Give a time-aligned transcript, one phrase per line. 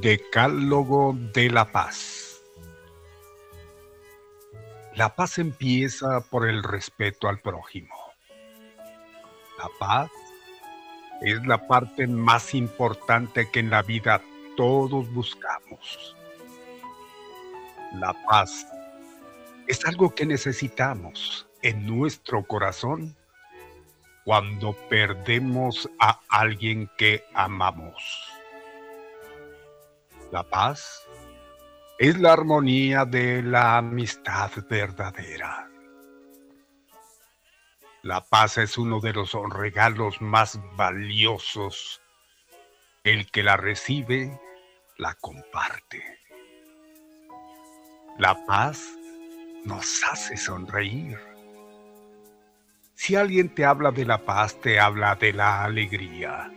[0.00, 2.40] Decálogo de la Paz.
[4.94, 7.94] La paz empieza por el respeto al prójimo.
[9.58, 10.10] La paz
[11.20, 14.22] es la parte más importante que en la vida
[14.56, 16.16] todos buscamos.
[17.92, 18.66] La paz
[19.66, 23.14] es algo que necesitamos en nuestro corazón
[24.24, 28.29] cuando perdemos a alguien que amamos.
[30.32, 31.08] La paz
[31.98, 35.68] es la armonía de la amistad verdadera.
[38.02, 42.00] La paz es uno de los regalos más valiosos.
[43.02, 44.40] El que la recibe,
[44.98, 46.20] la comparte.
[48.16, 48.86] La paz
[49.64, 51.18] nos hace sonreír.
[52.94, 56.52] Si alguien te habla de la paz, te habla de la alegría.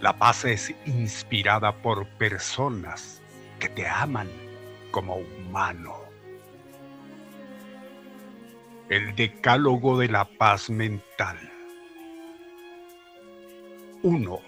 [0.00, 3.20] La paz es inspirada por personas
[3.58, 4.28] que te aman
[4.90, 5.94] como humano.
[8.88, 11.36] El decálogo de la paz mental.
[14.02, 14.40] 1.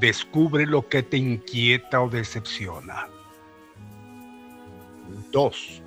[0.00, 3.08] Descubre lo que te inquieta o decepciona.
[5.30, 5.82] 2.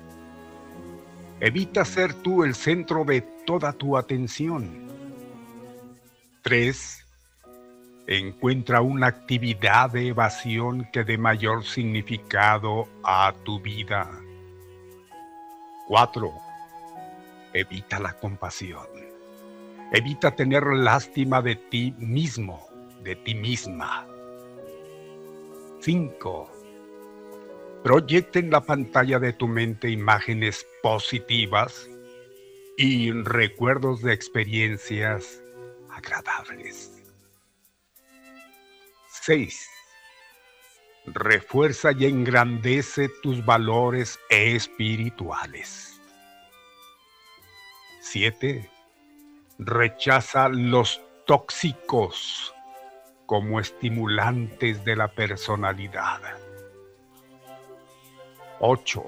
[1.40, 4.86] Evita ser tú el centro de toda tu atención.
[6.42, 7.05] 3
[8.08, 14.08] Encuentra una actividad de evasión que dé mayor significado a tu vida.
[15.88, 16.32] 4.
[17.52, 18.86] Evita la compasión.
[19.92, 22.68] Evita tener lástima de ti mismo,
[23.02, 24.06] de ti misma.
[25.80, 26.50] 5.
[27.82, 31.90] Proyecta en la pantalla de tu mente imágenes positivas
[32.76, 35.42] y recuerdos de experiencias
[35.90, 36.95] agradables.
[39.26, 39.68] 6.
[41.06, 46.00] Refuerza y engrandece tus valores espirituales.
[48.02, 48.70] 7.
[49.58, 52.54] Rechaza los tóxicos
[53.26, 56.20] como estimulantes de la personalidad.
[58.60, 59.02] 8.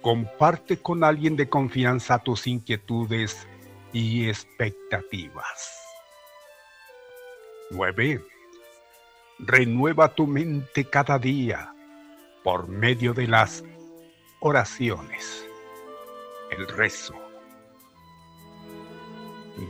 [0.00, 3.46] Comparte con alguien de confianza tus inquietudes
[3.92, 5.78] y expectativas.
[7.72, 8.39] 9
[9.42, 11.74] Renueva tu mente cada día
[12.44, 13.64] por medio de las
[14.40, 15.48] oraciones,
[16.50, 17.14] el rezo.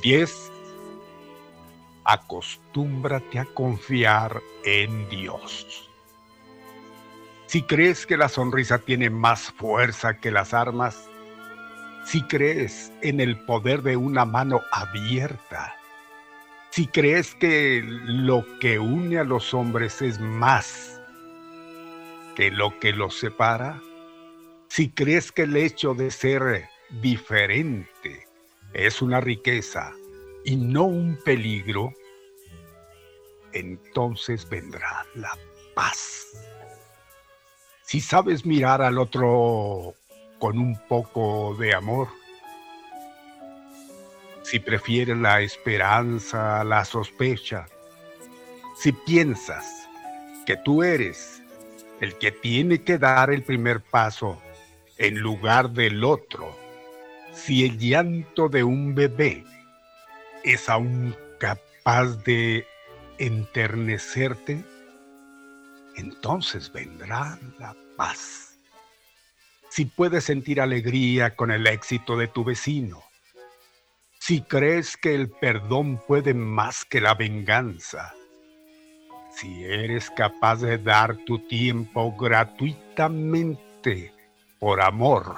[0.02, 0.52] 10.
[2.04, 5.88] Acostúmbrate a confiar en Dios.
[7.46, 11.08] Si crees que la sonrisa tiene más fuerza que las armas,
[12.04, 15.79] si crees en el poder de una mano abierta,
[16.70, 21.00] si crees que lo que une a los hombres es más
[22.36, 23.80] que lo que los separa,
[24.68, 26.68] si crees que el hecho de ser
[27.02, 28.26] diferente
[28.72, 29.92] es una riqueza
[30.44, 31.92] y no un peligro,
[33.52, 35.36] entonces vendrá la
[35.74, 36.28] paz.
[37.82, 39.94] Si sabes mirar al otro
[40.38, 42.08] con un poco de amor,
[44.50, 47.68] si prefieres la esperanza a la sospecha,
[48.76, 49.88] si piensas
[50.44, 51.40] que tú eres
[52.00, 54.42] el que tiene que dar el primer paso
[54.98, 56.58] en lugar del otro,
[57.32, 59.44] si el llanto de un bebé
[60.42, 62.66] es aún capaz de
[63.18, 64.64] enternecerte,
[65.94, 68.58] entonces vendrá la paz.
[69.68, 73.09] Si puedes sentir alegría con el éxito de tu vecino,
[74.30, 78.14] si crees que el perdón puede más que la venganza,
[79.28, 84.14] si eres capaz de dar tu tiempo gratuitamente
[84.60, 85.34] por amor,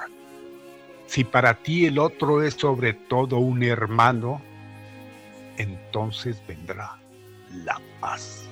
[1.07, 4.39] si para ti el otro es sobre todo un hermano,
[5.57, 6.95] entonces vendrá
[7.65, 8.47] la paz.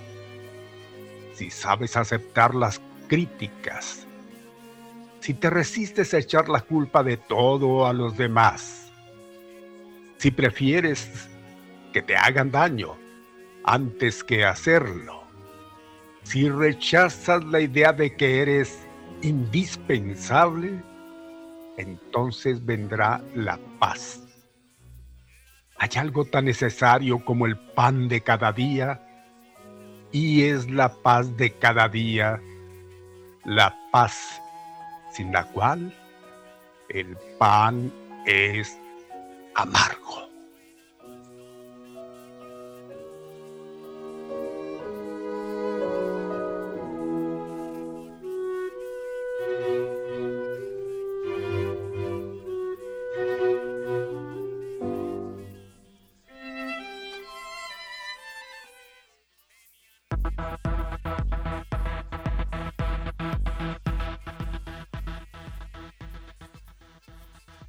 [1.35, 4.07] Si sabes aceptar las críticas,
[5.19, 8.80] si te resistes a echar la culpa de todo a los demás,
[10.21, 11.31] si prefieres
[11.93, 12.95] que te hagan daño
[13.63, 15.23] antes que hacerlo,
[16.21, 18.87] si rechazas la idea de que eres
[19.23, 20.79] indispensable,
[21.75, 24.21] entonces vendrá la paz.
[25.79, 29.01] Hay algo tan necesario como el pan de cada día
[30.11, 32.39] y es la paz de cada día,
[33.43, 34.39] la paz
[35.13, 35.91] sin la cual
[36.89, 37.91] el pan
[38.27, 38.77] es
[39.55, 40.31] amargo.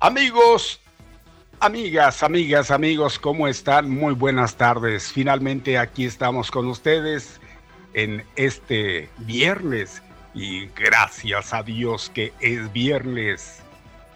[0.03, 0.82] Amigos,
[1.65, 3.89] Amigas, amigas, amigos, ¿cómo están?
[3.89, 5.13] Muy buenas tardes.
[5.13, 7.41] Finalmente aquí estamos con ustedes
[7.95, 10.03] en este viernes
[10.35, 13.63] y gracias a Dios que es viernes.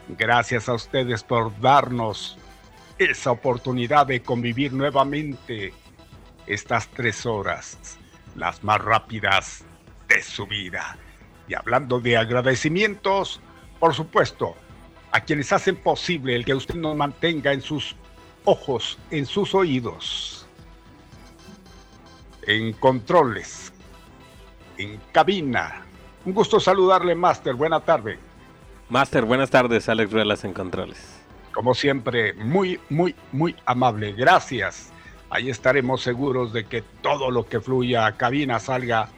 [0.08, 2.36] Gracias a ustedes por darnos
[2.98, 5.72] esa oportunidad de convivir nuevamente
[6.48, 7.96] estas tres horas,
[8.34, 9.64] las más rápidas
[10.08, 10.98] de su vida.
[11.46, 13.40] Y hablando de agradecimientos,
[13.78, 14.56] por supuesto,
[15.16, 17.96] a quienes hacen posible el que usted nos mantenga en sus
[18.44, 20.46] ojos, en sus oídos,
[22.42, 23.72] en controles,
[24.76, 25.86] en cabina.
[26.26, 27.54] Un gusto saludarle, Master.
[27.54, 28.18] Buena tarde.
[28.90, 29.88] Master, buenas tardes.
[29.88, 31.22] Alex Ruelas en controles.
[31.54, 34.12] Como siempre, muy, muy, muy amable.
[34.12, 34.92] Gracias.
[35.30, 39.08] Ahí estaremos seguros de que todo lo que fluya a cabina salga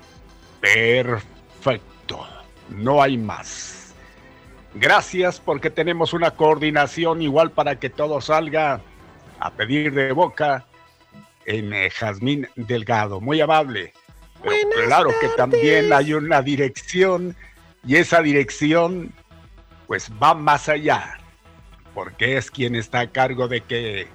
[0.61, 2.25] perfecto.
[2.69, 3.78] No hay más.
[4.75, 8.81] Gracias porque tenemos una coordinación igual para que todo salga
[9.41, 10.67] a pedir de boca
[11.47, 13.21] en eh, Jazmín Delgado.
[13.21, 13.93] Muy amable.
[14.43, 17.35] Pero claro que también hay una dirección
[17.85, 19.13] y esa dirección
[19.87, 21.19] pues va más allá
[21.95, 24.07] porque es quien está a cargo de que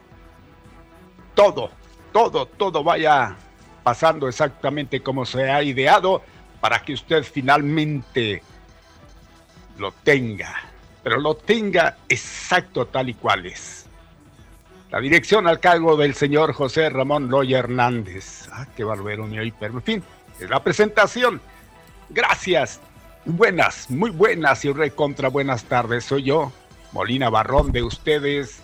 [1.34, 1.72] todo,
[2.14, 3.36] todo, todo vaya
[3.84, 6.22] pasando exactamente como se ha ideado
[6.62, 8.42] para que usted finalmente
[9.77, 10.56] lo tenga,
[11.03, 13.86] pero lo tenga exacto tal y cual es.
[14.92, 18.48] La dirección al cargo del señor José Ramón Loya Hernández.
[18.51, 20.03] Ah, qué barbero ni pero en fin,
[20.39, 21.42] es la presentación.
[22.10, 22.80] Gracias.
[23.25, 26.06] Buenas, muy buenas y recontra buenas tardes.
[26.06, 26.51] Soy yo,
[26.92, 28.62] Molina Barrón de ustedes,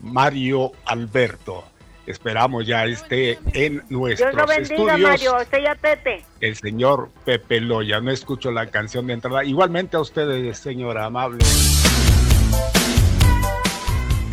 [0.00, 1.64] Mario Alberto.
[2.06, 5.40] Esperamos ya esté en nuestros Dios lo bendiga, Mario.
[5.40, 6.24] Estoy a Pepe.
[6.40, 8.00] El señor Pepe Loya.
[8.00, 9.42] No escucho la canción de entrada.
[9.44, 11.42] Igualmente a ustedes, señora amable.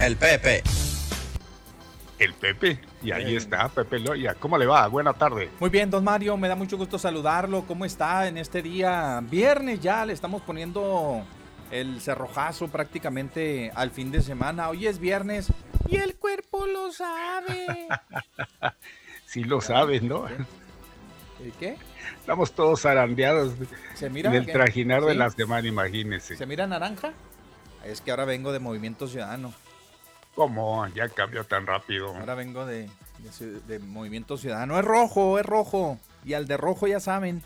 [0.02, 0.64] El Pepe.
[2.20, 2.80] el Pepe.
[3.02, 4.36] Y ahí está, Pepe Loya.
[4.36, 4.88] ¿Cómo le va?
[4.88, 5.50] Buena tarde.
[5.60, 7.64] Muy bien, don Mario, me da mucho gusto saludarlo.
[7.68, 9.22] ¿Cómo está en este día?
[9.24, 11.24] Viernes ya le estamos poniendo
[11.72, 14.70] el cerrojazo prácticamente al fin de semana.
[14.70, 15.48] Hoy es viernes
[15.88, 17.88] y el cuerpo lo sabe.
[19.26, 20.28] sí lo sabe, ¿no?
[21.46, 21.78] ¿Y qué?
[22.20, 23.54] Estamos todos arandeados
[23.96, 26.36] ¿Se mira del trajinar de la semana, imagínese.
[26.36, 27.14] ¿Se mira naranja?
[27.86, 29.54] Es que ahora vengo de Movimiento Ciudadano.
[30.36, 30.88] ¿Cómo?
[30.90, 32.16] Ya cambió tan rápido.
[32.16, 32.90] Ahora vengo de,
[33.82, 34.78] Movimiento Ciudadano.
[34.78, 36.00] Es rojo, es rojo.
[36.24, 37.44] Y al de rojo ya saben.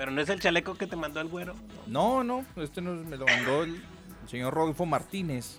[0.00, 1.54] Pero no es el chaleco que te mandó el güero.
[1.86, 3.84] No, no, este me lo mandó el,
[4.26, 5.58] señor Rodolfo Martínez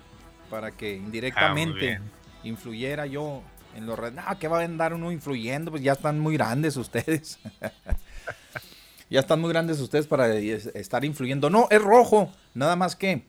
[0.50, 2.02] para que indirectamente ah,
[2.44, 3.44] influyera yo
[3.76, 4.16] en los redes.
[4.16, 5.70] No, ¿qué va a andar uno influyendo?
[5.70, 7.38] Pues ya están muy grandes ustedes.
[9.12, 11.52] ya están muy grandes ustedes para estar influyendo.
[11.52, 12.34] No, es rojo.
[12.56, 13.24] Nada más que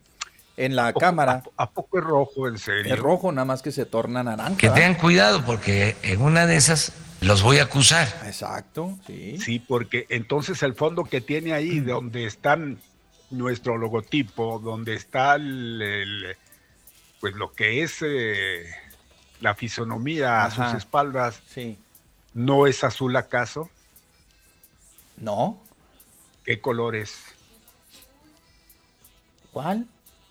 [0.57, 1.43] en la cámara.
[1.59, 2.95] A, poco es rojo, en serio?
[2.95, 4.57] Es rojo, nada más que se torna naranja.
[4.57, 8.09] Que tengan cuidado, porque en una de esas los voy a acusar.
[8.27, 9.39] Exacto, sí.
[9.39, 12.81] Sí, porque entonces el fondo que tiene ahí, donde están
[13.31, 16.37] nuestro logotipo, donde está el,
[17.21, 18.67] pues lo que es eh,
[19.41, 21.79] la fisonomía a sus espaldas, sí.
[22.35, 23.71] ¿no es azul acaso?
[25.17, 25.63] No.
[26.45, 27.23] ¿Qué color es?
[29.53, 29.87] ¿Cuál?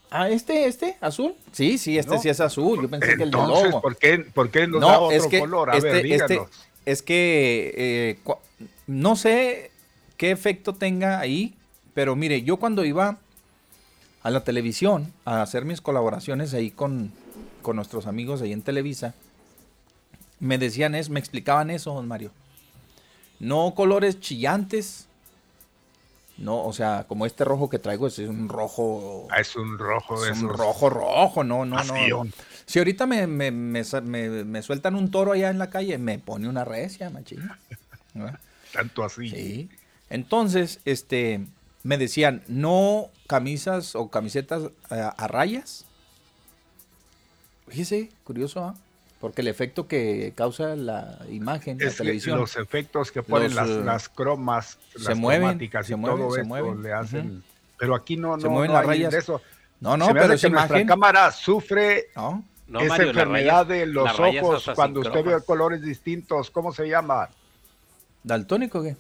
[0.09, 1.35] Ah, este, este, azul.
[1.53, 2.81] Sí, sí, este sí es azul.
[2.81, 3.81] Yo pensé que el de logo.
[3.81, 5.69] ¿por qué, por qué nos no, da otro es que color?
[5.69, 6.41] A este, ver, este,
[6.85, 8.35] es que eh,
[8.87, 9.71] no sé
[10.17, 11.55] qué efecto tenga ahí,
[11.93, 13.17] pero mire, yo cuando iba
[14.23, 17.11] a la televisión a hacer mis colaboraciones ahí con,
[17.61, 19.13] con nuestros amigos ahí en Televisa,
[20.39, 22.31] me decían eso, me explicaban eso, don Mario.
[23.39, 25.07] No colores chillantes,
[26.37, 29.27] no, o sea, como este rojo que traigo es un rojo.
[29.29, 32.23] Ah, es un rojo Es un rojo, rojo, no, no, no.
[32.71, 33.83] Si ahorita me, me, me,
[34.45, 37.59] me, sueltan un toro allá en la calle, me pone una recia, machina.
[38.71, 39.29] Tanto así.
[39.29, 39.69] Sí.
[40.09, 41.41] Entonces, este,
[41.83, 45.83] me decían, no camisas o camisetas eh, a, rayas.
[47.67, 48.75] Fíjese, curioso, ¿ah?
[49.19, 52.39] Porque el efecto que causa la imagen, la televisión.
[52.39, 55.83] Los efectos que ponen las, eh, las, cromas, se las mueven, y todo
[56.31, 56.81] se mueven.
[56.81, 57.43] le hacen.
[57.77, 59.11] Pero aquí no, no, se mueven las rayas.
[59.11, 59.41] De eso.
[59.81, 60.69] No, no, pero esa imagen...
[60.69, 62.11] nuestra cámara sufre
[62.79, 66.49] esa enfermedad de los ojos cuando usted ve colores distintos.
[66.51, 67.29] ¿Cómo se llama?
[68.23, 68.95] ¿Daltónico qué?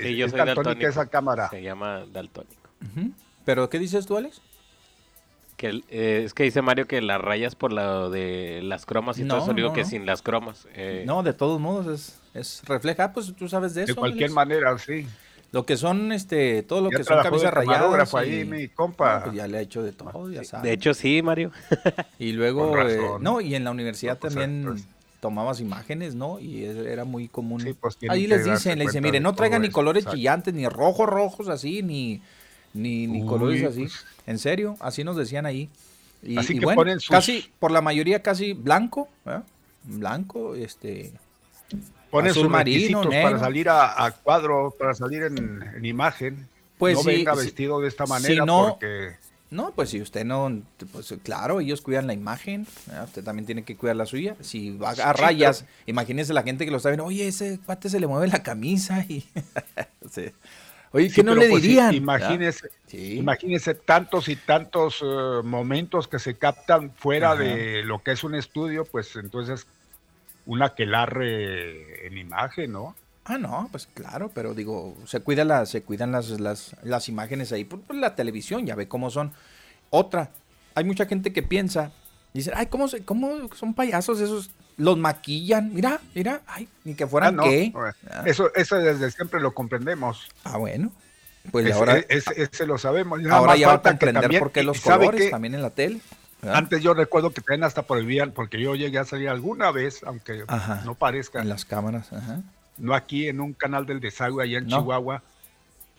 [0.00, 0.86] Sí, yo soy daltónico.
[0.86, 1.48] esa cámara.
[1.48, 2.68] Se llama daltónico.
[3.44, 4.40] ¿Pero qué dices tú, Alex?
[5.56, 9.24] Que eh, es que dice Mario que las rayas por la de las cromas y
[9.24, 10.68] todo eso, digo que sin las cromas.
[10.74, 11.02] Eh.
[11.06, 13.94] No, de todos modos es, es refleja, pues tú sabes de eso.
[13.94, 15.06] De cualquier manera, sí.
[15.50, 18.14] Lo que son, este, todo lo que son camisas rayadas.
[18.14, 19.24] ahí, mi compa.
[19.24, 20.64] Pues ya le ha hecho de todo, ya sabes.
[20.64, 21.50] De hecho, sí, Mario.
[22.18, 24.84] y luego, eh, no, y en la universidad también pues.
[25.20, 26.38] tomabas imágenes, ¿no?
[26.38, 27.76] Y era muy común.
[27.80, 31.48] Pues, ahí les dicen, le dicen, mire, no traigan ni colores chillantes, ni rojos, rojos
[31.48, 32.20] así, ni
[32.74, 33.82] ni, ni colores así.
[33.82, 34.04] Pues.
[34.26, 35.68] En serio, así nos decían ahí.
[36.22, 39.08] Y, así que bueno, casi, por la mayoría casi blanco,
[39.84, 41.12] blanco, este...
[42.10, 46.48] Ponen sus marino, para salir a, cuadro, para salir en, imagen.
[46.78, 49.16] Pues no venga vestido de esta manera no, porque...
[49.50, 50.62] No, pues si usted no,
[50.92, 52.66] pues claro, ellos cuidan la imagen,
[53.02, 54.36] usted también tiene que cuidar la suya.
[54.40, 57.98] Si va a rayas, imagínese la gente que lo está viendo, oye, ese cuate se
[57.98, 59.24] le mueve la camisa y...
[60.90, 61.94] Oye, ¿qué no le pues, dirían?
[61.94, 68.24] imagínese, imagínese tantos y tantos eh, momentos que se captan fuera de lo que es
[68.24, 69.66] un estudio, pues entonces
[70.48, 72.96] una aquelarre en imagen, ¿no?
[73.24, 77.52] Ah, no, pues claro, pero digo, se cuida la, se cuidan las, las, las imágenes
[77.52, 79.32] ahí por, la televisión, ya ve cómo son.
[79.90, 80.30] Otra,
[80.74, 81.92] hay mucha gente que piensa,
[82.32, 84.50] dice, ay, ¿cómo, cómo son payasos esos?
[84.78, 87.72] los maquillan, mira, mira, ay, ni que fueran ah, qué.
[88.08, 88.22] Ah.
[88.24, 90.28] Eso, eso desde siempre lo comprendemos.
[90.44, 90.92] Ah, bueno.
[91.50, 91.98] Pues ahora.
[92.08, 93.20] Ese, lo sabemos.
[93.28, 96.00] ahora ya va a comprender por qué los colores también en la tele.
[96.42, 100.44] Antes yo recuerdo que traen hasta prohibían, porque yo llegué a salir alguna vez, aunque
[100.84, 101.40] no parezca.
[101.40, 102.42] En las cámaras, ajá.
[102.76, 105.22] No aquí en un canal del desagüe allá en Chihuahua.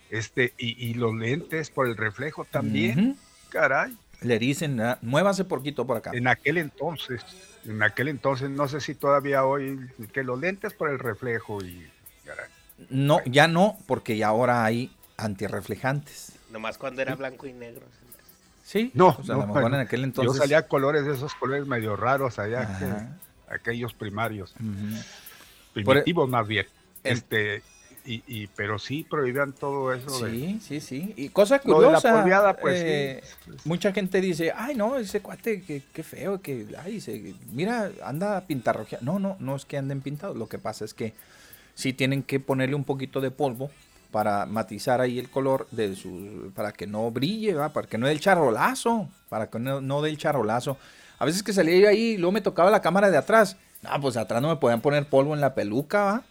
[0.08, 3.16] Este, y, los lentes por el reflejo también.
[3.50, 3.96] Caray.
[4.22, 6.10] Le dicen, ah, muévase poquito por acá.
[6.14, 7.24] En aquel entonces
[7.64, 9.78] en aquel entonces, no sé si todavía hoy,
[10.12, 11.88] que los lentes por el reflejo y...
[12.88, 16.32] No, ya no, porque ya ahora hay antirreflejantes.
[16.50, 17.82] Nomás cuando era blanco y negro.
[17.82, 18.06] Sí,
[18.94, 20.34] no, en aquel entonces...
[20.34, 24.54] Yo salía colores de esos colores medio raros allá, aquellos primarios.
[25.72, 26.66] Primitivos más bien.
[27.02, 27.62] Este,
[28.04, 30.26] y, pero sí prohibían todo eso.
[30.26, 31.12] Sí, sí, sí.
[31.16, 33.22] Y cosa curiosa, pues, eh,
[33.64, 39.04] mucha gente dice, ay, no, ese cuate, qué, feo, que, ay, se, mira, anda pintarrojeado.
[39.04, 41.14] No, no, no es que anden pintados, lo que pasa es que
[41.74, 43.70] sí tienen que ponerle un poquito de polvo
[44.10, 47.72] para matizar ahí el color de su, para que no brille, ¿va?
[47.72, 50.76] para que no dé el charolazo, para que no, no dé el charolazo.
[51.18, 53.56] A veces que salía yo ahí y luego me tocaba la cámara de atrás.
[53.82, 56.22] No, pues atrás no me podían poner polvo en la peluca, ¿va?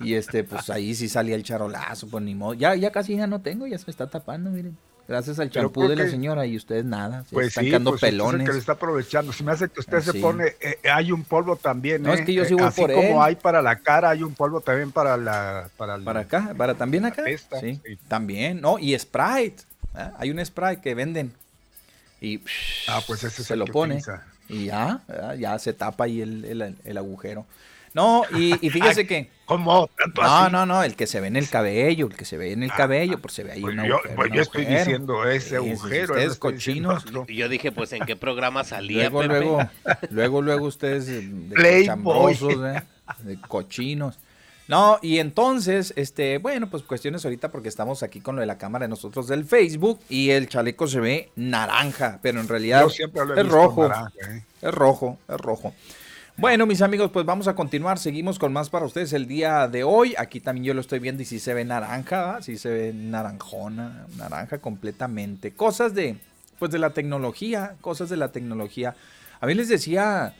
[0.00, 2.54] Y este, pues ahí sí salía el charolazo, pues ni modo.
[2.54, 4.76] Ya, ya casi ya no tengo, ya se está tapando, miren.
[5.06, 7.24] Gracias al champú de la señora y ustedes nada.
[7.30, 8.46] pues están sí, pues pelones.
[8.46, 9.32] que le está aprovechando.
[9.32, 12.02] Si me hace que usted se pone, eh, hay un polvo también.
[12.02, 14.34] No, es que yo sí voy eh, Así como hay para la cara, hay un
[14.34, 15.68] polvo también para la.
[15.76, 17.24] Para, para acá, para también acá.
[17.60, 18.60] sí, también.
[18.60, 19.64] No, y Sprite.
[19.96, 20.10] ¿eh?
[20.18, 21.32] Hay un Sprite que venden.
[22.20, 22.40] Y
[22.88, 24.00] ah, pues ese se lo pone.
[24.48, 25.02] Y ya,
[25.38, 27.44] ya se tapa ahí el, el agujero.
[27.94, 29.30] No, y, fíjese que.
[29.46, 29.88] ¿Cómo?
[30.16, 32.64] no, no, no, el que se ve en el cabello, el que se ve en
[32.64, 35.56] el ah, cabello, pues se ve ahí pues un yo, Pues yo estoy diciendo ese
[35.56, 36.14] agujero.
[36.14, 37.04] Ustedes cochinos.
[37.28, 39.10] Y yo dije, pues, ¿en qué programa salía?
[39.10, 39.70] Luego, luego,
[40.10, 42.82] luego, luego ustedes de chambrosos, ¿eh?
[43.22, 44.18] de cochinos.
[44.66, 48.56] No, y entonces, este, bueno, pues cuestiones ahorita porque estamos aquí con lo de la
[48.56, 52.86] cámara de nosotros del Facebook y el chaleco se ve naranja, pero en realidad
[53.36, 53.86] es rojo.
[53.86, 54.42] ¿eh?
[54.62, 55.74] Es rojo, es rojo.
[56.36, 57.96] Bueno, mis amigos, pues vamos a continuar.
[57.96, 60.14] Seguimos con más para ustedes el día de hoy.
[60.18, 64.06] Aquí también yo lo estoy viendo y sí se ve naranja, sí se ve naranjona,
[64.18, 65.52] naranja completamente.
[65.52, 66.16] Cosas de,
[66.58, 68.96] pues de la tecnología, cosas de la tecnología.
[69.40, 70.34] A mí les decía,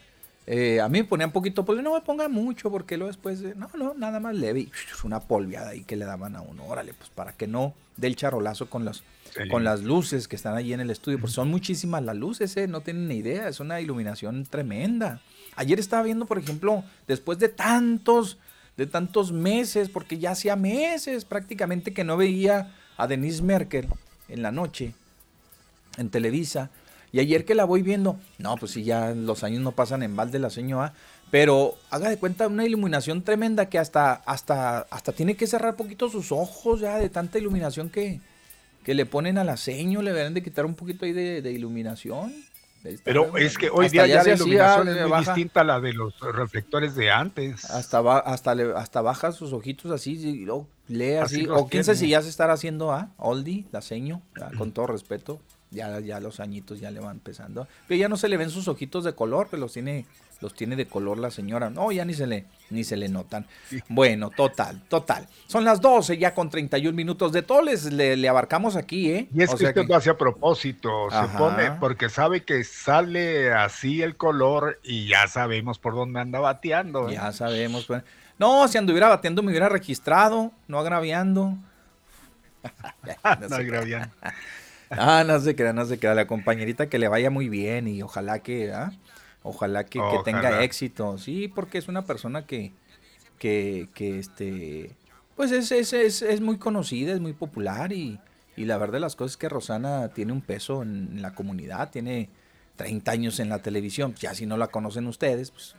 [0.48, 3.40] eh, a mí me ponía un poquito, pues no me ponga mucho porque luego después,
[3.56, 4.66] no, no, nada más leve.
[5.04, 6.66] Una polviada ahí que le daban a uno.
[6.66, 9.04] Órale, pues para que no dé el charolazo con los
[9.50, 12.68] con las luces que están allí en el estudio, pues son muchísimas las luces, ¿eh?
[12.68, 15.20] no tienen ni idea, es una iluminación tremenda.
[15.56, 18.38] Ayer estaba viendo, por ejemplo, después de tantos,
[18.76, 23.88] de tantos meses, porque ya hacía meses prácticamente que no veía a Denise Merkel
[24.28, 24.94] en la noche
[25.96, 26.70] en Televisa.
[27.12, 30.16] Y ayer que la voy viendo, no, pues sí, ya los años no pasan en
[30.16, 30.94] balde la señora,
[31.30, 36.08] pero haga de cuenta una iluminación tremenda que hasta, hasta, hasta tiene que cerrar poquito
[36.08, 38.20] sus ojos ya de tanta iluminación que,
[38.82, 42.34] que le ponen a la seño, le deberán de quitar un poquito ahí de iluminación.
[43.02, 46.18] Pero es que hoy día ya, la iluminación es muy distinta a la de los
[46.20, 47.64] reflectores de antes.
[47.70, 50.46] Hasta hasta hasta baja sus ojitos así y
[50.92, 51.46] lee así.
[51.48, 53.08] o quién sabe si ya se estará haciendo a ¿ah?
[53.16, 54.22] Oldie, la seño,
[54.58, 55.40] con todo respeto.
[55.70, 57.66] Ya, ya los añitos ya le van empezando.
[57.88, 60.06] Pero ya no se le ven sus ojitos de color, que los tiene
[60.44, 61.70] los tiene de color la señora.
[61.70, 63.46] No, ya ni se le, ni se le notan.
[63.88, 65.26] Bueno, total, total.
[65.46, 69.28] Son las 12 ya con 31 minutos de toles, le, le abarcamos aquí, ¿eh?
[69.34, 74.02] Y es que esto lo hace a propósito, se pone, porque sabe que sale así
[74.02, 77.08] el color y ya sabemos por dónde anda bateando.
[77.08, 77.14] ¿eh?
[77.14, 77.86] Ya sabemos.
[77.86, 78.02] Pues.
[78.38, 81.56] No, si anduviera bateando me hubiera registrado, no agraviando.
[83.48, 84.14] no agraviando.
[84.90, 86.14] Ah, no se crea, no se crea.
[86.14, 88.92] La compañerita que le vaya muy bien y ojalá que, ¿ah?
[89.46, 92.72] Ojalá que, tenga éxito, sí, porque es una persona que,
[93.38, 94.96] que, que este,
[95.36, 98.18] pues es, es, es, es, muy conocida, es muy popular y,
[98.56, 101.90] y la verdad de las cosas es que Rosana tiene un peso en la comunidad,
[101.90, 102.30] tiene
[102.76, 105.76] 30 años en la televisión, ya si no la conocen ustedes, pues,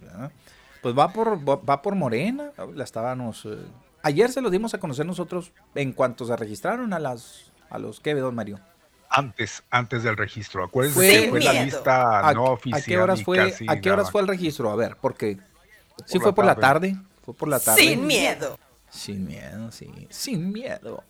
[0.84, 3.58] pues va por va por Morena, la estábamos eh,
[4.04, 8.00] ayer se lo dimos a conocer nosotros en cuanto se registraron a las a los
[8.00, 8.60] que don Mario.
[9.16, 10.64] Antes, antes del registro.
[10.64, 12.82] Acuérdense que fue la lista no oficial.
[12.82, 14.70] ¿A qué horas fue, ¿a qué horas fue el registro?
[14.72, 15.38] A ver, porque
[16.06, 16.98] sí fue por la tarde.
[17.24, 17.82] Fue por la tarde.
[17.82, 18.60] Sin miedo.
[18.90, 20.08] Sin miedo, sí.
[20.10, 21.04] Sin miedo.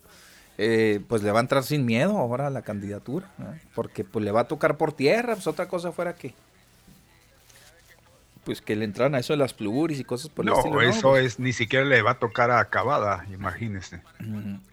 [0.58, 3.30] Eh, pues le va a entrar sin miedo ahora a la candidatura,
[3.74, 6.34] porque pues le va a tocar por tierra, pues otra cosa fuera que
[8.46, 10.80] pues que le entran a eso de las pluris y cosas por el no, estilo.
[10.80, 14.00] eso pues es, ni siquiera le va a tocar a acabada, imagínese.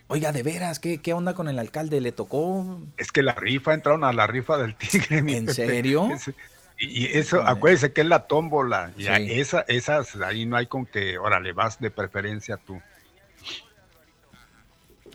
[0.06, 2.00] Oiga, de veras, ¿qué, ¿qué onda con el alcalde?
[2.00, 2.80] ¿Le tocó?
[2.98, 5.18] Es que la rifa, entraron a la rifa del tigre.
[5.18, 6.08] ¿En serio?
[6.78, 8.92] y eso, acuérdese que es la tómbola.
[8.96, 12.80] Y esa, esas, ahí no hay con que, órale, vas de preferencia tú.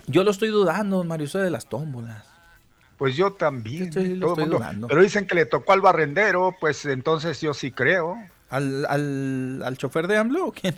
[0.08, 2.26] Yo lo estoy dudando, Mario, eso de las tómbolas.
[2.96, 3.90] Pues yo también.
[3.92, 8.16] Pero dicen que le tocó al barrendero, pues entonces yo sí creo.
[8.50, 10.74] ¿Al, al, al chofer de AMLO o quién,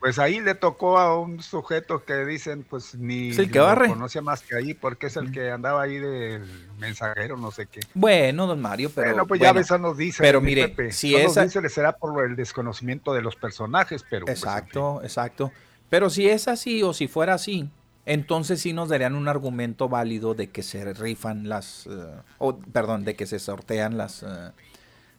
[0.00, 3.88] Pues ahí le tocó a un sujeto que dicen, pues ni ¿Es el que barre?
[3.88, 6.42] conoce más que ahí, porque es el que andaba ahí del
[6.78, 7.80] mensajero, no sé qué.
[7.94, 9.10] Bueno, don Mario, pero.
[9.10, 10.22] Bueno, pues ya a veces nos dice.
[10.22, 11.42] Pero mire, si esa.
[11.42, 14.26] Nos dice, le será por el desconocimiento de los personajes, pero.
[14.26, 15.52] Pues, exacto, exacto.
[15.88, 17.70] Pero si es así o si fuera así,
[18.06, 21.86] entonces sí nos darían un argumento válido de que se rifan las.
[21.86, 21.90] Eh,
[22.38, 24.22] o, perdón, de que se sortean las.
[24.22, 24.50] Eh,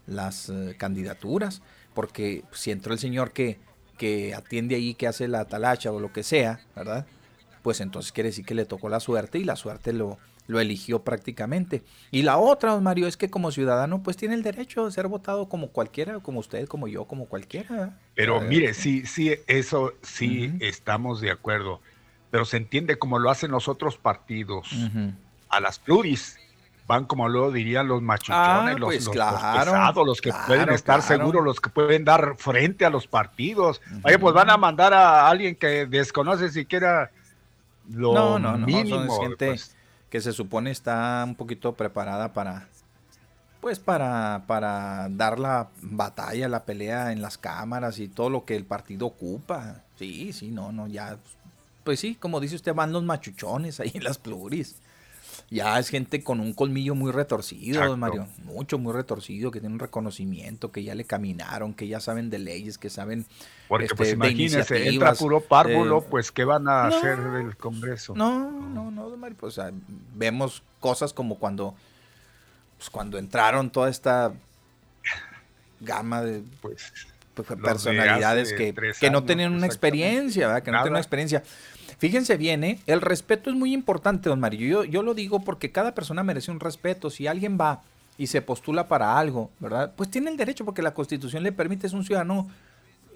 [0.09, 1.61] las eh, candidaturas,
[1.93, 3.59] porque si entró el señor que,
[3.97, 7.05] que atiende ahí, que hace la talacha o lo que sea, ¿verdad?
[7.61, 10.17] Pues entonces quiere decir que le tocó la suerte y la suerte lo,
[10.49, 11.83] lo eligió prácticamente.
[12.09, 15.07] Y la otra, don Mario, es que como ciudadano, pues tiene el derecho de ser
[15.07, 17.99] votado como cualquiera, como usted, como yo, como cualquiera.
[18.15, 21.81] Pero mire, sí, sí, eso sí estamos de acuerdo.
[22.31, 24.67] Pero se entiende como lo hacen los otros partidos.
[25.49, 26.37] A las pluris
[26.89, 31.45] van como lo dirían los machuchones, ah, los, pues pesados, los que pueden estar seguros,
[31.45, 33.79] los que pueden dar frente a los partidos.
[34.03, 37.11] Oye, pues van a mandar a alguien que desconoce siquiera
[37.91, 39.21] lo no, no, no, mínimo.
[39.21, 39.75] gente, pues
[40.09, 42.67] que se supone está un poquito preparada para
[43.61, 48.55] pues para, para dar la batalla, la pelea en las cámaras y todo lo que
[48.55, 49.83] el partido ocupa.
[49.95, 51.17] Sí, sí, no, no, ya.
[51.83, 54.77] Pues sí, como dice usted, van los machuchones ahí en las pluris.
[55.51, 58.27] Ya es gente con un colmillo muy retorcido, Mario.
[58.43, 62.37] Mucho, muy retorcido, que tiene un reconocimiento, que ya le caminaron, que ya saben de
[62.37, 63.25] leyes, que saben
[63.67, 68.13] porque pues este, imagínese, entra puro párvulo, eh, pues ¿qué van a hacer del Congreso?
[68.15, 69.59] No, no, no, pues,
[70.15, 71.75] vemos cosas como cuando,
[72.77, 74.33] pues, cuando entraron toda esta
[75.79, 76.91] gama de pues,
[77.33, 80.63] pues personalidades que, que, no tenían una experiencia, ¿verdad?
[80.63, 81.43] Que no tienen una experiencia.
[81.99, 82.79] Fíjense bien, ¿eh?
[82.87, 84.85] el respeto es muy importante, don Mario.
[84.85, 87.09] Yo, lo digo porque cada persona merece un respeto.
[87.09, 87.81] Si alguien va
[88.17, 89.93] y se postula para algo, ¿verdad?
[89.97, 92.47] Pues tiene el derecho porque la Constitución le permite, es un ciudadano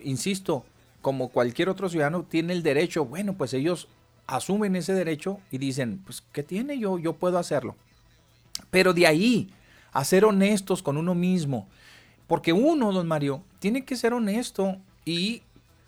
[0.04, 0.66] insisto,
[1.02, 3.88] como cualquier otro ciudadano tiene el derecho, bueno, pues ellos
[4.28, 7.00] asumen ese derecho y dicen, pues, ¿qué tiene yo?
[7.00, 7.76] Yo puedo hacerlo.
[8.70, 9.50] Pero de ahí
[9.94, 11.68] a ser honestos con uno mismo,
[12.28, 15.42] porque uno, don Mario, tiene que ser honesto y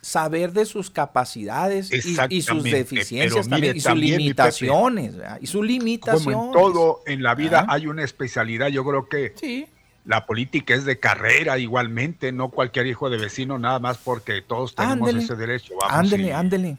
[0.06, 6.36] saber de sus capacidades y, sus deficiencias también, y sus limitaciones, y sus limitaciones.
[6.36, 9.68] Como en todo en la vida hay una especialidad, yo creo que sí
[10.06, 14.76] la política es de carrera igualmente, no cualquier hijo de vecino, nada más porque todos
[14.76, 15.74] tenemos ese derecho.
[15.90, 16.78] ándele, ándele.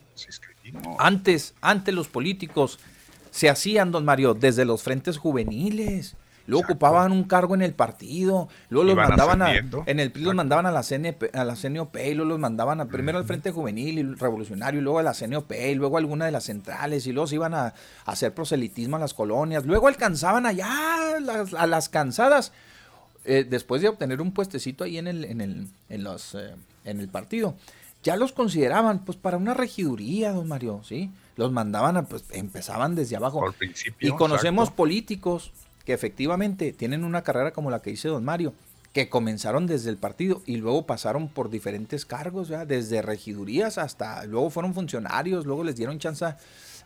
[1.00, 2.78] Antes, antes los políticos
[3.32, 6.14] se hacían, don Mario, desde los frentes juveniles.
[6.46, 10.66] Luego ocupaban un cargo en el partido, luego los mandaban a, en el los mandaban
[10.66, 13.98] a la CNP, a la CNOP, y luego los mandaban a, primero al Frente Juvenil
[13.98, 17.12] y Revolucionario, y luego a la CNOP, y luego a alguna de las centrales, y
[17.12, 21.16] luego se iban a, hacer proselitismo a las colonias, luego alcanzaban allá
[21.56, 22.52] a las cansadas
[23.24, 26.54] eh, después de obtener un puestecito ahí en el, en el, en los, eh,
[26.84, 27.56] en el partido,
[28.04, 31.10] ya los consideraban pues para una regiduría, don Mario, ¿sí?
[31.34, 33.40] Los mandaban a, pues empezaban desde abajo.
[33.40, 35.50] Por principio, y conocemos políticos
[35.86, 38.52] que efectivamente tienen una carrera como la que dice don Mario,
[38.92, 42.66] que comenzaron desde el partido y luego pasaron por diferentes cargos, ¿ya?
[42.66, 46.26] desde regidurías hasta, luego fueron funcionarios, luego les dieron chance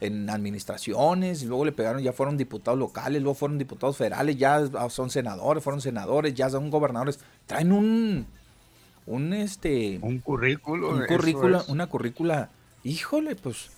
[0.00, 4.60] en administraciones, y luego le pegaron, ya fueron diputados locales, luego fueron diputados federales, ya
[4.88, 7.20] son senadores, fueron senadores, ya son gobernadores.
[7.46, 8.26] Traen un,
[9.06, 9.98] un este...
[10.02, 10.90] Un currículo.
[10.90, 12.50] Un currículo, una currícula,
[12.82, 13.70] híjole, pues,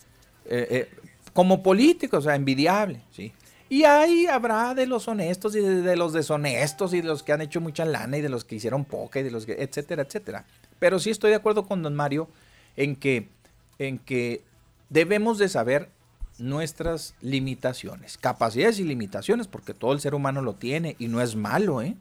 [0.47, 0.89] eh, eh,
[1.33, 3.33] como político, o sea, envidiable, ¿sí?
[3.73, 7.41] Y ahí habrá de los honestos y de, los deshonestos y de los que han
[7.41, 10.45] hecho mucha lana y de los que hicieron poca y de los que, etcétera, etcétera.
[10.79, 12.29] Pero sí estoy de acuerdo con don Mario
[12.77, 13.31] en que,
[13.79, 14.43] en que
[14.91, 15.89] debemos de saber
[16.37, 21.35] nuestras limitaciones, capacidades y limitaciones, porque todo el ser humano lo tiene y no es
[21.35, 21.97] malo, ¿eh?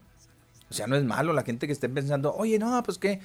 [0.70, 3.22] O sea, no es malo la gente que esté pensando, oye, no, pues que,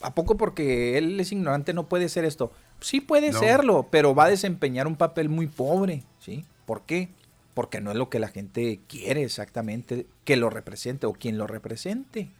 [0.00, 2.52] ¿a poco porque él es ignorante no puede ser esto?
[2.78, 6.44] Sí puede serlo, pero va a desempeñar un papel muy pobre, ¿sí?
[6.66, 7.08] ¿Por qué?
[7.54, 11.46] Porque no es lo que la gente quiere exactamente que lo represente o quien lo
[11.46, 12.30] represente.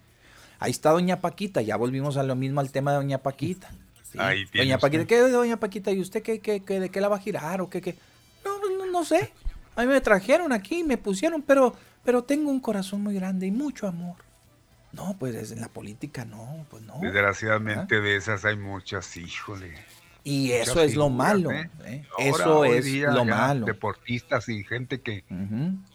[0.59, 3.70] Ahí está Doña Paquita, ya volvimos a lo mismo al tema de Doña Paquita
[4.55, 5.90] doña Paquita, ¿qué doña Paquita?
[5.92, 7.96] ¿Y usted qué, qué, qué, de qué la va a girar o qué, qué?
[8.44, 9.33] No, pues, no, no sé.
[9.77, 11.74] A mí me trajeron aquí, me pusieron, pero,
[12.05, 14.16] pero tengo un corazón muy grande y mucho amor.
[14.92, 17.00] No, pues en la política no, pues no.
[17.00, 18.00] Desgraciadamente ¿Ah?
[18.00, 19.74] de esas hay muchas, híjole.
[20.25, 21.51] Y eso es lo malo.
[21.51, 21.71] ¿eh?
[21.85, 22.03] ¿eh?
[22.19, 23.67] Eso es lo malo.
[23.67, 25.23] Deportistas y gente que,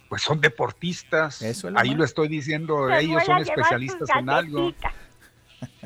[0.08, 1.44] pues son deportistas.
[1.76, 4.72] Ahí lo estoy diciendo, ellos son especialistas en algo.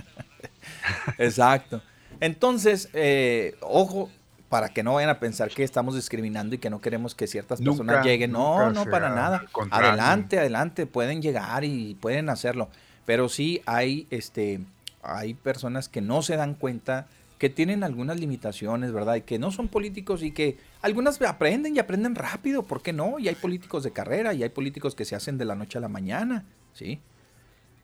[1.17, 1.81] Exacto.
[2.19, 4.09] Entonces, eh, ojo,
[4.49, 7.61] para que no vayan a pensar que estamos discriminando y que no queremos que ciertas
[7.61, 8.33] personas lleguen.
[8.33, 9.45] No, no, para nada.
[9.71, 12.69] Adelante, adelante, pueden llegar y pueden hacerlo.
[13.05, 14.59] Pero sí hay, este,
[15.01, 17.07] hay personas que no se dan cuenta
[17.43, 19.15] que tienen algunas limitaciones, ¿verdad?
[19.15, 23.19] Y que no son políticos y que algunas aprenden y aprenden rápido, ¿por qué no?
[23.19, 25.81] Y hay políticos de carrera y hay políticos que se hacen de la noche a
[25.81, 27.01] la mañana, ¿sí?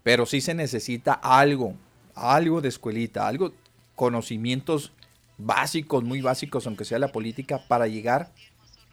[0.01, 1.75] Pero sí se necesita algo,
[2.15, 3.51] algo de escuelita, algo
[3.95, 4.93] conocimientos
[5.37, 8.31] básicos, muy básicos, aunque sea la política, para llegar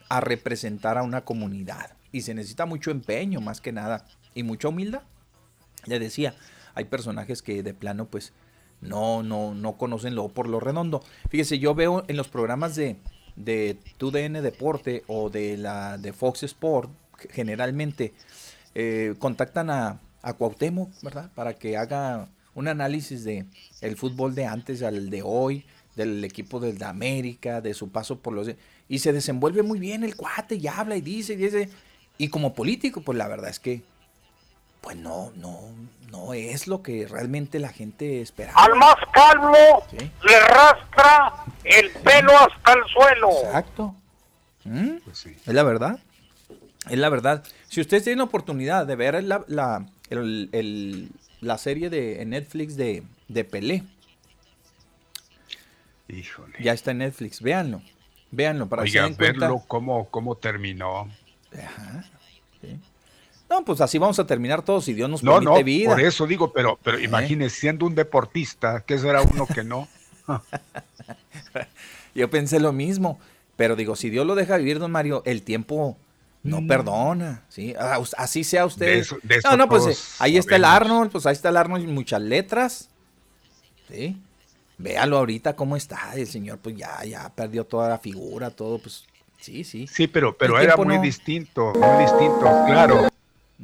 [0.09, 1.93] a representar a una comunidad.
[2.11, 5.03] Y se necesita mucho empeño, más que nada, y mucha humildad.
[5.85, 6.35] Le decía,
[6.75, 8.33] hay personajes que de plano, pues,
[8.81, 11.03] no, no, no conocen lo por lo redondo.
[11.29, 12.97] Fíjese, yo veo en los programas de,
[13.35, 16.89] de TUDN Deporte o de la de Fox Sport,
[17.31, 18.13] generalmente
[18.75, 21.31] eh, contactan a, a Cuauhtémoc, ¿verdad?
[21.33, 23.45] Para que haga un análisis de
[23.81, 28.19] el fútbol de antes al de hoy, del equipo del de América, de su paso
[28.19, 28.49] por los...
[28.89, 31.69] Y se desenvuelve muy bien el cuate y habla y dice y dice.
[32.17, 33.81] Y como político, pues la verdad es que,
[34.81, 35.59] pues no, no,
[36.09, 38.63] no es lo que realmente la gente esperaba.
[38.63, 39.83] Al más calmo
[40.23, 43.29] le rastra el pelo hasta el suelo.
[43.45, 43.95] Exacto.
[44.63, 44.97] ¿Mm?
[45.03, 45.99] Pues es la verdad.
[46.89, 47.43] Es la verdad.
[47.67, 49.85] Si ustedes tienen oportunidad de ver la, la,
[51.41, 53.83] la serie de Netflix de, de Pelé,
[56.09, 56.53] Híjole.
[56.59, 57.81] Ya está en Netflix, véanlo.
[58.31, 61.09] Véanlo para Oiga, verlo cómo, cómo terminó.
[61.53, 62.05] Ajá.
[63.49, 65.89] No, pues así vamos a terminar todos si Dios nos no, permite no, vida.
[65.91, 69.87] Por eso digo, pero, pero imagínese, siendo un deportista, que será uno que no.
[72.15, 73.19] Yo pensé lo mismo,
[73.55, 75.97] pero digo, si Dios lo deja vivir, don Mario, el tiempo
[76.43, 76.67] no mm.
[76.67, 77.73] perdona, ¿sí?
[77.79, 79.05] Ah, así sea usted.
[79.43, 82.21] no, no, pues eh, ahí está el Arnold, pues ahí está el Arnold y muchas
[82.21, 82.89] letras,
[83.89, 84.21] ¿sí?
[84.77, 89.05] Véalo ahorita cómo está, el señor pues ya, ya perdió toda la figura, todo, pues
[89.39, 89.87] sí, sí.
[89.87, 93.09] Sí, pero, pero era muy distinto, muy distinto, claro.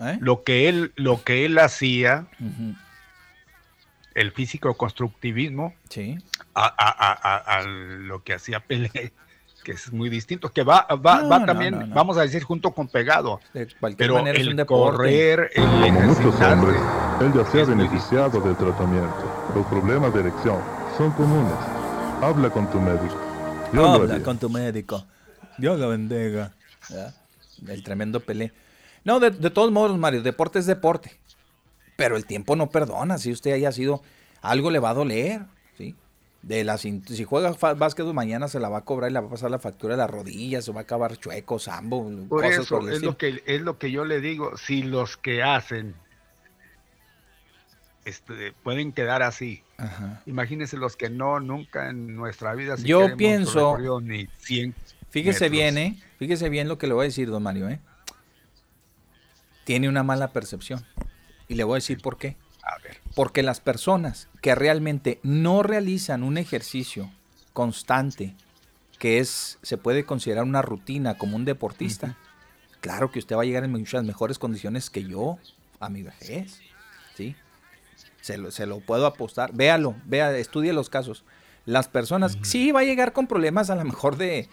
[0.01, 0.17] ¿Eh?
[0.19, 2.27] Lo que él, lo que él hacía,
[4.15, 6.17] el físico constructivismo, sí.
[6.56, 9.13] a, lo que hacía Pelé,
[9.63, 13.39] que es muy distinto, que va, va, va también, vamos a decir, junto con pegado.
[13.97, 16.82] pero el correr, el Como muchos hombres,
[17.21, 19.51] él ya se ha beneficiado del tratamiento.
[19.56, 20.60] Los problemas de erección
[20.97, 21.53] son comunes.
[22.21, 23.17] Habla con tu médico.
[23.73, 25.06] Habla con tu médico.
[25.58, 26.51] Dios lo bendiga.
[27.67, 28.51] El tremendo pelé.
[29.06, 31.12] No, de, todos modos, Mario, deporte es deporte.
[31.96, 33.18] Pero el tiempo no perdona.
[33.18, 34.02] Si usted haya sido,
[34.42, 35.42] algo le va a doler.
[35.78, 35.96] ¿sí?
[36.42, 39.30] De la, si juega básquet mañana se la va a cobrar y le va a
[39.30, 42.10] pasar la factura de las rodillas, se va a acabar chueco, sambo.
[42.28, 44.58] Por eso es lo, que, es lo que yo le digo.
[44.58, 45.96] Si los que hacen
[48.06, 49.63] este, pueden quedar así.
[50.26, 52.76] Imagínense los que no, nunca en nuestra vida.
[52.78, 53.78] Yo pienso.
[55.10, 56.00] fíjese bien, ¿eh?
[56.20, 57.80] Fíjese bien lo que le voy a decir, don Mario, ¿eh?
[59.63, 60.86] Tiene una mala percepción.
[61.47, 62.38] Y le voy a decir por qué.
[62.63, 62.99] A ver.
[63.15, 67.12] Porque las personas que realmente no realizan un ejercicio
[67.52, 68.36] constante,
[68.99, 72.17] que es, se puede considerar una rutina como un deportista,
[72.80, 75.38] claro que usted va a llegar en muchas mejores condiciones que yo
[75.80, 76.60] a mi vejez.
[77.15, 77.36] ¿sí?
[78.21, 79.54] Se lo, se lo puedo apostar.
[79.54, 81.23] Véalo, vea, estudie los casos.
[81.65, 84.49] Las personas, sí, va a llegar con problemas a lo mejor de,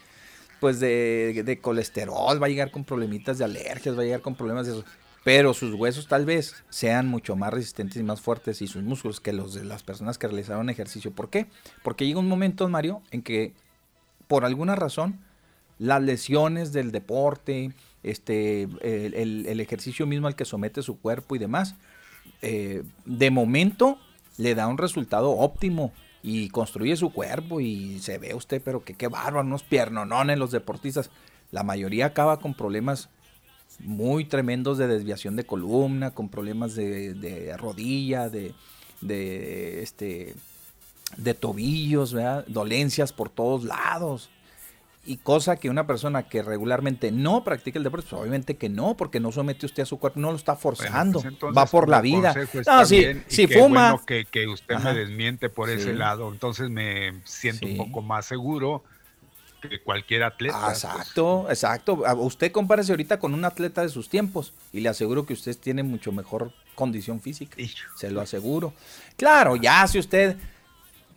[0.60, 4.34] pues de, de, colesterol, va a llegar con problemitas de alergias, va a llegar con
[4.34, 4.84] problemas de eso.
[5.24, 9.20] Pero sus huesos tal vez sean mucho más resistentes y más fuertes y sus músculos
[9.20, 11.10] que los de las personas que realizaron ejercicio.
[11.10, 11.46] ¿Por qué?
[11.82, 13.52] Porque llega un momento, Mario, en que
[14.28, 15.20] por alguna razón
[15.78, 21.38] las lesiones del deporte, este, el, el ejercicio mismo al que somete su cuerpo y
[21.38, 21.74] demás,
[22.42, 23.98] eh, de momento
[24.38, 25.92] le da un resultado óptimo
[26.22, 30.50] y construye su cuerpo y se ve usted, pero que qué bárbaro, unos piernonones los
[30.50, 31.10] deportistas.
[31.50, 33.08] La mayoría acaba con problemas
[33.78, 38.54] muy tremendos de desviación de columna, con problemas de, rodilla, de,
[39.00, 40.34] de, este,
[41.16, 42.14] de tobillos,
[42.46, 44.30] dolencias por todos lados.
[45.06, 48.96] Y cosa que una persona que regularmente no practica el deporte, pues obviamente que no,
[48.96, 52.02] porque no somete usted a su cuerpo, no lo está forzando, pues va por la
[52.02, 52.34] vida.
[52.66, 53.98] No, si, si fuma.
[54.06, 58.84] que, que, usted me desmiente por ese lado, entonces me siento un poco más seguro
[59.60, 60.58] que cualquier atleta.
[60.66, 60.84] Pues.
[60.84, 62.02] Exacto, exacto.
[62.16, 65.82] Usted compárese ahorita con un atleta de sus tiempos y le aseguro que usted tiene
[65.82, 67.56] mucho mejor condición física.
[67.96, 68.72] Se lo aseguro.
[69.16, 70.36] Claro, ya si usted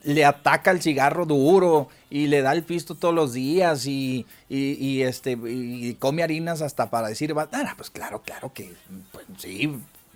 [0.04, 5.32] le ataca el cigarro duro y le da el pisto todos los días y, este
[5.32, 8.74] y come harinas hasta para decir, ah, pues claro, claro que
[9.12, 9.74] pues, sí,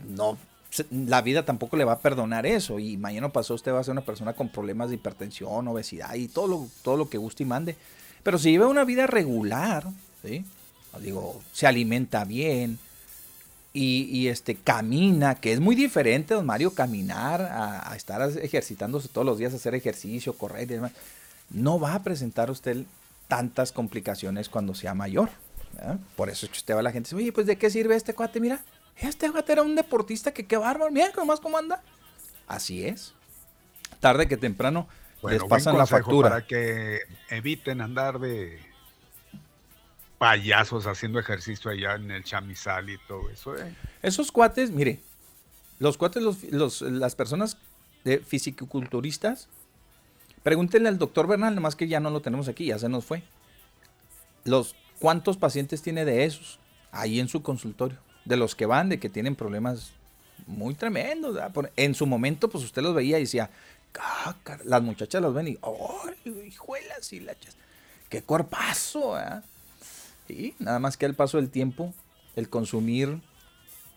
[0.10, 0.38] no
[0.92, 3.94] la vida tampoco le va a perdonar eso y mañana pasó usted va a ser
[3.94, 7.46] una persona con problemas de hipertensión, obesidad y todo lo, todo lo que guste y
[7.46, 7.76] mande.
[8.24, 9.86] Pero si lleva una vida regular,
[10.24, 10.46] ¿sí?
[11.02, 12.80] digo, se alimenta bien,
[13.80, 19.38] y, este, camina, que es muy diferente, don Mario, caminar a, estar ejercitándose todos los
[19.38, 20.92] días, hacer ejercicio, correr y demás,
[21.52, 22.86] no va a presentar usted
[23.28, 25.30] tantas complicaciones cuando sea mayor.
[26.16, 28.40] Por eso usted va a la gente dice, oye, pues ¿de qué sirve este cuate?
[28.40, 28.62] Mira,
[28.96, 31.84] este cuate era un deportista que qué bárbaro, mira nomás cómo anda.
[32.48, 33.14] Así es.
[34.00, 34.88] Tarde que temprano
[35.30, 36.30] les pasan la factura.
[36.30, 38.60] Para que eviten andar de
[40.18, 43.56] payasos haciendo ejercicio allá en el chamizal y todo eso.
[43.56, 43.76] ¿eh?
[44.02, 45.00] Esos cuates, mire,
[45.80, 47.58] los cuates, los, las personas
[48.04, 49.48] de fisicoculturistas.
[50.44, 53.22] Pregúntenle al doctor Bernal, nomás que ya no lo tenemos aquí, ya se nos fue.
[54.46, 56.60] Los, ¿Cuántos pacientes tiene de esos
[56.92, 57.98] ahí en su consultorio?
[58.26, 59.92] De los que van, de que tienen problemas
[60.48, 61.38] muy tremendos.
[61.76, 63.50] En su momento, pues usted los veía y decía,
[64.64, 67.56] las muchachas los ven y, ¡oh, hijuelas y lachas!
[68.10, 69.18] ¡Qué cuerpazo!
[70.30, 71.94] Y nada más que al paso del tiempo,
[72.36, 73.20] el consumir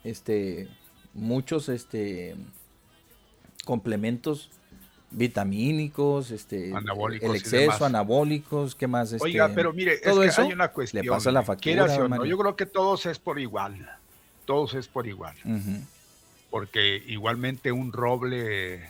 [0.05, 0.69] este,
[1.13, 2.37] muchos este,
[3.65, 4.51] complementos
[5.11, 9.13] vitamínicos, este, el exceso, anabólicos, ¿qué más?
[9.13, 11.05] Este, Oiga, pero mire, todo eso hay una cuestión.
[11.05, 11.87] Le pasa la factura.
[12.25, 13.91] yo creo que todos es por igual.
[14.45, 15.35] Todos es por igual.
[16.51, 18.89] Porque igualmente un roble,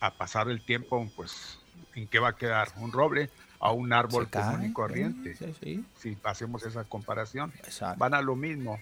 [0.00, 1.58] a pasar el tiempo, pues,
[1.94, 2.68] ¿en qué va a quedar?
[2.76, 5.36] Un roble a un árbol común y corriente.
[6.00, 7.52] Si hacemos esa comparación,
[7.96, 8.78] van a lo mismo.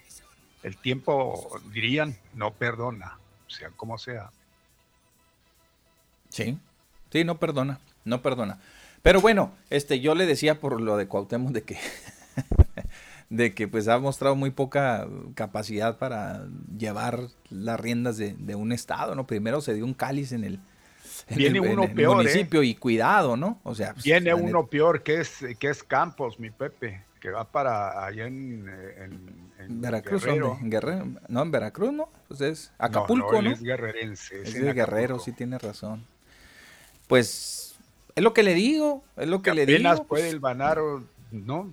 [0.63, 4.31] El tiempo, dirían, no perdona, sea como sea.
[6.29, 6.57] Sí,
[7.11, 8.59] sí, no perdona, no perdona.
[9.05, 11.77] Pero bueno, este, yo le decía por lo de Cuauhtémoc de que,
[13.29, 19.13] de que pues ha mostrado muy poca capacidad para llevar las riendas de, un estado,
[19.13, 19.27] ¿no?
[19.27, 20.59] Primero se dio un cáliz en el,
[21.29, 22.23] Viene uno peor, ¿eh?
[22.23, 23.59] municipio y cuidado, ¿no?
[23.63, 27.45] O sea, pues, viene uno peor que es que es Campos, mi Pepe, que va
[27.45, 28.67] para allá en,
[29.59, 30.57] en, Veracruz, Guerrero.
[30.61, 33.51] en Guerrero, no en Veracruz, no, pues es Acapulco, ¿no?
[33.51, 36.05] es guerrerense, es, de Guerrero, sí tiene razón
[37.07, 37.75] pues
[38.15, 39.77] es lo que le digo, es lo que, le digo.
[39.77, 41.71] Apenas puede el Banaro, no,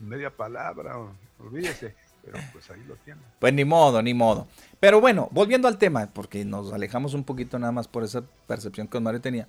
[0.00, 0.96] media palabra,
[1.38, 3.20] olvídese, pero pues ahí lo tiene.
[3.38, 4.46] Pues ni modo, ni modo.
[4.80, 8.88] Pero bueno, volviendo al tema, porque nos alejamos un poquito nada más por esa percepción
[8.88, 9.48] que Mario tenía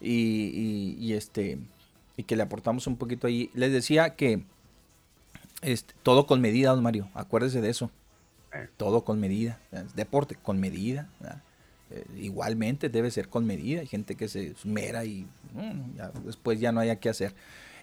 [0.00, 1.58] y, y, este
[2.16, 3.50] y que le aportamos un poquito ahí.
[3.54, 4.44] Les decía que
[5.62, 7.90] este, todo con medida, don Mario, acuérdese de eso.
[8.52, 8.68] Eh.
[8.76, 9.60] Todo con medida,
[9.94, 11.08] deporte con medida.
[11.90, 13.80] Eh, igualmente debe ser con medida.
[13.80, 17.34] Hay gente que se esmera y mm, después ya no haya que hacer.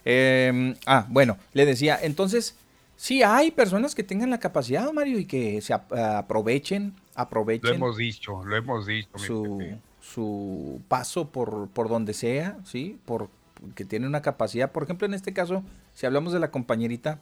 [0.05, 2.55] Em, ah, bueno, le decía, entonces,
[2.99, 7.69] sí hay personas que tengan la capacidad, Mario, y que se aprovechen, aprovechen.
[7.69, 9.17] Lo hemos dicho, lo hemos dicho.
[9.17, 9.63] Su,
[10.01, 12.99] su paso por, por donde sea, ¿sí?
[13.05, 13.29] Por,
[13.73, 14.71] que tiene una capacidad.
[14.73, 15.63] Por ejemplo, en este caso,
[15.95, 17.19] si hablamos de la compañerita,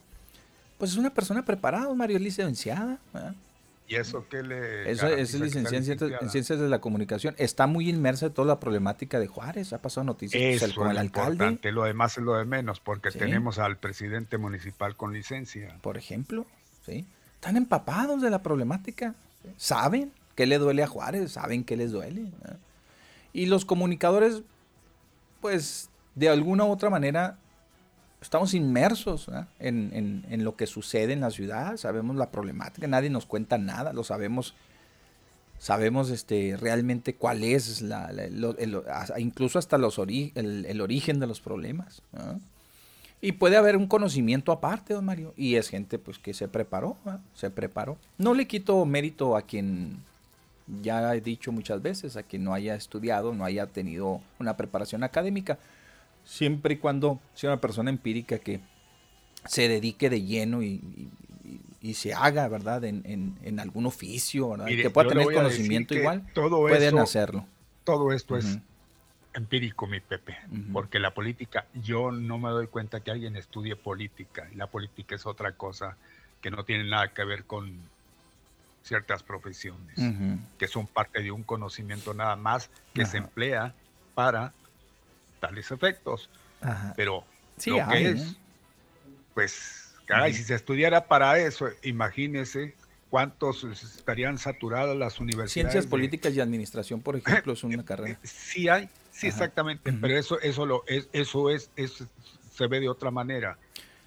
[0.79, 2.97] pues es una persona preparada, Mario, licenciada.
[3.87, 4.91] ¿Y eso qué le.?
[4.91, 7.35] Eso es licenciada en, ciencias, de la comunicación.
[7.37, 9.71] Está muy inmersa en toda la problemática de Juárez.
[9.71, 11.59] Ha pasado noticias pues, eso con el alcalde.
[11.71, 15.77] Lo demás es lo de menos, porque tenemos al presidente municipal con licencia.
[15.81, 16.45] Por ejemplo,
[16.85, 17.05] ¿sí?
[17.35, 19.15] Están empapados de la problemática.
[19.55, 22.31] Saben qué le duele a Juárez, saben qué les duele.
[23.31, 24.41] Y los comunicadores,
[25.39, 27.37] pues, de alguna u otra manera,
[28.21, 33.57] estamos inmersos en, lo que sucede en la ciudad, sabemos la problemática, nadie nos cuenta
[33.57, 34.53] nada, lo sabemos,
[35.59, 38.11] sabemos este, realmente cuál es la,
[39.17, 42.01] incluso hasta los el, origen de los problemas.
[43.19, 46.97] Y puede haber un conocimiento aparte, don Mario, y es gente pues que se preparó,
[47.33, 47.97] se preparó.
[48.17, 49.97] No le quito mérito a quien
[50.81, 55.03] ya he dicho muchas veces, a quien no haya estudiado, no haya tenido una preparación
[55.03, 55.57] académica,
[56.27, 58.59] siempre y cuando sea una persona empírica que
[59.45, 60.81] se dedique de lleno y,
[61.93, 62.83] se haga, ¿verdad?
[62.83, 64.65] En, algún oficio, ¿verdad?
[64.65, 67.45] que pueda tener conocimiento igual, pueden hacerlo.
[67.85, 68.59] Todo esto es
[69.33, 70.37] empírico, mi Pepe,
[70.73, 75.25] porque la política, yo no me doy cuenta que alguien estudie política, la política es
[75.25, 75.95] otra cosa
[76.41, 77.71] que no tiene nada que ver con
[78.83, 79.95] ciertas profesiones,
[80.57, 83.73] que son parte de un conocimiento nada más que se emplea
[84.13, 84.51] para
[85.39, 86.29] tales efectos.
[86.95, 87.23] Pero
[87.65, 88.35] lo que es,
[89.33, 92.75] pues, caray, si se estudiara para eso, imagínese
[93.09, 95.51] cuántos estarían saturadas las universidades.
[95.51, 98.19] Ciencias políticas y administración, por ejemplo, es una carrera.
[98.23, 103.11] Sí hay, sí, exactamente, pero eso, eso, lo, es, eso es, se ve de otra
[103.11, 103.57] manera.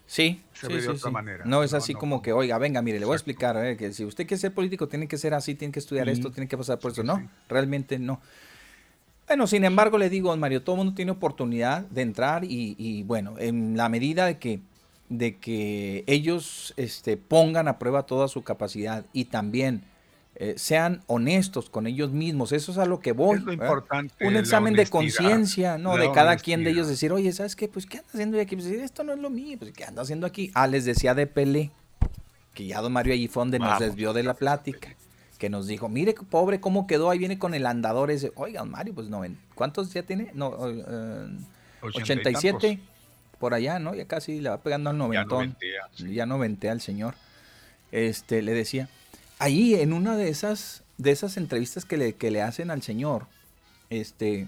[0.07, 1.45] Sí, se ve de otra manera.
[1.45, 4.05] No es así como que, oiga, venga, mire, le voy a explicar, eh, que si
[4.05, 6.81] usted quiere ser político, tiene que ser así, tiene que estudiar esto, tiene que pasar
[6.81, 7.05] por eso.
[7.05, 8.21] No, realmente no.
[9.31, 13.37] Bueno, sin embargo, le digo, Mario, todo el mundo tiene oportunidad de entrar y, bueno,
[13.39, 14.59] en la medida de que,
[15.09, 19.85] de que ellos este, pongan a prueba toda su capacidad y también
[20.35, 23.39] eh, sean honestos con ellos mismos, eso es a lo que voy.
[23.39, 24.27] Es lo importante.
[24.27, 25.97] Un examen de conciencia, ¿no?
[25.97, 27.69] De cada quien de ellos decir, oye, ¿sabes qué?
[27.69, 28.57] Pues, ¿qué anda haciendo aquí?
[28.57, 30.51] Pues, esto no es lo mío, pues, ¿qué anda haciendo aquí?
[30.55, 31.71] Ah, les decía de Pelé,
[32.53, 34.97] que ya don Mario allí fue donde nos desvió de la plática
[35.41, 38.31] que nos dijo, mire pobre cómo quedó, ahí viene con el andador ese.
[38.37, 39.23] Oigan, Mario, pues no,
[39.55, 40.31] ¿cuántos ya tiene?
[40.35, 40.55] No,
[41.81, 42.79] 87
[43.39, 43.95] por allá, ¿no?
[43.95, 45.57] Ya casi le va pegando al noventón.
[46.07, 47.15] Ya, no ya no al señor.
[47.91, 48.91] Este, le decía,
[49.39, 53.27] ahí en una de esas, de esas entrevistas que le, que le hacen al señor,
[53.89, 54.47] este,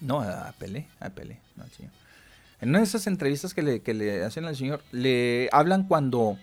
[0.00, 1.92] no, a Pelé, a Pelé, no al señor.
[2.60, 6.38] En una de esas entrevistas que le, que le hacen al señor, le hablan cuando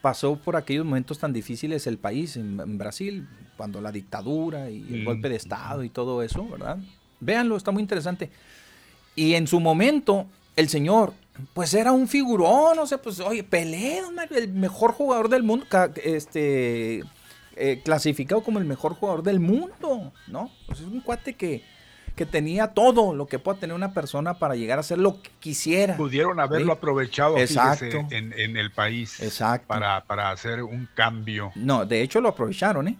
[0.00, 5.04] pasó por aquellos momentos tan difíciles el país, en, Brasil, cuando la dictadura y el
[5.04, 6.78] golpe de Estado y todo eso, ¿verdad?
[7.20, 8.30] Véanlo, está muy interesante.
[9.16, 10.26] Y en su momento,
[10.56, 11.14] el señor,
[11.52, 14.00] pues era un figurón, no sé, pues, oye, Pelé,
[14.36, 15.66] el mejor jugador del mundo,
[16.02, 17.02] este,
[17.56, 20.50] eh, clasificado como el mejor jugador del mundo, ¿no?
[20.66, 21.62] Pues es un cuate que,
[22.14, 25.30] que tenía todo lo que pueda tener una persona para llegar a hacer lo que
[25.40, 25.96] quisiera.
[25.96, 29.68] Pudieron haberlo aprovechado en, el país Exacto.
[29.68, 31.52] Para, para hacer un cambio.
[31.54, 32.96] No, de hecho lo aprovecharon, ¿eh?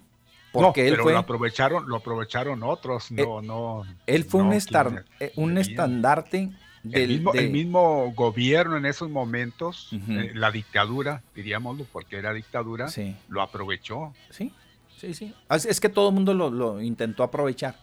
[0.52, 3.82] Porque él fue, lo aprovecharon, lo aprovecharon otros, no, él, no.
[4.06, 6.52] Él fue un, eh, un estandarte
[6.84, 12.32] del, el, mismo, el mismo, gobierno en esos momentos, eh, la dictadura, diríamoslo, porque era
[12.32, 12.86] dictadura,
[13.28, 14.12] lo aprovechó.
[14.30, 14.52] Sí,
[14.96, 15.34] sí, sí.
[15.50, 17.74] Es que todo el mundo lo, lo, intentó aprovechar.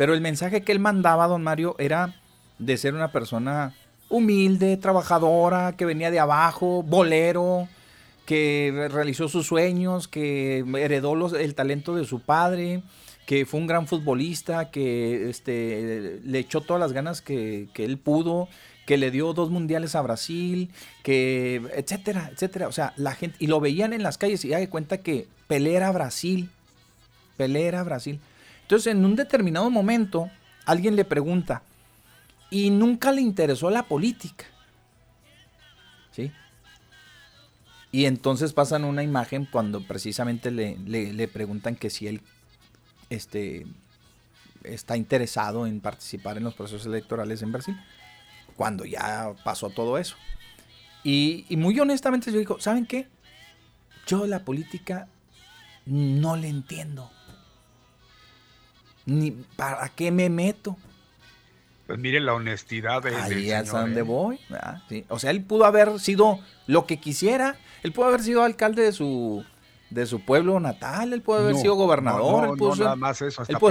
[0.00, 2.14] Pero el mensaje que él mandaba, don Mario, era
[2.58, 3.74] de ser una persona
[4.08, 7.68] humilde, trabajadora, que venía de abajo, bolero,
[8.24, 12.82] que realizó sus sueños, que heredó los, el talento de su padre,
[13.26, 18.48] que fue un gran futbolista, que este, le echó todas las ganas que, él pudo,
[18.86, 20.70] que le dio dos mundiales a Brasil,
[21.02, 22.68] que etcétera, etcétera.
[22.68, 25.28] O sea, la gente, y lo veían en las calles y ya de cuenta que
[25.46, 26.48] Pelé era Brasil,
[27.36, 28.18] Pelé era Brasil.
[28.70, 30.30] Entonces, en un determinado momento,
[30.64, 31.64] alguien le pregunta,
[32.50, 34.44] y nunca le interesó la política.
[36.12, 36.30] ¿Sí?
[37.90, 42.20] Y entonces pasan una imagen cuando precisamente le, preguntan que si él
[43.08, 43.66] este,
[44.62, 47.76] está interesado en participar en los procesos electorales en Brasil,
[48.54, 50.14] cuando ya pasó todo eso.
[51.02, 53.08] Y, muy honestamente yo digo, ¿saben qué?
[54.06, 55.08] Yo la política
[55.86, 57.10] no le entiendo.
[59.06, 60.76] Ni para qué me meto.
[61.86, 64.04] Pues miren la honestidad de Ahí es a donde ¿eh?
[64.04, 64.38] voy.
[65.08, 67.56] O sea, él pudo haber sido lo que quisiera.
[67.82, 69.44] Él pudo haber sido alcalde de su
[69.90, 72.76] de su pueblo natal, él pudo haber sido gobernador, él pudo,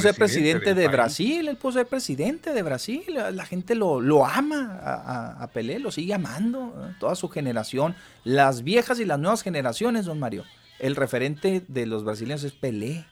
[0.02, 4.80] ser, presidente de Brasil, él pudo ser presidente de Brasil, la gente lo, lo ama
[5.40, 6.96] a, Pelé, lo sigue amando, ¿eh?
[7.00, 10.44] toda su generación, las viejas y las nuevas generaciones, don Mario,
[10.80, 13.06] el referente de los brasileños es Pelé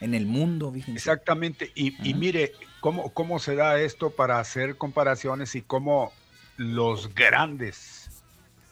[0.00, 0.72] en el mundo.
[0.86, 6.12] Exactamente, y, y, mire cómo, cómo se da esto para hacer comparaciones y cómo
[6.56, 8.22] los grandes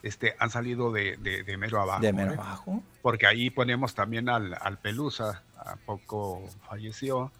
[0.02, 2.00] este, han salido de, de, mero abajo.
[2.00, 2.82] De mero abajo.
[3.02, 7.32] Porque ahí ponemos también al, al Pelusa, a poco falleció,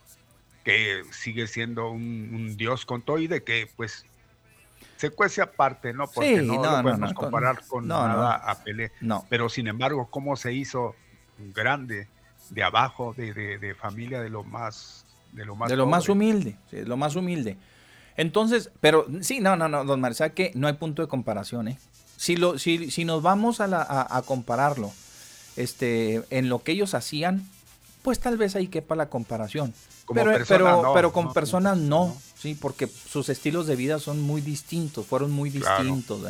[0.64, 4.04] que sigue siendo un, dios con todo y de que pues
[4.96, 6.08] se cuece aparte, ¿no?
[6.08, 8.90] Porque no, lo podemos comparar con nada a Pelé.
[9.28, 10.96] Pero sin embargo, cómo se hizo
[11.38, 12.08] grande
[12.50, 16.56] de abajo, de, de, familia de lo más de lo más, de lo más humilde,
[16.70, 17.56] sí, lo más humilde.
[18.16, 21.78] Entonces, pero sí, no, no, no, don María, que no hay punto de comparación, ¿eh?
[22.16, 24.90] Si, lo, si, si nos vamos a, la, a, compararlo
[25.56, 27.46] este, en lo que ellos hacían,
[28.00, 29.74] pues tal vez ahí quepa la comparación.
[30.14, 35.04] pero, pero, pero con personas no, sí, porque sus estilos de vida son muy distintos,
[35.04, 36.22] fueron muy distintos.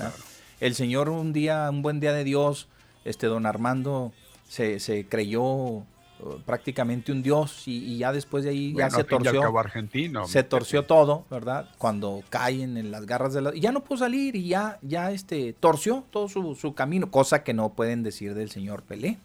[0.58, 2.66] El Señor un día, un buen día de Dios,
[3.04, 4.12] este don Armando
[4.48, 5.84] se, se creyó
[6.44, 9.58] prácticamente un dios y, ya después de ahí ya se torció.
[9.58, 13.82] argentino, se torció todo verdad cuando caen en las garras de la y ya no
[13.82, 18.34] pudo salir y ya ya este torció todo su, camino cosa que no pueden decir
[18.34, 19.18] del señor Pelé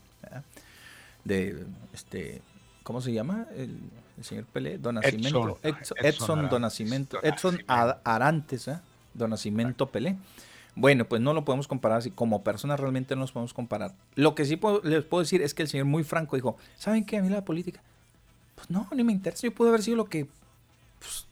[1.23, 2.41] de este
[2.83, 3.79] cómo se llama el,
[4.21, 5.57] señor Pelé Don Nacimiento.
[5.97, 7.23] Edson, Don Nacimiento.
[7.23, 8.79] Edson Arantes ¿eh?
[9.13, 10.15] Don Nacimiento Pelé
[10.75, 12.11] bueno, pues no lo podemos comparar así.
[12.11, 13.93] Como personas realmente no nos podemos comparar.
[14.15, 17.17] Lo que sí les puedo decir es que el señor muy franco dijo, ¿saben qué?
[17.17, 17.81] A mí la política,
[18.55, 19.47] pues no, ni me interesa.
[19.47, 20.27] Yo pude haber sido lo que,
[20.99, 21.27] pues,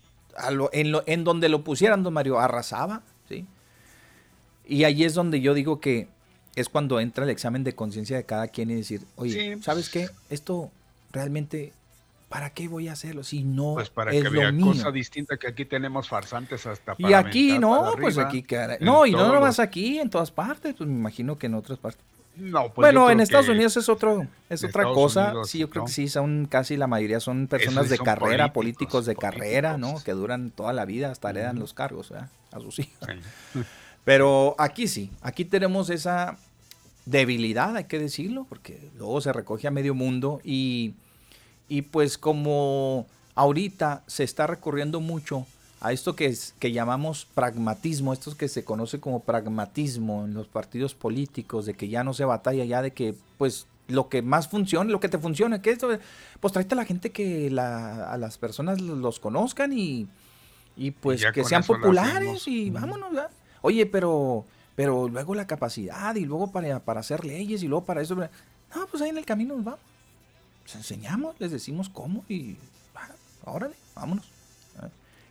[0.74, 3.46] en, lo, en donde lo pusieran, don Mario, arrasaba, ¿sí?
[4.66, 6.08] Y ahí es donde yo digo que
[6.56, 10.10] es cuando entra el examen de conciencia de cada quien y decir, oye, ¿sabes qué?
[10.30, 10.70] Esto
[11.12, 11.74] realmente
[12.30, 15.66] ¿para qué voy a hacerlo si no pues para que vea cosa distinta que aquí
[15.66, 18.46] tenemos farsantes hasta para y aquí no pues aquí
[18.80, 22.04] no y no nomás aquí en todas partes pues me imagino que en otras partes.
[22.36, 25.34] No, pues bueno, en Estados Unidos es otro, es otra cosa.
[25.44, 29.16] sí, yo creo que sí, son casi la mayoría son personas de carrera, políticos, de
[29.16, 30.02] carrera, ¿no?
[30.06, 33.10] Que duran toda la vida, hasta le dan los cargos a sus hijos.
[34.06, 36.38] Pero aquí sí, aquí tenemos esa
[37.06, 40.94] debilidad, hay que decirlo, porque luego se recoge a medio mundo y
[41.70, 45.46] y pues como ahorita se está recurriendo mucho
[45.82, 50.48] a esto que, es, que llamamos pragmatismo, esto que se conoce como pragmatismo en los
[50.48, 54.50] partidos políticos, de que ya no se batalla, ya de que pues lo que más
[54.50, 55.62] funcione, lo que te funcione.
[55.62, 55.78] ¿Qué
[56.40, 60.08] Pues tráete a la gente que la, a las personas los conozcan y,
[60.76, 63.10] y pues que sean populares y vámonos.
[63.62, 64.46] Oye, pero
[64.76, 68.16] pero luego la capacidad y luego para, para hacer leyes y luego para eso.
[68.16, 69.89] No, pues ahí en el camino nos vamos.
[70.70, 72.56] Les enseñamos, les decimos cómo y
[73.44, 74.30] órale, vámonos.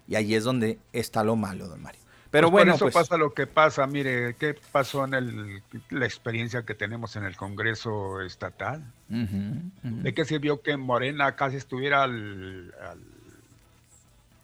[0.08, 2.00] Y ahí es donde está lo malo, don Mario.
[2.32, 3.86] Pero pues bueno, por eso pues pasa lo que pasa.
[3.86, 8.82] Mire, ¿qué pasó en el, la experiencia que tenemos en el Congreso Estatal?
[9.08, 12.74] ¿De qué sirvió que Morena casi estuviera al,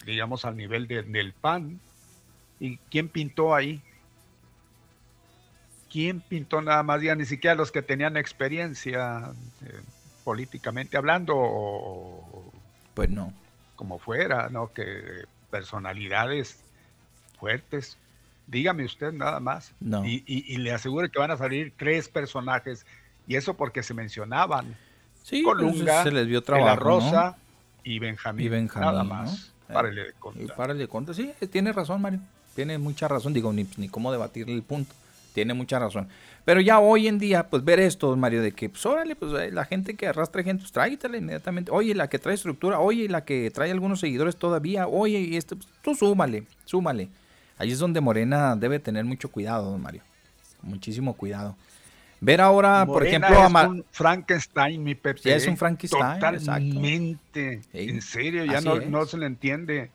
[0.06, 1.80] digamos, al nivel del PAN?
[2.60, 3.82] ¿Y quién pintó ahí?
[5.90, 7.02] ¿Quién pintó nada más?
[7.02, 9.32] Ya ni siquiera los que tenían experiencia
[9.64, 9.80] eh,
[10.24, 12.52] políticamente hablando.
[12.94, 13.32] pues no.
[13.76, 14.72] Como fuera, ¿no?
[14.72, 16.58] Que personalidades
[17.38, 17.98] fuertes.
[18.46, 19.72] Dígame usted nada más.
[20.04, 22.84] Y, le aseguro que van a salir tres personajes.
[23.26, 24.76] Y eso porque se mencionaban.
[25.22, 27.36] Sí, pues, Colunga, se les vio trabajo, La Rosa
[27.82, 28.88] y, Benjamín, y Benjamín.
[28.88, 29.52] Nada más.
[29.68, 29.74] ¿no?
[29.74, 30.56] Párale de contar.
[30.56, 31.14] Párale de contar.
[31.14, 32.20] Sí, tiene razón, Mario.
[32.54, 33.32] Tiene mucha razón.
[33.32, 34.94] Digo, ni, ni cómo debatir el punto.
[35.32, 36.08] Tiene mucha razón.
[36.44, 39.50] Pero ya hoy en día, pues ver esto, Mario, de que, pues órale, pues eh,
[39.50, 41.70] la gente que arrastra gente, pues inmediatamente.
[41.70, 45.56] Oye, la que trae estructura, oye, la que trae algunos seguidores todavía, oye, y esto,
[45.56, 47.08] pues, tú súmale, súmale.
[47.56, 50.02] Ahí es donde Morena debe tener mucho cuidado, don Mario.
[50.60, 51.56] Muchísimo cuidado.
[52.20, 55.20] Ver ahora, por ejemplo, a un Frankenstein, mi Pepe.
[55.24, 56.20] Ya es un Frankenstein.
[56.20, 57.62] Totalmente.
[57.72, 59.90] En serio, ya no, no, se le entiende.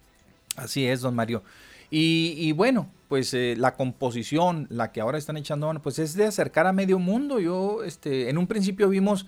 [0.55, 1.43] Así es, don Mario.
[1.91, 6.25] Y, bueno, pues eh, la composición, la que ahora están echando mano, pues es de
[6.25, 7.39] acercar a medio mundo.
[7.39, 9.25] Yo, este, en un principio vimos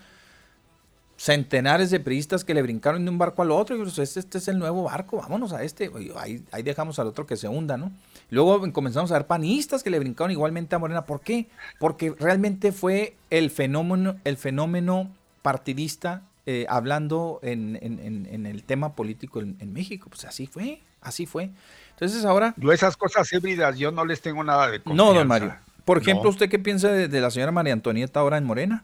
[1.22, 4.40] centenares de periodistas que le brincaron de un barco al otro y pues este, este
[4.40, 7.78] es el nuevo barco, vámonos a este, ahí, ahí, dejamos al otro que se hunda,
[7.78, 7.92] ¿no?
[8.32, 11.06] Luego comenzamos a ver panistas que le brincaron igualmente a Morena.
[11.06, 11.48] ¿Por qué?
[11.80, 15.12] Porque realmente fue el fenómeno, el fenómeno
[15.44, 20.10] partidista eh, hablando en, en, en, el tema político en, en México.
[20.10, 21.52] Pues así fue, así fue.
[21.92, 22.54] Entonces ahora...
[22.58, 25.14] Yo esas cosas híbridas, yo no les tengo nada de confianza.
[25.14, 25.56] No, don Mario.
[25.86, 28.84] Por ejemplo, ¿usted qué piensa de, la señora María Antonieta ahora en Morena?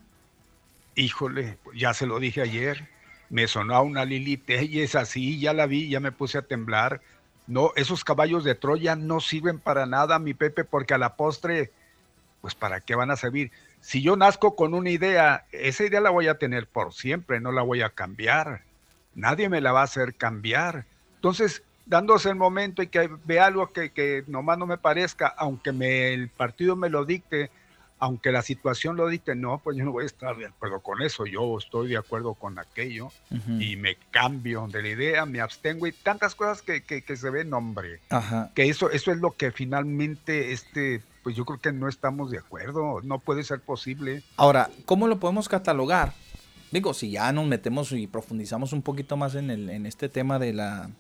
[0.96, 2.88] Híjole, ya se lo dije ayer.
[3.30, 6.42] Me sonó a una Lilith, y es así, ya la vi, ya me puse a
[6.42, 7.02] temblar.
[7.46, 11.72] No, esos caballos de Troya no sirven para nada, mi Pepe, porque a la postre,
[12.42, 13.52] pues ¿para qué van a servir?
[13.82, 17.52] Si yo nazco con una idea, esa idea la voy a tener por siempre, no
[17.52, 18.64] la voy a cambiar.
[19.16, 20.86] Nadie me la va a hacer cambiar.
[21.16, 25.72] Entonces, dándose el momento y que vea algo que, que nomás no me parezca, aunque
[25.72, 27.50] me, el partido me lo dicte,
[28.00, 31.02] aunque la situación lo dicte, no, pues yo no voy a estar de acuerdo con
[31.02, 33.10] eso, yo estoy de acuerdo con aquello
[33.60, 37.54] y me cambio de la idea, me abstengo y tantas cosas que, que, se ven,
[37.54, 38.02] hombre,
[38.54, 42.38] que eso, eso es lo que finalmente, este, pues yo creo que no estamos de
[42.38, 44.22] acuerdo, no puede ser posible.
[44.36, 46.14] Ahora, ¿cómo lo podemos catalogar?
[46.72, 50.38] Digo, si ya nos metemos y profundizamos un poquito más en, el, en este tema
[50.38, 50.92] de la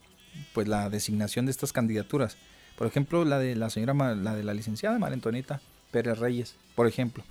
[0.53, 2.38] pues la designación de estas candidaturas.
[2.77, 5.61] Por ejemplo, la de la señora, la de la licenciada María Antonieta
[5.91, 7.23] Pérez Reyes, por ejemplo.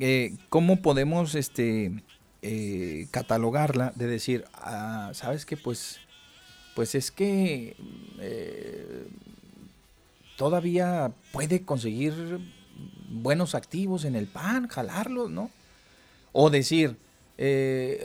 [0.00, 2.02] Eh, ¿Cómo podemos este,
[2.42, 6.00] eh, catalogarla de decir, ah, sabes que pues,
[6.74, 7.76] pues es que
[8.20, 9.06] eh,
[10.36, 12.12] todavía puede conseguir
[13.10, 15.50] buenos activos en el PAN, jalarlos, ¿no?
[16.32, 16.96] O decir,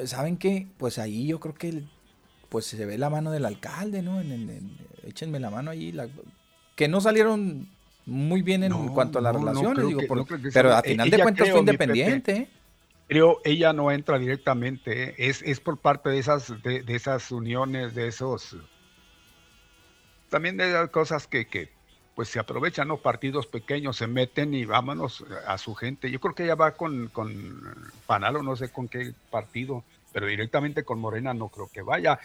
[0.06, 0.68] ¿saben qué?
[0.78, 1.84] Pues ahí yo creo que
[2.50, 4.22] pues se ve la mano del alcalde, ¿no?
[4.22, 5.96] En, échenme la mano ahí.
[6.76, 7.70] que no salieron
[8.06, 10.02] muy bien en cuanto a las relaciones, digo,
[10.54, 12.36] pero a final de cuentas fue independiente.
[12.36, 12.50] ¿eh?
[13.08, 15.16] creo ella no entra directamente, ¿eh?
[15.18, 18.58] es, es por parte de esas, de, esas uniones, de esos,
[20.30, 21.72] también de cosas que, que
[22.16, 26.12] pues se aprovechan los partidos pequeños, se meten y vámonos a su gente.
[26.12, 27.76] Yo creo que ella va con, con
[28.08, 32.20] Panalo, no sé con qué partido, pero directamente con Morena no creo que vaya,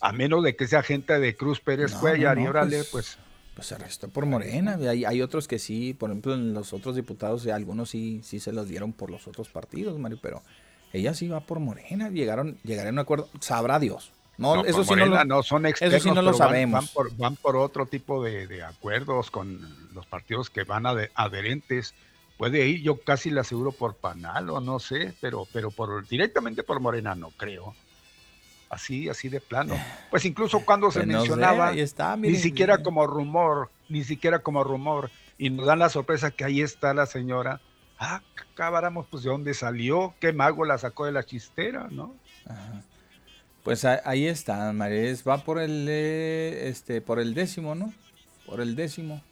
[0.00, 3.18] a menos de que sea gente de Cruz Pérez Cuellar y órale, pues, pues,
[3.54, 3.66] pues...
[3.66, 7.46] se arrestó por Morena, hay, hay, otros que sí, por ejemplo, en los otros diputados,
[7.46, 10.42] algunos sí, sí se los dieron por los otros partidos, Mario, pero
[10.92, 14.12] ella sí va por Morena, llegaron, llegaron a un acuerdo, sabrá Dios.
[14.38, 16.92] No, eso sí no, lo, son externos, eso sí no lo sabemos.
[17.16, 19.60] Van, por, otro tipo de, acuerdos con
[19.94, 21.94] los partidos que van adherentes
[22.36, 26.62] puede ir, yo casi le aseguro por Panal o no sé, pero, pero por directamente
[26.62, 27.74] por Morena no creo.
[28.68, 29.74] Así, así de plano.
[30.10, 31.72] Pues incluso cuando se pues mencionaba,
[32.16, 36.60] ni siquiera como rumor, ni siquiera como rumor, y nos dan la sorpresa que ahí
[36.60, 37.60] está la señora.
[37.98, 38.22] Ah,
[38.52, 42.14] acabáramos, pues de dónde salió, qué mago la sacó de la chistera, ¿no?
[43.62, 47.92] Pues ahí está, María, va por el, eh, este, por el décimo, ¿no?
[48.46, 49.22] Por el décimo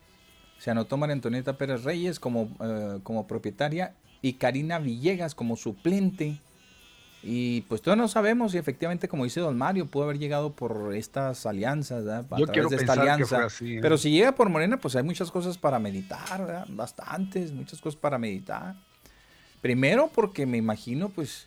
[0.65, 3.93] se anotó María Antonieta Pérez Reyes como, eh, como propietaria
[4.23, 6.41] y Karina Villegas como suplente.
[7.23, 10.95] Y pues todavía no sabemos si efectivamente, como dice don Mario, pudo haber llegado por
[10.97, 12.39] estas alianzas, ¿verdad?
[12.39, 13.45] Yo de esta alianza.
[13.45, 13.79] así, ¿eh?
[13.83, 16.67] Pero si llega por Morena, pues hay muchas cosas para meditar, ¿verdad?
[16.71, 18.75] Bastantes, muchas cosas para meditar.
[19.61, 21.47] Primero porque me imagino, pues,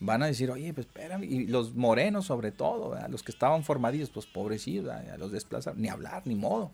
[0.00, 4.10] van a decir, oye, pues espérame, y los morenos sobre todo, los que estaban formadillos,
[4.10, 6.72] pues pobrecitos, a los desplazados, ni hablar, ni modo.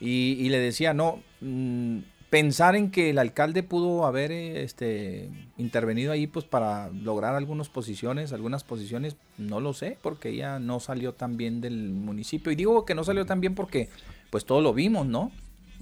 [0.00, 1.98] Y, le decía, no, mm,
[2.30, 8.32] pensar en que el alcalde pudo haber este, intervenido ahí pues para lograr algunas posiciones,
[8.32, 12.50] algunas posiciones, no lo sé, porque ella no salió tan bien del municipio.
[12.52, 13.88] Y digo que no salió tan bien porque
[14.30, 15.30] pues todos lo vimos, ¿no?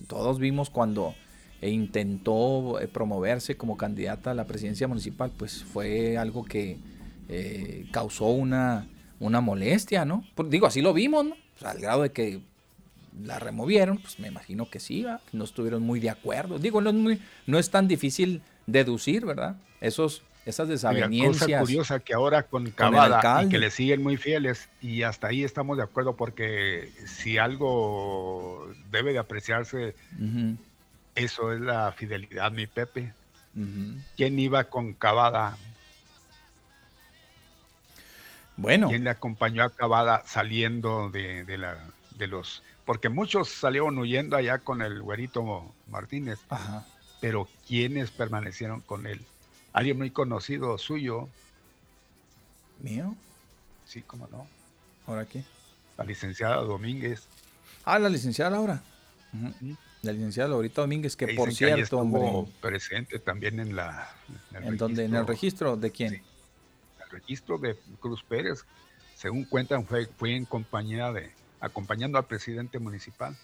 [0.08, 1.14] Todos vimos cuando
[1.62, 6.76] e intentó eh, promoverse como candidata a la presidencia municipal, pues fue algo que
[7.28, 8.88] eh, causó una,
[9.20, 10.24] una molestia, ¿no?
[10.48, 11.36] digo, así lo vimos, ¿no?
[11.62, 12.40] al grado de que
[13.20, 16.58] la removieron, pues me imagino que sí, no estuvieron muy de acuerdo.
[16.58, 19.56] Digo, no es, muy, no es tan difícil deducir, ¿verdad?
[19.80, 21.42] Esos, esas desavenencias.
[21.42, 25.28] Una cosa curiosa que ahora con Cavada y que le siguen muy fieles y hasta
[25.28, 29.94] ahí estamos de acuerdo porque si algo debe de apreciarse
[31.14, 33.12] eso es la fidelidad, mi Pepe.
[34.16, 35.56] ¿Quién iba con Cavada?
[38.56, 38.88] Bueno.
[38.88, 41.76] ¿Quién le acompañó a Cavada saliendo de, la,
[42.16, 42.62] de los...
[42.84, 46.40] Porque muchos salieron huyendo allá con el güerito Martínez.
[46.48, 46.86] Ajá.
[47.20, 49.20] Pero ¿quiénes permanecieron con él?
[49.72, 51.28] Alguien muy conocido suyo.
[52.80, 53.14] ¿Mío?
[53.86, 54.46] Sí, cómo no.
[55.06, 55.44] ¿Ahora qué?
[55.96, 57.26] La licenciada Domínguez.
[57.84, 58.82] Ah, la licenciada Laura
[60.02, 64.14] la licenciada Laurita Domínguez, que por cierto, hombre, presente también en la
[64.54, 66.14] en, el, donde, ¿En el registro de quién?
[66.14, 68.64] el registro de Cruz Pérez,
[69.14, 71.30] según cuentan, fue, fue en compañía de
[71.62, 73.34] acompañando al presidente municipal.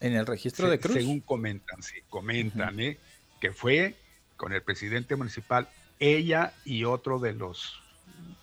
[0.00, 0.96] En el registro de Cruz.
[0.96, 2.98] Según comentan, sí, comentan, ¿eh?
[3.40, 3.94] que fue
[4.36, 5.68] con el presidente municipal,
[5.98, 7.80] ella y otro de los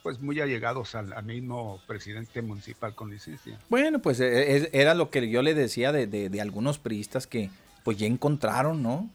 [0.02, 3.60] pues muy allegados al, mismo presidente municipal con licencia.
[3.68, 7.50] Bueno, pues e, era lo que yo le decía de, algunos priistas que
[7.84, 9.10] pues ya encontraron, ¿no?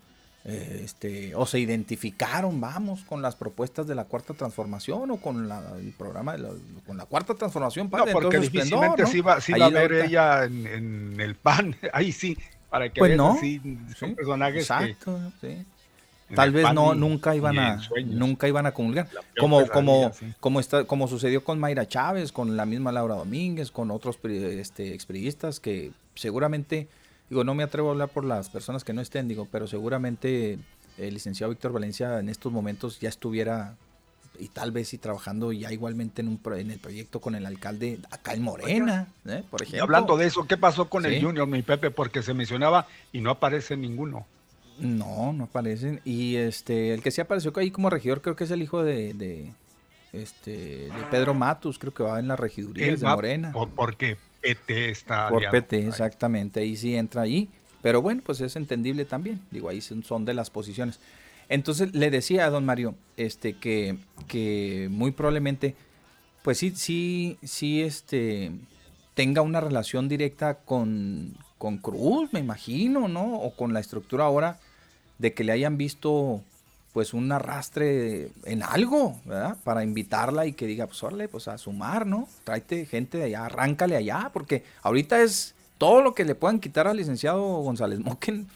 [0.45, 5.49] Eh, este, o se identificaron, vamos, con las propuestas de la cuarta transformación o con
[5.79, 6.49] el programa de la,
[6.85, 7.89] con la cuarta transformación.
[7.93, 9.25] no, porque difícilmente ¿no?
[9.25, 12.37] va, a ver ella en, el PAN, ahí sí,
[12.71, 13.39] para que pues no.
[13.97, 15.65] son personajes Exacto, sí
[16.35, 21.09] tal vez no nunca iban a nunca iban a comulgar como como como está como
[21.09, 26.89] sucedió con Mayra Chávez con la misma Laura Domínguez con otros este experiistas que seguramente
[27.33, 30.59] digo no me atrevo a hablar por las personas que no estén digo pero seguramente
[30.99, 33.75] el licenciado Víctor Valencia en estos momentos ya estuviera
[34.39, 38.01] y tal vez y trabajando ya igualmente en, un en el proyecto con el alcalde
[38.11, 39.45] acá en Morena, ¿eh?
[39.51, 39.83] por ejemplo.
[39.83, 41.91] hablando de eso, ¿qué pasó con el Junior, mi Pepe?
[41.91, 44.27] Porque se mencionaba y no aparece ninguno.
[44.79, 46.01] No, no aparecen.
[46.05, 49.53] Y este, el que sí apareció ahí como regidor creo que es el hijo de,
[50.13, 53.53] este, de Pedro Matus, creo que va en la regiduría de Morena.
[53.53, 57.49] Por, porque PT está Por PT, exactamente, ahí sí entra ahí.
[57.83, 59.41] Pero bueno, pues es entendible también.
[59.51, 61.01] Digo, ahí son, de las posiciones.
[61.49, 63.97] Entonces le decía a don Mario este, que,
[64.29, 65.75] que muy probablemente,
[66.43, 68.53] pues sí, sí, sí, este,
[69.15, 73.35] tenga una relación directa con, con Cruz, me imagino, ¿no?
[73.35, 74.59] O con la estructura ahora
[75.19, 76.43] de que le hayan visto
[76.93, 79.57] pues un arrastre en algo, ¿verdad?
[79.65, 82.29] Para invitarla y que diga, pues órale, pues a sumar, ¿no?
[82.45, 86.87] Tráete gente de allá, arráncale allá, porque ahorita es todo lo que le puedan quitar
[86.87, 88.47] al licenciado González Moquen,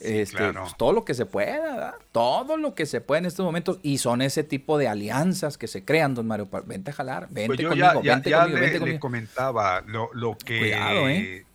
[0.00, 1.94] este, pues, todo lo que se pueda, ¿verdad?
[2.10, 5.66] Todo lo que se puede en estos momentos, y son ese tipo de alianzas que
[5.66, 9.00] se crean, don Mario, vente a jalar, vente pues conmigo, ya, vente conmigo, le, le
[9.00, 11.46] comentaba lo, lo que Cuidado, ¿eh?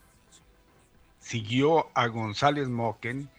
[1.19, 3.29] siguió a González Moquen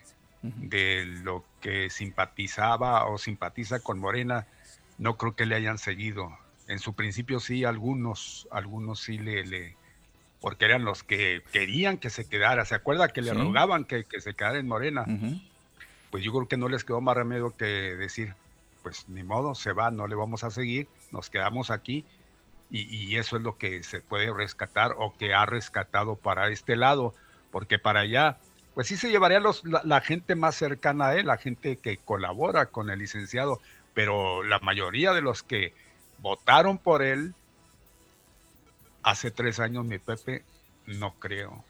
[0.43, 4.47] de lo que simpatizaba o simpatiza con Morena,
[4.99, 6.37] no creo que le hayan seguido.
[6.67, 9.77] En su principio sí, algunos, algunos sí le, le
[10.41, 12.65] porque eran los que querían que se quedara.
[12.65, 15.05] ¿Se acuerda que le rogaban que, se quedara en Morena?
[16.11, 18.35] Pues yo creo que no les quedó más remedio que decir,
[18.83, 22.05] pues ni modo, se va, no le vamos a seguir, nos quedamos aquí.
[22.71, 26.77] Y, y eso es lo que se puede rescatar o que ha rescatado para este
[26.77, 27.15] lado
[27.51, 28.39] porque para allá,
[28.79, 32.67] pues sí se llevaría los, la, gente más cercana a él, la gente que colabora
[32.67, 33.61] con el licenciado,
[33.93, 35.75] pero la mayoría de los que
[36.19, 37.35] votaron por él
[39.03, 40.45] hace tres años, mi Pepe,
[40.87, 41.65] no creo.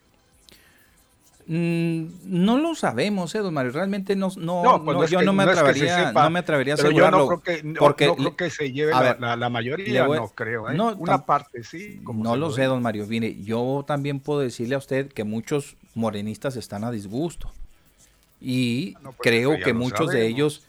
[1.50, 3.72] Mm, no lo sabemos, eh, don Mario.
[3.72, 7.18] Realmente no, no, pues yo no, me atrevería, no me atrevería a asegurarlo.
[7.18, 10.70] Yo no creo que, porque, no creo que se lleve la, mayoría, no creo.
[10.70, 10.78] ¿eh?
[10.98, 12.02] Una parte sí.
[12.04, 13.06] no lo sé, don Mario.
[13.06, 17.50] Mire, yo también puedo decirle a usted que muchos morenistas están a disgusto.
[18.42, 20.64] Y ah, pues creo que muchos de ellos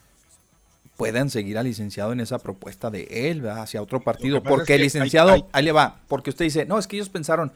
[0.96, 3.64] puedan seguir al licenciado en esa propuesta de él, ¿verdad?
[3.64, 4.42] hacia otro partido.
[4.42, 7.52] Porque el licenciado, ahí le va, porque usted dice, no, es que ellos pensaron,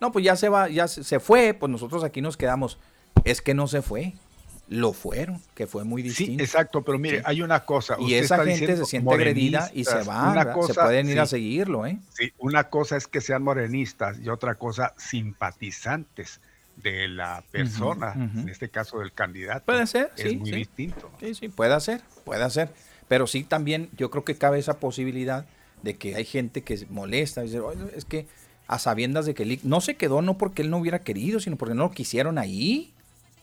[0.00, 2.78] no, pues ya se va, ya se fue, pues nosotros aquí nos quedamos.
[3.24, 4.14] Es que no se fue,
[4.68, 6.38] lo fueron, que fue muy distinto.
[6.38, 7.96] Sí, exacto, pero mire, hay una cosa.
[7.98, 11.98] Y esa gente se siente agredida y se va, se pueden ir a seguirlo, ¿eh?
[12.10, 16.40] Sí, una cosa es que sean morenistas y otra cosa simpatizantes
[16.76, 19.64] de la persona, en este caso del candidato.
[19.66, 21.10] Puede ser, es muy distinto.
[21.18, 22.70] Sí, sí, puede ser, puede ser.
[23.08, 25.46] Pero sí también yo creo que cabe esa posibilidad
[25.82, 27.60] de que hay gente que molesta, dice,
[27.96, 28.26] es que
[28.68, 31.56] a sabiendas de que él no se quedó no porque él no hubiera querido, sino
[31.56, 32.92] porque no lo quisieron ahí.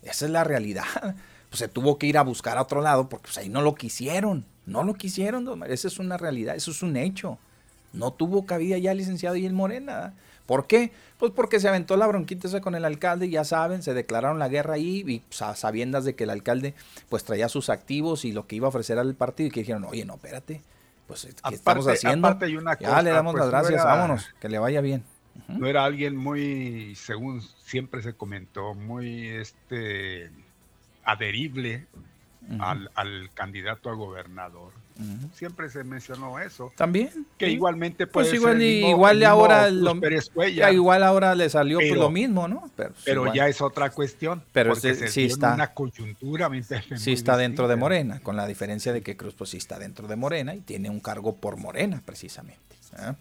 [0.03, 0.86] Esa es la realidad.
[1.47, 3.76] Pues se tuvo que ir a buscar a otro lado porque pues, ahí no lo
[3.76, 4.45] quisieron.
[4.65, 7.38] No lo quisieron, don Esa es una realidad, eso es un hecho.
[7.93, 10.15] No tuvo cabida ya el licenciado y el Morena.
[10.47, 10.91] ¿Por qué?
[11.19, 14.49] Pues porque se aventó la bronquita esa con el alcalde, ya saben, se declararon la
[14.49, 16.73] guerra ahí y pues, sabiendas de que el alcalde
[17.09, 19.86] pues traía sus activos y lo que iba a ofrecer al partido y que dijeron,
[19.86, 20.61] oye, no, espérate,
[21.07, 22.38] pues ¿qué estamos haciendo?
[22.80, 25.03] ya le damos las pues, gracias, vámonos, que le vaya bien.
[25.48, 30.32] No era alguien muy, según siempre se comentó, muy este
[31.04, 31.86] adherible
[32.60, 34.72] al, candidato a gobernador.
[35.34, 36.72] Siempre se mencionó eso.
[36.78, 37.28] También.
[37.38, 42.10] Que igualmente pues puede pues igual, ser igual ahora igual ahora le salió pues, lo
[42.10, 42.70] mismo, ¿no?
[43.04, 44.42] Pero, ya es otra cuestión.
[44.54, 46.50] Pero sí está una coyuntura.
[46.96, 50.08] Sí está dentro de Morena, con la diferencia de que Cruz pues sí está dentro
[50.08, 52.62] de Morena y tiene un cargo por Morena precisamente.
[52.98, 53.14] ¿eh?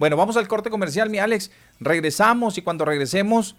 [0.00, 1.50] Bueno, vamos al corte comercial, mi Alex.
[1.78, 3.54] Regresamos y cuando regresemos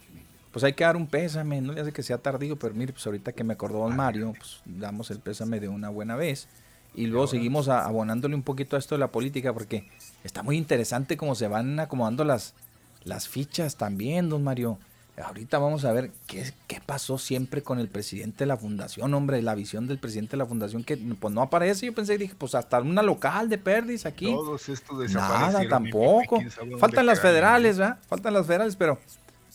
[0.51, 3.05] pues hay que dar un pésame, no le hace que sea tardío, pero mire, pues
[3.05, 6.47] ahorita que me acordó don Mario, pues damos el pésame de una buena vez.
[6.95, 9.87] Y luego seguimos abonándole un poquito a esto de la política, porque
[10.23, 12.55] está muy interesante cómo se van acomodando las,
[13.03, 14.79] las fichas también, don Mario.
[15.23, 19.41] Ahorita vamos a ver qué, qué pasó siempre con el presidente de la fundación, hombre,
[19.41, 21.85] la visión del presidente de la fundación que pues no aparece.
[21.85, 24.25] Yo pensé, dije, pues hasta una local de Perdis aquí.
[24.25, 26.41] Todos estos Nada, tampoco.
[26.79, 27.99] Faltan las federales, ¿verdad?
[28.07, 28.99] Faltan las federales, pero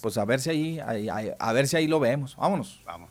[0.00, 1.08] pues a ver si ahí,
[1.38, 2.36] a ver si ahí lo vemos.
[2.36, 2.80] Vámonos.
[2.84, 3.10] Vamos.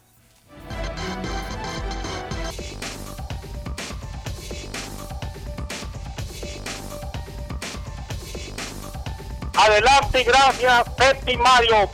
[9.57, 11.89] Adelante, gracias, Pepe Mario.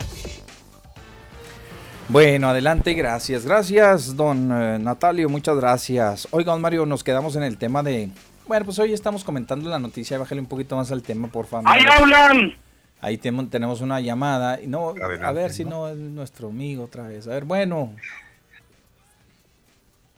[2.09, 3.45] Bueno, adelante, gracias.
[3.45, 6.27] Gracias, don eh, Natalio, muchas gracias.
[6.31, 8.09] Oiga, don Mario, nos quedamos en el tema de...
[8.47, 11.69] Bueno, pues hoy estamos comentando la noticia, bájale un poquito más al tema, por favor.
[11.69, 12.53] ¡Ahí hablan!
[12.99, 14.59] Ahí tenemos una llamada.
[14.67, 14.93] No,
[15.23, 17.27] a ver si no es nuestro amigo otra vez.
[17.27, 17.95] A ver, bueno.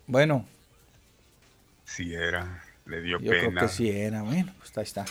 [0.06, 0.46] Bueno.
[1.86, 3.44] Sí era, le dio Yo pena.
[3.44, 4.22] Yo creo que sí era.
[4.24, 5.06] Bueno, pues ahí está.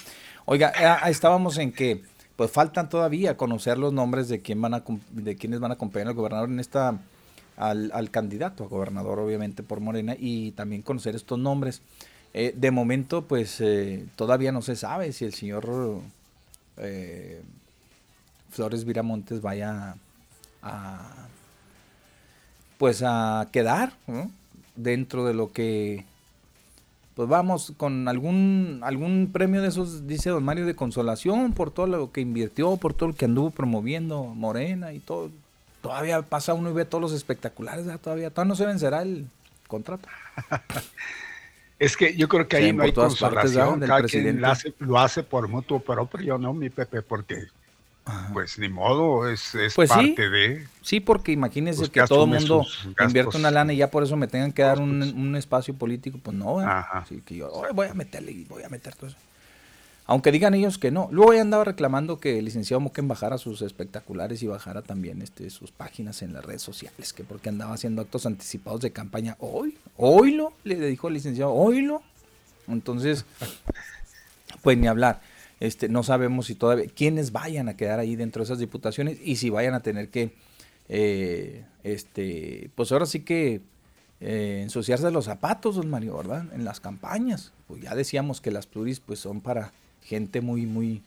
[0.45, 2.03] Oiga, eh, estábamos en que
[2.37, 6.09] pues faltan todavía conocer los nombres de quién van a de quienes van a acompañar
[6.09, 6.99] al gobernador en esta
[7.57, 11.83] al, candidato a gobernador obviamente por Morena y también conocer estos nombres.
[12.35, 16.01] Eh, de momento pues eh, todavía no se sabe si el señor
[16.79, 17.43] eh,
[18.51, 19.97] Flores Viramontes vaya
[20.63, 21.27] a
[22.79, 23.93] pues a quedar
[24.75, 26.05] dentro de lo que
[27.15, 31.87] pues vamos con algún algún premio de esos dice don Mario de consolación por todo
[31.87, 35.31] lo que invirtió por todo lo que anduvo promoviendo Morena y todo.
[35.83, 39.27] Todavía pasa uno y ve todos los espectaculares todavía todavía no se vencerá el
[39.67, 40.09] contrato.
[41.79, 43.81] Es que yo creo que ahí no hay consolación.
[43.81, 47.49] Cada quien lo hace, lo hace por mutuo propio no mi Pepe porque
[48.33, 50.67] pues ni modo, es, es pues parte de...
[50.81, 52.67] Sí, porque imagínense pues, que todo el mundo
[52.99, 56.19] invierte una lana y ya por eso me tengan que dar un, un espacio político,
[56.23, 59.17] pues no, Así que yo voy a meterle y voy a meter todo eso.
[60.07, 61.09] Aunque digan ellos que no.
[61.13, 65.49] Luego ya andaba reclamando que el licenciado Moquen bajara sus espectaculares y bajara también este,
[65.49, 69.37] sus páginas en las redes sociales, que porque andaba haciendo actos anticipados de campaña.
[69.39, 72.03] Hoy, hoylo, le dijo el licenciado, hoylo.
[72.67, 73.25] Entonces,
[74.63, 75.21] pues ni hablar.
[75.63, 79.37] Este, no sabemos si todavía quiénes vayan a quedar ahí dentro de esas diputaciones y
[79.37, 80.35] si vayan a tener que,
[80.89, 83.61] eh, este, pues ahora sí que
[84.21, 86.53] eh, ensuciarse los zapatos, don Mario, ¿verdad?
[86.53, 87.53] En las campañas.
[87.69, 89.71] Pues ya decíamos que las pluris pues son para
[90.03, 91.01] gente muy, muy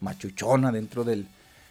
[0.00, 1.28] machuchona dentro del,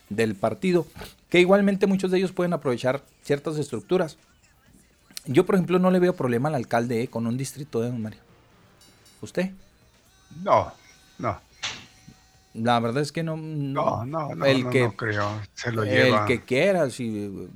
[0.07, 0.87] del partido,
[1.29, 4.15] que igualmente muchos de ellos pueden aprovechar ciertas estructuras.
[5.25, 8.01] Yo, por ejemplo, no le veo problema al alcalde eh, con un distrito de don
[8.01, 8.21] Mario.
[9.21, 9.51] ¿Usted?
[10.41, 10.71] No,
[11.17, 11.49] no.
[12.54, 13.38] La verdad es que no.
[13.38, 15.41] No, no, no, el que, creo.
[15.54, 16.22] Se lo lleva.
[16.22, 17.50] El que quiera, si,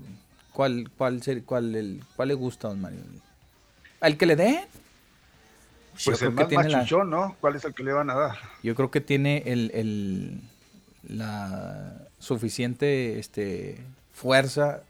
[0.52, 3.00] ¿cuál, cuál, cuál, el, ¿Cuál le gusta don Mario?
[4.02, 4.66] ¿El que le den?
[6.04, 7.36] Pues el más machuchón, ¿no?
[7.40, 8.38] ¿Cuál es el que le van a dar?
[8.64, 10.42] Yo creo que tiene el, el
[11.08, 13.80] la suficiente este,
[14.14, 14.84] fuerza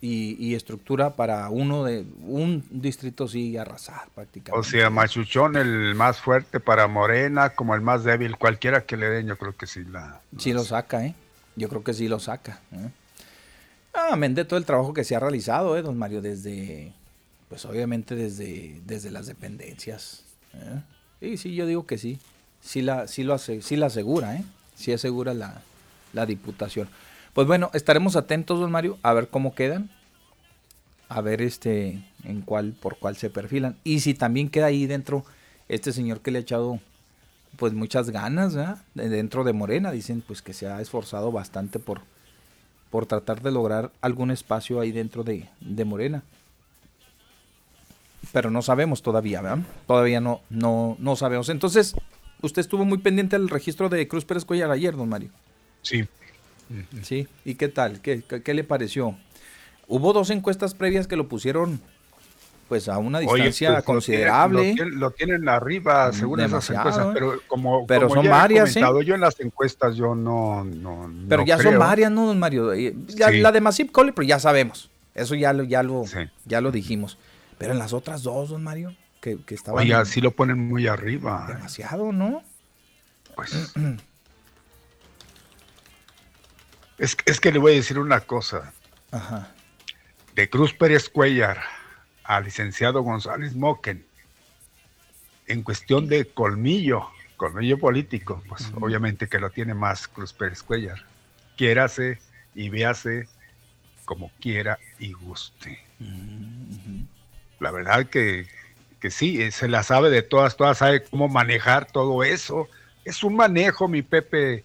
[0.00, 4.58] y, estructura para uno de un distrito sí arrasar prácticamente.
[4.58, 9.08] O sea, Machuchón el más fuerte para Morena, como el más débil, cualquiera que le
[9.08, 10.20] den, yo creo que sí la...
[10.38, 11.14] Sí lo saca, ¿eh?
[11.56, 12.60] Yo creo que sí lo saca.
[12.72, 12.90] ¿eh?
[13.92, 16.22] Amén de todo el trabajo que se ha realizado, ¿eh, don Mario?
[16.22, 16.92] Desde,
[17.48, 20.22] pues obviamente desde, desde las dependencias.
[20.54, 20.80] ¿eh?
[21.20, 22.20] Sí, sí, yo digo que sí.
[22.60, 24.44] Sí la, sí lo hace, sí la asegura, ¿eh?
[24.76, 25.62] Sí asegura la,
[26.12, 26.88] la diputación.
[27.38, 29.92] Pues bueno, estaremos atentos, don Mario, a ver cómo quedan.
[31.08, 33.76] A ver este en cuál, por cuál se perfilan.
[33.84, 35.24] Y si también queda ahí dentro
[35.68, 36.80] este señor que le ha echado
[37.56, 38.78] pues muchas ganas, ¿verdad?
[38.94, 42.00] Dentro de Morena, dicen pues que se ha esforzado bastante por,
[42.90, 46.24] por tratar de lograr algún espacio ahí dentro de, de Morena.
[48.32, 49.64] Pero no sabemos todavía, ¿verdad?
[49.86, 51.50] Todavía no, no, no sabemos.
[51.50, 51.94] Entonces,
[52.42, 55.30] usted estuvo muy pendiente del registro de Cruz Pérez Cuellar ayer, don Mario.
[55.82, 56.04] Sí,
[57.02, 58.00] Sí, ¿y qué tal?
[58.00, 59.16] ¿Qué, qué, le pareció?
[59.86, 61.80] Hubo dos encuestas previas que lo pusieron
[62.68, 64.74] pues a una distancia pues, considerable.
[64.90, 67.10] Lo tienen, arriba según esas encuestas, ¿eh?
[67.14, 68.82] pero como, pero son varias, ¿eh?
[69.04, 72.72] yo en las encuestas yo no, no Pero ya son varias, ¿no, don Mario?
[73.16, 74.90] La de Masip Cole, pero ya sabemos.
[75.14, 76.04] Eso ya lo, ya lo,
[76.44, 77.18] ya lo dijimos.
[77.56, 79.82] Pero en las otras dos, don Mario, que, que estaban.
[79.82, 81.46] Oye, sí lo ponen muy arriba.
[81.48, 82.42] Demasiado, ¿no?
[83.34, 83.74] Pues.
[86.98, 88.72] Es, es, que le voy a decir una cosa.
[89.12, 89.52] Ajá.
[90.34, 91.62] De Cruz Pérez Cuellar
[92.24, 94.04] al licenciado González Moquen,
[95.46, 101.04] en cuestión de colmillo, colmillo político, pues obviamente que lo tiene más Cruz Pérez Cuellar.
[101.56, 102.18] Quiérase
[102.54, 103.28] y véase
[104.04, 105.78] como quiera y guste.
[107.60, 108.46] La verdad que,
[109.00, 112.68] que sí, eh, se la sabe de todas, todas sabe cómo manejar todo eso.
[113.04, 114.64] Es un manejo, mi Pepe,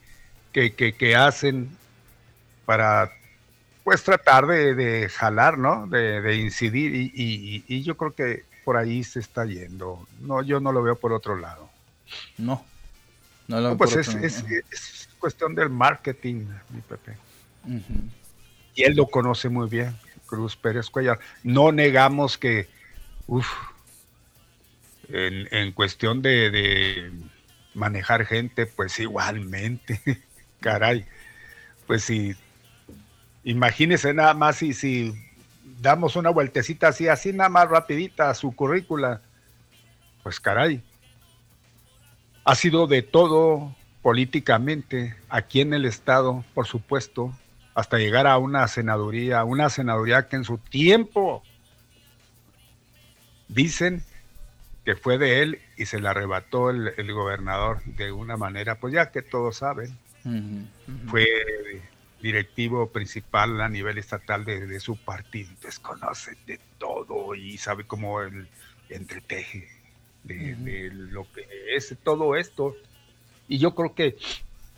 [0.51, 1.77] que, que, que hacen
[2.65, 3.11] para
[3.83, 5.87] pues tratar de, jalar, ¿no?
[5.87, 10.07] De, incidir y, yo creo que por ahí se está yendo.
[10.21, 11.69] No, yo no lo veo por otro lado.
[12.37, 12.65] No.
[13.47, 17.17] No lo pues es, es, cuestión del marketing, mi Pepe.
[18.75, 19.95] Y él lo conoce muy bien,
[20.25, 21.19] Cruz Pérez Cuellar.
[21.43, 22.69] No negamos que,
[23.27, 23.47] uff,
[25.09, 27.11] en, en, cuestión de, de
[27.73, 30.01] manejar gente, pues igualmente,
[30.61, 31.05] caray,
[31.85, 32.35] pues si
[33.43, 35.13] Imagínese nada más si, si
[35.81, 39.21] damos una vueltecita así, así nada más rapidita a su currícula.
[40.23, 40.81] Pues caray,
[42.45, 47.33] ha sido de todo políticamente aquí en el Estado, por supuesto,
[47.75, 51.43] hasta llegar a una senaduría, una senaduría que en su tiempo
[53.47, 54.03] dicen
[54.85, 59.11] que fue de él y se la arrebató el, gobernador de una manera, pues ya
[59.11, 59.97] que todos saben,
[61.07, 61.25] fue
[62.23, 65.49] directivo principal a nivel estatal de, su partido.
[65.49, 68.47] Entonces conoce de todo y sabe cómo el
[68.89, 69.67] entreteje
[70.23, 71.45] de, lo que
[71.75, 72.75] es todo esto.
[73.49, 74.15] Y yo creo que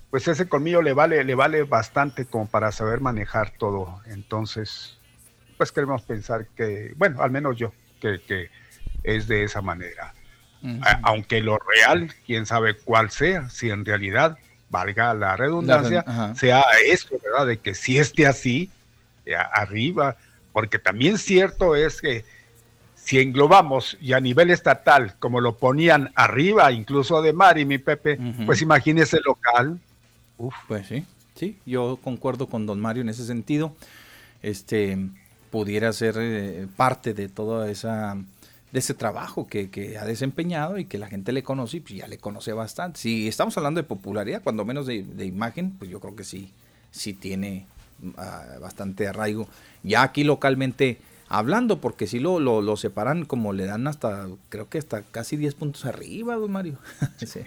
[0.10, 4.02] pues ese colmillo le vale, le vale bastante como para saber manejar todo.
[4.08, 4.98] Entonces,
[5.56, 8.50] pues queremos pensar que, bueno, al menos yo, que,
[9.04, 10.16] es de esa manera.
[11.04, 14.40] aunque lo real, quién sabe cuál sea, si en realidad
[14.76, 16.04] valga la redundancia,
[16.36, 17.48] sea esto, ¿verdad?
[17.48, 18.70] De que si esté así,
[19.26, 20.18] eh, arriba,
[20.52, 22.26] porque también cierto es que
[22.94, 28.20] si englobamos y a nivel estatal, como lo ponían arriba, incluso de Mari, mi Pepe,
[28.46, 29.80] pues imagínese local.
[30.38, 30.54] Uf.
[30.68, 31.06] Pues sí,
[31.36, 33.74] sí, yo concuerdo con don Mario en ese sentido.
[34.42, 34.98] Este
[35.52, 38.18] pudiera ser eh, parte de toda esa
[38.76, 42.08] de ese trabajo que, ha desempeñado y que la gente le conoce y pues ya
[42.08, 43.00] le conoce bastante.
[43.00, 46.52] Si estamos hablando de popularidad, cuando menos de, imagen, pues yo creo que sí,
[46.92, 47.68] sí tiene
[48.18, 49.48] ah, bastante arraigo.
[49.82, 50.98] Ya aquí localmente
[51.30, 55.56] hablando, porque si lo, lo, separan como le dan hasta, creo que hasta casi 10
[55.56, 56.78] puntos arriba, don Mario.
[57.26, 57.40] sí,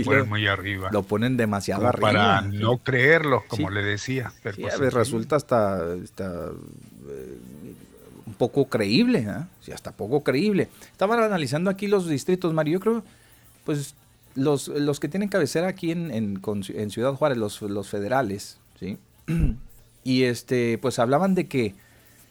[0.00, 0.88] lo ponen, muy arriba.
[0.90, 2.10] Lo ponen demasiado arriba.
[2.12, 4.32] Para no creerlo, como le decía.
[4.42, 6.50] Pero pues resulta hasta, hasta
[7.08, 7.38] eh,
[8.42, 9.72] poco creíble, ¿eh?
[9.72, 10.68] hasta poco creíble.
[10.90, 13.04] Estaban analizando aquí los distritos, Mario, yo creo,
[13.64, 13.94] pues
[14.34, 18.98] los, los que tienen cabecera aquí en, en, Ciudad Juárez, los, los federales, ¿sí?
[20.04, 21.76] Y este, pues hablaban de que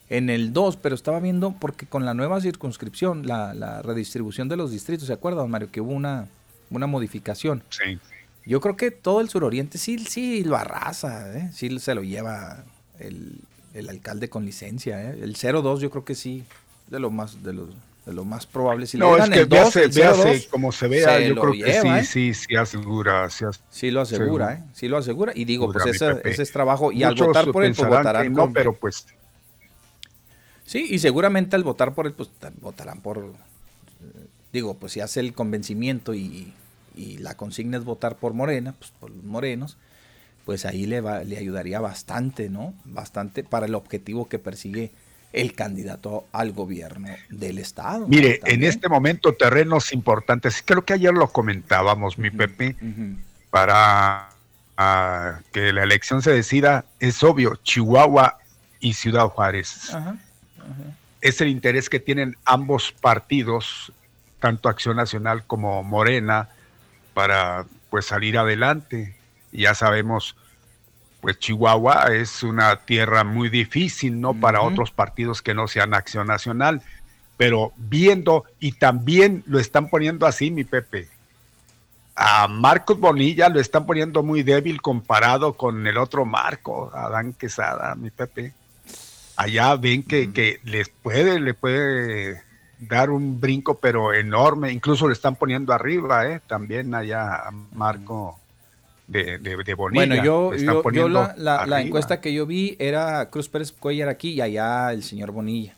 [0.09, 4.57] en el 2, pero estaba viendo, porque con la nueva circunscripción, la, la redistribución de
[4.57, 5.71] los distritos, ¿se acuerdan, Mario?
[5.71, 6.27] Que hubo una,
[6.69, 7.63] una modificación.
[7.69, 7.97] Sí.
[8.45, 11.49] Yo creo que todo el suroriente sí, sí lo arrasa, ¿eh?
[11.53, 12.65] sí se lo lleva
[12.99, 13.39] el,
[13.73, 15.01] el alcalde con licencia.
[15.03, 15.19] ¿eh?
[15.21, 16.43] El 02 yo creo que sí,
[16.87, 17.69] de lo más, de los
[18.05, 18.87] de lo más probable.
[18.87, 22.03] Si no, es que el 2, véase, como se vea, yo creo que sí, ¿eh?
[22.03, 23.27] sí, sí asegura.
[23.69, 24.63] Sí, lo asegura, ¿eh?
[24.73, 25.33] Sí lo asegura.
[25.35, 26.91] Y digo, pues ese, ese, es trabajo.
[26.91, 29.05] Y al votar por él, pues votarán No, pero pues
[30.71, 32.29] Sí, y seguramente al votar por él, pues
[32.61, 36.53] votarán por, eh, digo, pues si hace el convencimiento y,
[36.95, 39.75] y la consigna es votar por Morena, pues por los morenos,
[40.45, 42.73] pues ahí le, va, le ayudaría bastante, ¿no?
[42.85, 44.91] Bastante para el objetivo que persigue
[45.33, 48.07] el candidato al gobierno del Estado.
[48.07, 52.75] Mire, en este momento terrenos importantes, creo que ayer lo comentábamos, mi Pepe,
[53.49, 54.29] para
[54.77, 58.39] ah, que la elección se decida, es obvio, Chihuahua
[58.79, 59.95] y Ciudad Juárez.
[61.21, 63.93] Es el interés que tienen ambos partidos,
[64.39, 66.49] tanto Acción Nacional como Morena,
[67.13, 69.15] para pues salir adelante.
[69.51, 70.35] Ya sabemos
[71.21, 74.33] pues Chihuahua es una tierra muy difícil, ¿no?
[74.33, 76.81] Para otros partidos que no sean Acción Nacional.
[77.37, 81.07] Pero viendo, y también lo están poniendo así, mi Pepe.
[82.15, 87.95] A Marcos Bonilla lo están poniendo muy débil comparado con el otro Marco, Adán Quesada,
[87.95, 88.53] mi Pepe.
[89.37, 92.43] Allá ven que, que les puede, le puede
[92.79, 94.71] dar un brinco, pero enorme.
[94.71, 96.41] Incluso le están poniendo arriba, ¿eh?
[96.47, 98.39] También allá a Marco
[99.11, 100.05] de, de, Bonilla.
[100.05, 100.55] Bueno, yo,
[100.91, 105.31] yo, la, encuesta que yo vi era Cruz Pérez Cuellar aquí y allá el señor
[105.31, 105.75] Bonilla.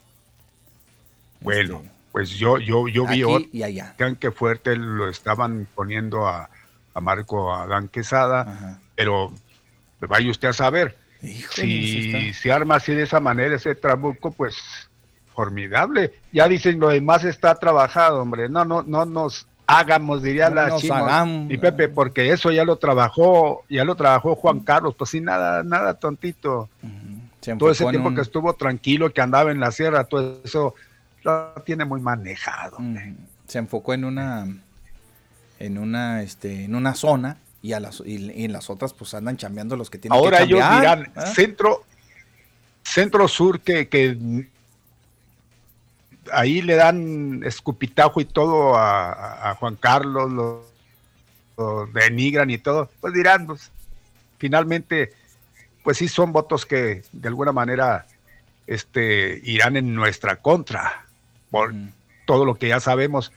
[1.41, 3.95] Bueno, este, pues yo, yo, yo vi otro, y allá.
[4.19, 6.49] que fuerte lo estaban poniendo a,
[6.93, 9.33] a Marco Adán Quesada, pero
[9.99, 10.95] vaya usted a saber.
[11.21, 14.57] si se arma así de esa manera ese trabuco, pues
[15.33, 16.13] formidable.
[16.31, 18.47] Ya dicen lo demás está trabajado, hombre.
[18.47, 23.63] No, no, no nos hagamos, diría la Chima y Pepe, porque eso ya lo trabajó,
[23.69, 26.69] ya lo trabajó Juan Carlos, pues sí, nada, nada tontito.
[27.57, 30.75] Todo ese tiempo que estuvo tranquilo, que andaba en la sierra, todo eso
[31.23, 32.77] lo tiene muy manejado.
[33.47, 34.47] Se enfocó en una,
[35.59, 39.37] en una, este, en una zona y a las y, en las otras pues andan
[39.37, 41.83] chambeando los que tienen Ahora que ellos dirán centro,
[42.83, 44.47] centro sur que, que
[46.31, 50.31] ahí le dan escupitajo y todo a, Juan Carlos,
[51.57, 53.71] lo, denigran y todo, pues dirán, pues,
[54.37, 55.13] finalmente,
[55.83, 58.07] pues sí son votos que de alguna manera
[58.67, 61.05] este, irán en nuestra contra,
[61.51, 61.73] por
[62.25, 63.31] todo lo que ya sabemos,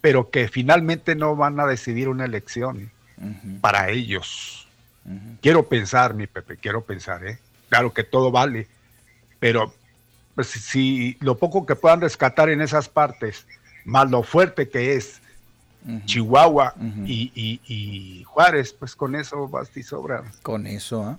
[0.00, 2.90] pero que finalmente no van a decidir una elección
[3.60, 4.68] para ellos.
[5.40, 7.38] Quiero pensar, mi Pepe, quiero pensar, ¿eh?
[7.68, 8.68] Claro que todo vale,
[9.38, 9.72] pero
[10.34, 13.46] pues si lo poco que puedan rescatar en esas partes,
[13.84, 15.20] más lo fuerte que es
[16.06, 16.74] Chihuahua
[17.06, 20.24] y, Juárez, pues con eso basta y sobra.
[20.42, 21.18] Con eso, ¿ah?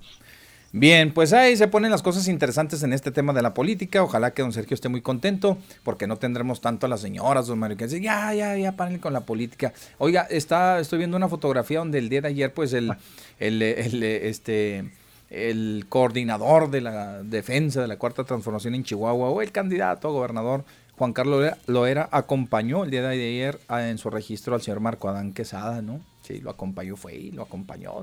[0.77, 4.03] Bien, pues ahí se ponen las cosas interesantes en este tema de la política.
[4.03, 7.57] Ojalá que don Sergio esté muy contento, porque no tendremos tanto a las señoras, don
[7.59, 9.71] Mario, que dicen, ya, ya, ya, paren con la política.
[9.99, 12.91] Oiga, está, estoy viendo una fotografía donde el día de ayer, pues el,
[13.39, 14.91] el, el este
[15.29, 20.11] el coordinador de la defensa de la cuarta transformación en Chihuahua o el candidato a
[20.11, 20.63] gobernador
[20.97, 25.33] Juan Carlos Loera acompañó el día de ayer en su registro al señor Marco Adán
[25.33, 25.99] Quesada, ¿no?
[26.21, 27.93] Sí, lo acompañó, fue y lo acompañó.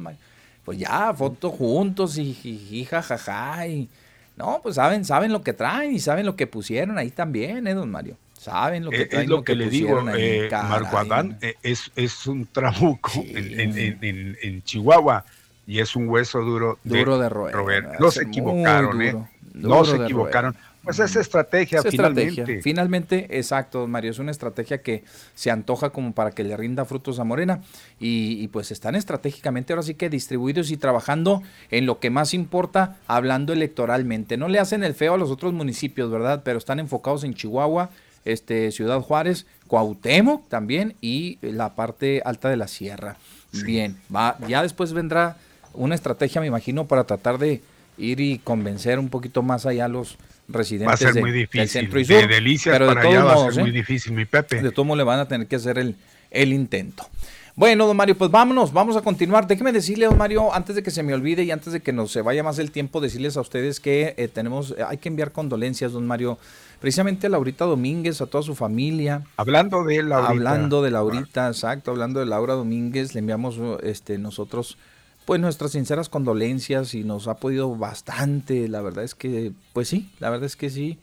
[0.64, 3.66] Pues ya, fotos juntos y, y, jajaja.
[3.66, 3.89] Y,
[4.37, 7.75] no, pues saben, saben lo que traen y saben lo que pusieron ahí también, ¿eh,
[7.75, 8.16] don Mario?
[8.39, 11.91] Saben lo que eh, traen, es lo, que, le digo, eh, Marco Adán eh, es,
[11.97, 15.25] es un trabuco en Chihuahua
[15.66, 18.00] y es un hueso duro, duro de, roer.
[18.00, 19.14] No se equivocaron, ¿eh?
[19.54, 20.56] no se equivocaron.
[20.82, 22.60] Pues es estrategia, finalmente.
[22.60, 25.04] Finalmente, exacto, Mario, es una estrategia que
[25.34, 27.62] se antoja como para que le rinda frutos a Morena
[28.00, 32.96] y, pues están estratégicamente ahora sí que distribuidos y trabajando en lo que más importa,
[33.06, 34.36] hablando electoralmente.
[34.36, 36.42] No le hacen el feo a los otros municipios, ¿verdad?
[36.44, 37.90] Pero están enfocados en Chihuahua,
[38.24, 43.16] este, Ciudad Juárez, Cuauhtémoc también y la parte alta de la sierra.
[43.64, 45.36] Bien, va, ya después vendrá
[45.75, 47.62] una estrategia, me imagino, para tratar de
[47.99, 50.16] ir y convencer un poquito más allá a los
[50.49, 51.61] residentes va a ser muy difícil.
[51.61, 52.16] del centro y sur.
[52.16, 53.75] De delicias pero para de allá va a ser muy ¿eh?
[53.75, 54.62] difícil, mi Pepe.
[54.62, 55.97] De todos modos le van a tener que hacer el,
[56.31, 57.07] el intento.
[57.55, 59.47] Bueno, don Mario, pues vámonos, vamos a continuar.
[59.47, 62.11] Déjeme decirle, don Mario, antes de que se me olvide y antes de que nos
[62.11, 65.93] se vaya más el tiempo, decirles a ustedes que eh, tenemos, hay que enviar condolencias,
[65.93, 66.39] don Mario,
[66.81, 69.23] precisamente a Laurita Domínguez, a toda su familia.
[69.37, 70.31] Hablando de Laurita.
[70.31, 74.79] Hablando de Laurita, exacto, hablando de Laura Domínguez, le enviamos este, nosotros
[75.25, 80.11] pues nuestras sinceras condolencias y nos ha podido bastante, la verdad es que, pues sí,
[80.18, 80.99] la verdad es que sí,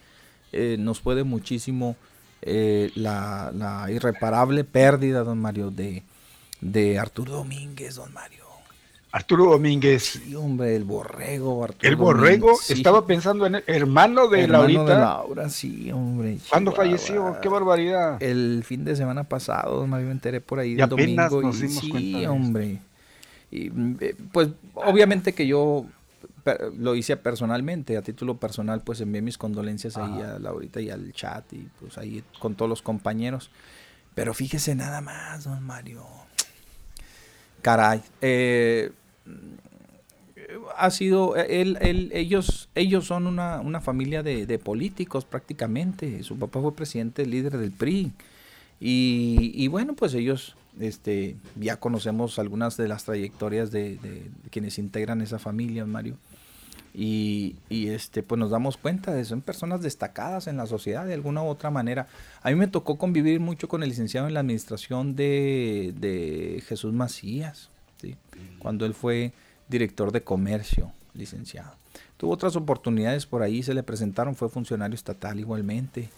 [0.52, 1.96] eh, nos puede muchísimo
[2.42, 6.04] eh, la, irreparable pérdida, don Mario, de,
[6.62, 8.46] de Arturo Domínguez, don Mario.
[9.12, 10.04] Arturo Domínguez.
[10.04, 14.84] Sí, hombre, el borrego, Arturo El borrego, estaba pensando en el hermano de hermano Laurita.
[14.84, 16.38] de Laura, sí, hombre.
[16.48, 17.38] ¿Cuándo falleció?
[17.42, 18.22] Qué barbaridad.
[18.22, 21.42] El fin de semana pasado, don Mario, me enteré por ahí el domingo.
[21.50, 22.82] y, sí, hombre.
[23.52, 25.86] Y mm, eh, pues obviamente que yo
[26.78, 31.14] lo hice personalmente, a título personal, pues envié mis condolencias ahí a Laurita y al
[31.14, 33.52] chat y pues ahí con todos los compañeros.
[34.16, 36.06] Pero fíjese nada más, don Mario.
[37.62, 38.02] Caray.
[38.22, 38.92] Eh,
[40.78, 41.78] ha sido, él,
[42.12, 46.24] ellos, ellos son una, una familia de, de, políticos prácticamente.
[46.24, 48.12] Su papá fue presidente, líder del PRI.
[48.80, 55.22] Y, y bueno, pues ellos este, ya conocemos algunas de las trayectorias de, quienes integran
[55.22, 56.18] esa familia, Mario.
[56.94, 61.44] Y, este, pues nos damos cuenta de son personas destacadas en la sociedad de alguna
[61.44, 62.08] u otra manera.
[62.42, 67.70] A mí me tocó convivir mucho con el licenciado en la administración de, Jesús Macías,
[68.60, 69.34] cuando él fue
[69.68, 71.76] director de comercio, licenciado.
[72.18, 76.10] Tuvo otras oportunidades por ahí, se le presentaron, fue funcionario estatal igualmente.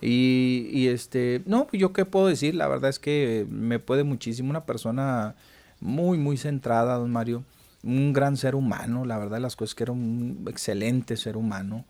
[0.00, 4.50] Y, este, no, pues yo qué puedo decir, la verdad es que me puede muchísimo,
[4.50, 5.34] una persona
[5.80, 7.42] muy, muy centrada, don Mario,
[7.82, 11.84] un gran ser humano, la verdad las cosas que era un excelente ser humano.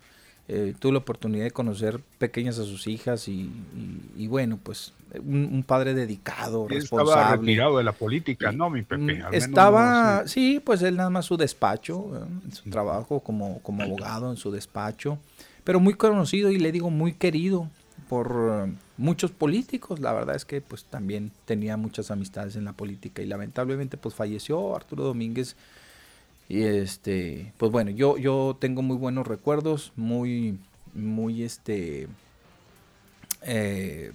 [0.50, 3.50] Eh, tuve la oportunidad de conocer pequeñas a sus hijas y,
[4.28, 7.12] bueno, pues un, padre dedicado, responsable.
[7.12, 9.22] Estaba retirado de la política, ¿no, mi Pepe?
[9.32, 14.50] estaba, sí, pues él nada más su despacho, su trabajo como, como abogado en su
[14.50, 15.18] despacho,
[15.64, 17.68] pero muy conocido y le digo muy querido
[18.08, 20.00] por eh, muchos políticos.
[20.00, 24.14] La verdad es que pues también tenía muchas amistades en la política y lamentablemente pues
[24.14, 25.56] falleció Arturo Domínguez.
[26.48, 30.58] Y este, pues bueno, yo, yo tengo muy buenos recuerdos, muy,
[30.94, 32.08] muy este,
[33.42, 34.12] eh,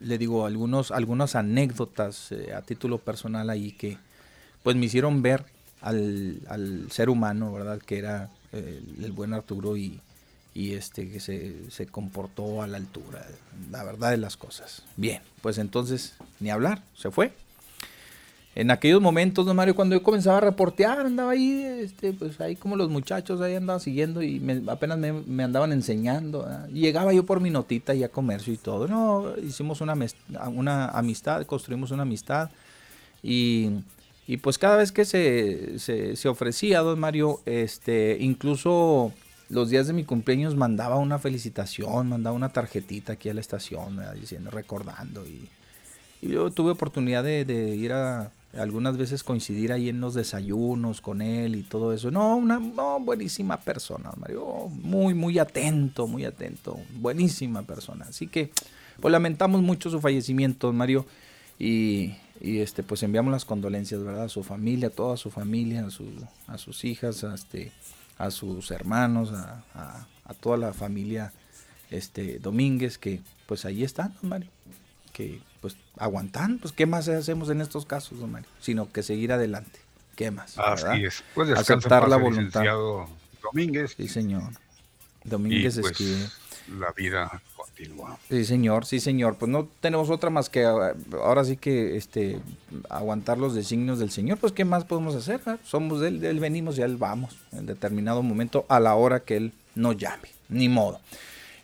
[0.00, 3.98] le digo algunos, algunas anécdotas eh, a título personal ahí que
[4.62, 5.44] pues me hicieron ver
[5.82, 7.78] al, al ser humano, ¿verdad?
[7.78, 10.00] Que era el buen Arturo y,
[10.54, 13.26] y este que se, se, comportó a la altura,
[13.70, 14.82] la verdad de las cosas.
[14.96, 17.32] Bien, pues entonces ni hablar, se fue.
[18.56, 22.54] En aquellos momentos, don Mario, cuando yo comenzaba a reportear, andaba ahí, este, pues ahí
[22.54, 26.46] como los muchachos ahí andaban siguiendo y apenas me, andaban enseñando.
[26.72, 28.86] Llegaba yo por mi notita y a comercio y todo.
[28.86, 29.96] No, hicimos una,
[30.52, 32.50] una amistad, construimos una amistad
[33.24, 33.70] y,
[34.28, 39.12] y pues cada vez que se, se, se ofrecía, don Mario, este, incluso
[39.48, 44.00] los días de mi cumpleaños mandaba una felicitación, mandaba una tarjetita aquí a la estación,
[44.20, 45.26] diciendo, recordando.
[45.26, 45.48] Y,
[46.22, 51.54] yo tuve oportunidad de, ir a algunas veces coincidir ahí en los desayunos con él
[51.54, 52.10] y todo eso.
[52.10, 52.58] No, una
[52.98, 54.70] buenísima persona, Mario.
[54.70, 56.78] Muy, muy atento, muy atento.
[56.94, 58.06] Buenísima persona.
[58.08, 58.50] Así que,
[59.00, 61.04] pues lamentamos mucho su fallecimiento, Mario.
[61.58, 64.24] Y, y este, pues enviamos las condolencias, ¿verdad?
[64.24, 66.06] A su familia, a toda su familia, a, su,
[66.46, 67.70] a sus hijas, a este
[68.18, 70.06] a sus hermanos, a,
[70.40, 71.32] toda la familia
[71.90, 74.50] este, Domínguez, que pues ahí están, don Mario,
[75.12, 79.32] que pues aguantan, pues qué más hacemos en estos casos, don Mario, sino que seguir
[79.32, 79.78] adelante,
[80.16, 80.58] qué más.
[80.58, 82.64] Así es, pues aceptar la voluntad.
[83.42, 83.94] Domínguez.
[83.96, 84.52] Sí, señor.
[85.24, 85.98] Domínguez pues,
[86.78, 87.42] La vida
[88.28, 89.36] Sí, señor, sí, señor.
[89.36, 92.38] Pues no tenemos otra más que ah, ahora sí que este
[92.88, 94.38] aguantar los designios del Señor.
[94.38, 95.40] Pues qué más podemos hacer?
[95.46, 95.58] Ah?
[95.64, 99.36] Somos de él, él venimos y él vamos en determinado momento a la hora que
[99.36, 100.28] él nos llame.
[100.48, 101.00] Ni modo.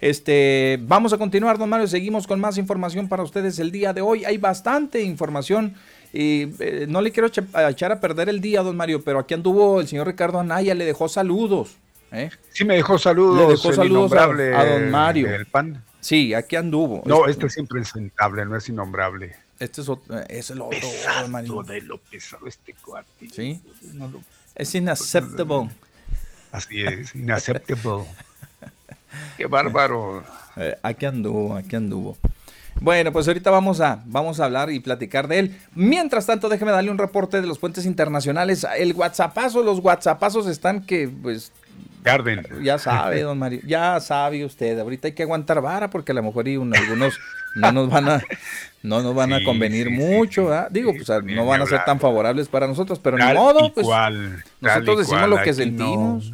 [0.01, 1.87] Este, vamos a continuar, don Mario.
[1.87, 4.25] Seguimos con más información para ustedes el día de hoy.
[4.25, 5.75] Hay bastante información
[6.13, 9.81] y eh, no le quiero echar a perder el día, don Mario, pero aquí anduvo
[9.81, 11.77] el señor Ricardo Anaya, le dejó saludos.
[12.13, 12.31] ¿Eh?
[12.51, 13.39] Sí, me dejó saludos.
[13.39, 15.35] Le dejó saludos a, a, don Mario.
[15.35, 15.83] El pan.
[16.01, 17.03] Sí, aquí anduvo.
[17.05, 19.37] No, este, es impresentable, no es innombrable.
[19.59, 20.79] Este es, otro, eh, es el otro.
[20.81, 23.29] Pesado de lo pesado este cuate.
[23.31, 23.61] Sí.
[24.55, 25.71] es inaceptable.
[26.51, 28.07] Así es, inaceptable.
[29.37, 30.25] Qué bárbaro.
[30.57, 32.17] Eh, aquí anduvo, aquí anduvo.
[32.81, 35.61] Bueno, pues ahorita vamos a, vamos a hablar y platicar de él.
[35.75, 38.67] Mientras tanto, déjeme darle un reporte de los puentes internacionales.
[38.79, 41.53] El WhatsAppazo, los WhatsAppazos están que, pues,
[42.03, 42.47] Garden.
[42.63, 44.79] Ya sabe, don Mario, ya sabe usted.
[44.79, 47.19] Ahorita hay que aguantar vara porque a lo mejor y algunos
[47.55, 48.23] no nos van a,
[48.83, 52.67] no nos van a convenir mucho, Digo, pues no van a ser tan favorables para
[52.67, 53.87] nosotros, pero ni modo, pues
[54.61, 56.33] nosotros decimos lo que sentimos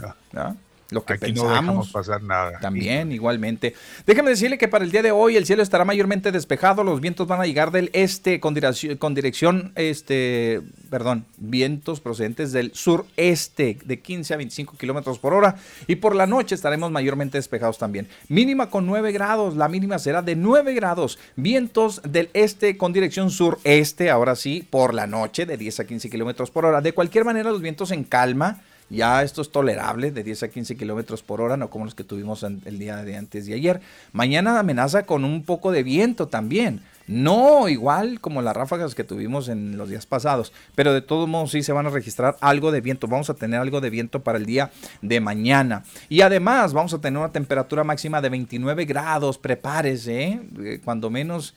[0.90, 1.50] lo que Aquí pensamos.
[1.50, 2.58] No dejamos pasar nada.
[2.60, 3.74] También, igualmente.
[4.06, 7.26] Déjeme decirle que para el día de hoy el cielo estará mayormente despejado, los vientos
[7.26, 13.78] van a llegar del este con dirección, con dirección este, perdón, vientos procedentes del sureste
[13.84, 15.56] de 15 a 25 kilómetros por hora.
[15.86, 18.08] Y por la noche estaremos mayormente despejados también.
[18.28, 21.18] Mínima con 9 grados, la mínima será de 9 grados.
[21.34, 26.10] Vientos del este con dirección sureste, ahora sí, por la noche de 10 a 15
[26.10, 26.80] kilómetros por hora.
[26.80, 30.76] De cualquier manera, los vientos en calma Ya esto es tolerable de 10 a 15
[30.76, 33.80] kilómetros por hora, no como los que tuvimos el día de antes de ayer.
[34.12, 36.82] Mañana amenaza con un poco de viento también.
[37.08, 41.52] No igual como las ráfagas que tuvimos en los días pasados, pero de todos modos
[41.52, 43.06] sí se van a registrar algo de viento.
[43.06, 44.70] Vamos a tener algo de viento para el día
[45.02, 45.84] de mañana.
[46.08, 49.38] Y además vamos a tener una temperatura máxima de 29 grados.
[49.38, 50.80] Prepárese, ¿eh?
[50.84, 51.54] cuando menos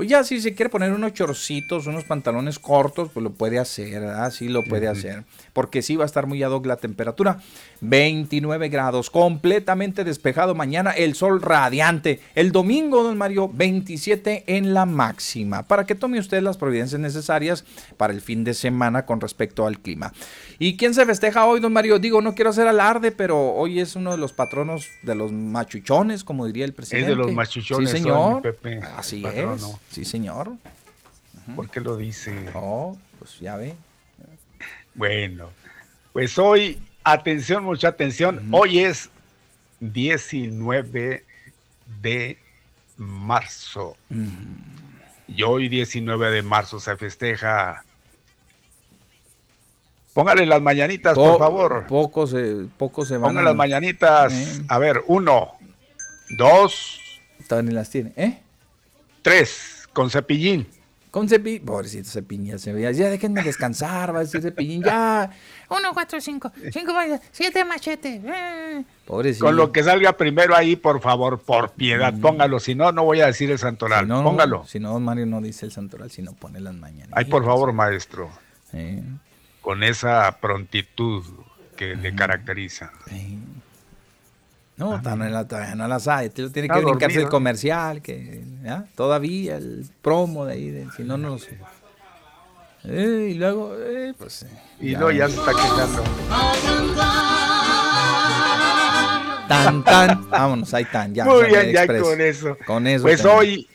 [0.00, 4.02] pues ya si se quiere poner unos chorcitos, unos pantalones cortos, pues lo puede hacer,
[4.02, 5.24] así lo puede hacer.
[5.60, 7.38] Porque sí va a estar muy ad hoc la temperatura.
[7.82, 12.20] 29 grados, completamente despejado mañana, el sol radiante.
[12.34, 15.64] El domingo, don Mario, 27 en la máxima.
[15.64, 17.66] Para que tome usted las providencias necesarias
[17.98, 20.14] para el fin de semana con respecto al clima.
[20.58, 21.98] ¿Y quién se festeja hoy, don Mario?
[21.98, 26.24] Digo, no quiero hacer alarde, pero hoy es uno de los patronos de los machuchones,
[26.24, 27.12] como diría el presidente.
[27.12, 28.56] Es de los machuchones, sí, señor.
[28.96, 29.76] Así es.
[29.90, 30.52] Sí, señor.
[31.54, 32.48] ¿Por qué lo dice?
[32.54, 33.74] Oh, pues ya ve.
[35.00, 35.48] Bueno,
[36.12, 38.46] pues hoy, atención, mucha atención.
[38.52, 39.08] Hoy es
[39.80, 41.24] 19
[42.02, 42.38] de
[42.98, 43.96] marzo.
[45.26, 47.82] Y hoy, 19 de marzo, se festeja
[50.12, 51.86] Póngale las mañanitas, por favor.
[51.86, 53.30] Pocos se, poco se van.
[53.30, 54.60] Póngale las mañanitas.
[54.68, 55.54] A ver, uno,
[56.28, 57.00] dos.
[57.48, 58.42] Todavía ni las tiene, ¿eh?
[59.22, 60.68] Tres, con cepillín.
[61.10, 61.64] Con cepillín.
[61.64, 62.92] Pobrecito cepillín, ya se veía.
[62.92, 64.82] Ya déjenme descansar, va a decir cepillín.
[64.82, 65.30] Ya.
[65.68, 66.52] Uno, cuatro, cinco.
[66.72, 66.92] Cinco,
[67.32, 68.20] siete machete.
[68.24, 68.84] Eh.
[69.06, 69.46] Pobrecito.
[69.46, 72.20] Con lo que salga primero ahí, por favor, por piedad, mm.
[72.20, 72.60] póngalo.
[72.60, 74.06] Si no, no voy a decir el santoral.
[74.06, 74.64] Póngalo.
[74.66, 77.12] Si no, Mario no dice el santoral, sino pone las mañanitas.
[77.12, 78.30] Ay, por favor, maestro.
[78.70, 79.02] Sí
[79.60, 81.24] con esa prontitud
[81.76, 82.92] que le caracteriza.
[84.80, 86.30] No, ah, todavía no la sabe.
[86.30, 88.42] Tiene que brincarse el comercial, que
[88.94, 91.58] todavía el promo de ahí, si no, no sé.
[92.84, 94.46] Eh, y luego, eh, pues.
[94.80, 96.02] y luego ya se está quejando.
[99.48, 100.30] Tan, tan.
[100.30, 101.14] Vámonos, ahí tan.
[101.14, 102.56] Ya, Muy bien, ya con eso.
[102.66, 103.02] Con eso.
[103.02, 103.68] Pues hoy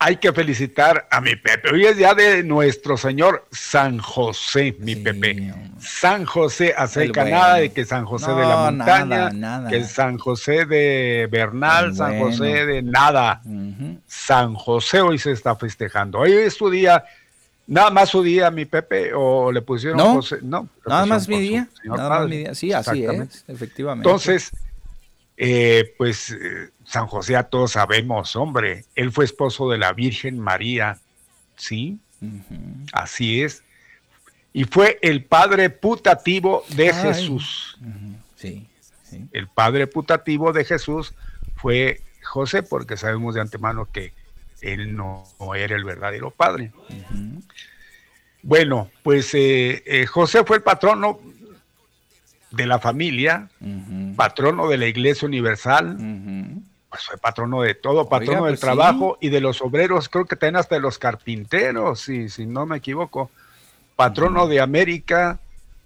[0.00, 1.72] hay que felicitar a mi Pepe.
[1.72, 5.52] Hoy es día de nuestro señor San José, mi Pepe.
[5.80, 10.66] San José, acerca nada de que San José de la montaña, nada, que San José
[10.66, 13.42] de Bernal, San José de nada.
[14.06, 16.20] San José hoy se está festejando.
[16.20, 17.04] Hoy es su día,
[17.66, 20.38] nada más su día, mi Pepe, o le pusieron José.
[20.42, 21.68] No, nada más mi día.
[21.84, 22.54] Nada más mi día.
[22.54, 24.08] Sí, así es, efectivamente.
[24.08, 24.52] Entonces,
[25.36, 30.40] eh, pues eh, San José a todos sabemos, hombre, él fue esposo de la Virgen
[30.40, 30.98] María,
[31.54, 31.98] ¿sí?
[32.94, 33.62] Así es.
[34.54, 37.76] Y fue el padre putativo de Jesús.
[38.36, 38.66] sí,
[39.02, 39.28] sí.
[39.32, 41.12] El padre putativo de Jesús
[41.56, 44.14] fue José, porque sabemos de antemano que
[44.62, 46.72] él no, era el verdadero padre.
[48.42, 51.20] Bueno, pues eh, José fue el patrono
[52.50, 53.50] de la familia,
[54.16, 55.96] patrono de la Iglesia Universal,
[56.90, 60.36] pues fue patrono de todo, patrono del pues trabajo y de los obreros, creo que
[60.36, 63.30] también hasta de los carpinteros, si, si no me equivoco,
[63.96, 65.38] patrono de América,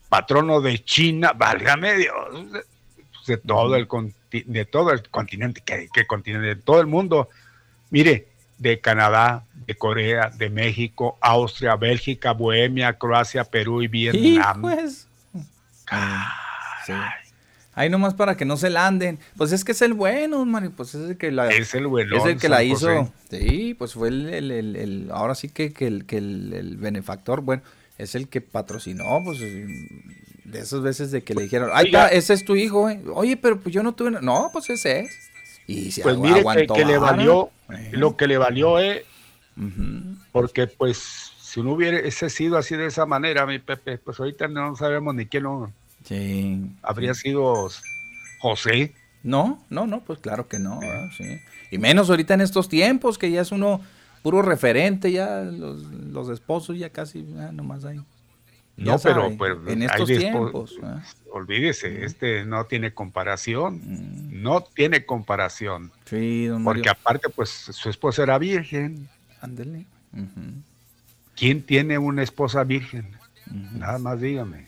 [0.08, 2.62] patrono de China, válgame Dios,
[3.26, 3.88] de todo el,
[4.30, 6.48] de todo el continente, ¿qué, continente?
[6.48, 7.28] De todo el mundo.
[7.90, 14.60] Mire, de Canadá, de Corea, de México, Austria, Bélgica, Bohemia, Croacia, Perú y Vietnam.
[14.60, 15.08] Pues.
[17.74, 19.18] Ahí nomás para que no se la anden.
[19.36, 20.72] Pues es que es el bueno, Mario.
[20.76, 22.16] Pues es el que la, es el bueno.
[22.16, 23.10] Es el que la hizo.
[23.30, 27.62] Sí, pues fue el, el, el, ahora sí que, que, el, que el, benefactor, bueno,
[27.96, 32.44] es el que patrocinó, pues de esas veces de que le dijeron, ay, ese es
[32.44, 33.00] tu hijo, eh".
[33.14, 35.30] Oye, pero pues yo no tuve, no, pues ese es.
[35.66, 37.50] Y se pues mire que, le valió,
[37.92, 39.06] lo que le valió, eh,
[40.30, 40.98] porque pues
[41.40, 45.14] si no hubiera ese sido así de esa manera, mi Pepe, pues ahorita no sabemos
[45.14, 45.72] ni quién no
[46.04, 46.70] Sí.
[46.82, 47.68] ¿Habría sido
[48.40, 48.92] José?
[49.22, 50.80] No, no, no, pues claro que no.
[51.16, 51.40] Sí.
[51.70, 53.80] Y menos ahorita en estos tiempos, que ya es uno
[54.22, 58.00] puro referente, ya los, esposos ya casi, nomás hay.
[58.76, 59.26] No, pero,
[59.68, 60.78] en estos tiempos.
[61.30, 63.80] Olvídese, este no tiene comparación.
[63.84, 64.42] Mm.
[64.42, 65.92] No tiene comparación.
[66.06, 69.08] Sí, don Porque aparte, pues su esposa era virgen.
[69.40, 69.86] Ándele.
[71.36, 73.06] ¿Quién tiene una esposa virgen?
[73.72, 74.66] Nada más dígame.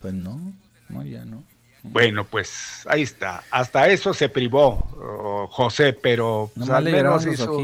[0.00, 0.40] Pues no.
[0.88, 1.42] No, ya no.
[1.82, 3.42] Bueno, pues ahí está.
[3.50, 7.60] Hasta eso se privó oh, José, pero no pues, al menos hizo,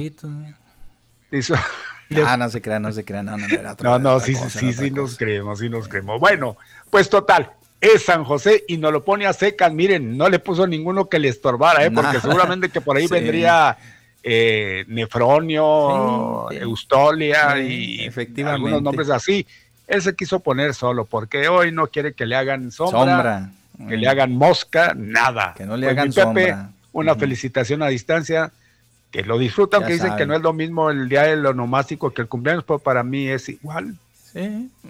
[1.31, 1.55] hizo
[2.27, 4.91] Ah, no se crea, no se crea, no, no, era No, no, sí, sí, sí,
[4.91, 6.21] nos creemos, sí nos creemos.
[6.21, 6.57] Bueno,
[6.91, 9.73] pues total, es San José y nos lo pone a secas.
[9.73, 11.91] Miren, no le puso ninguno que le estorbara, ¿eh?
[11.91, 13.77] porque seguramente que por ahí vendría
[14.23, 18.57] eh, Nefronio, Eustolia y efectivamente.
[18.57, 19.47] algunos nombres así.
[19.93, 23.51] Él se quiso poner solo porque hoy no quiere que le hagan sombra,
[23.89, 25.53] que le hagan mosca, nada.
[25.55, 26.71] Que no le pues hagan sombra.
[26.93, 28.53] Una felicitación a distancia,
[29.11, 32.23] que lo disfrutan, que dicen que no es lo mismo el día del onomástico que
[32.23, 33.95] el cumpleaños, pero para mí es igual.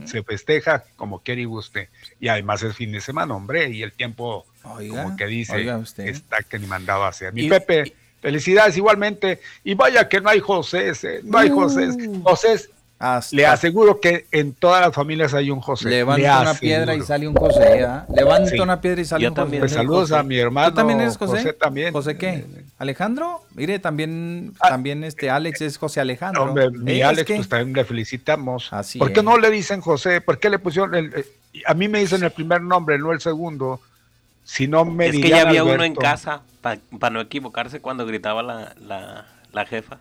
[0.05, 1.89] Se festeja como quiere y guste.
[2.21, 5.69] Y además es fin de semana, hombre, y el tiempo, como que dice,
[5.99, 7.33] está que ni mandaba a hacer.
[7.33, 9.41] Mi Pepe, felicidades igualmente.
[9.65, 10.93] Y vaya que no hay José,
[11.25, 11.89] no hay José.
[11.89, 12.23] Uh.
[13.03, 15.89] José le aseguro que en todas las familias hay un José.
[15.91, 17.85] Levanta una piedra y sale un José.
[18.15, 19.59] Levanta una piedra y sale un José.
[19.59, 20.71] Pues saludos a mi hermano.
[20.71, 21.39] ¿Tú también eres José?
[21.39, 21.93] José también.
[21.93, 22.45] ¿José qué?
[22.79, 23.43] ¿Alejandro?
[23.55, 24.69] Mire, también, ah.
[24.69, 26.45] también este Alex es José Alejandro.
[26.45, 28.73] Hombre, mi Alex, pues también le felicitamos.
[28.73, 30.21] Así ¿Por qué no le dicen José?
[30.21, 31.27] ¿Por qué le pusieron el, eh,
[31.67, 33.81] a mí me dicen el primer nombre, no el segundo?
[34.45, 38.43] Si no me Es que ya había uno en casa para no equivocarse cuando gritaba
[38.43, 39.99] la, la, la jefa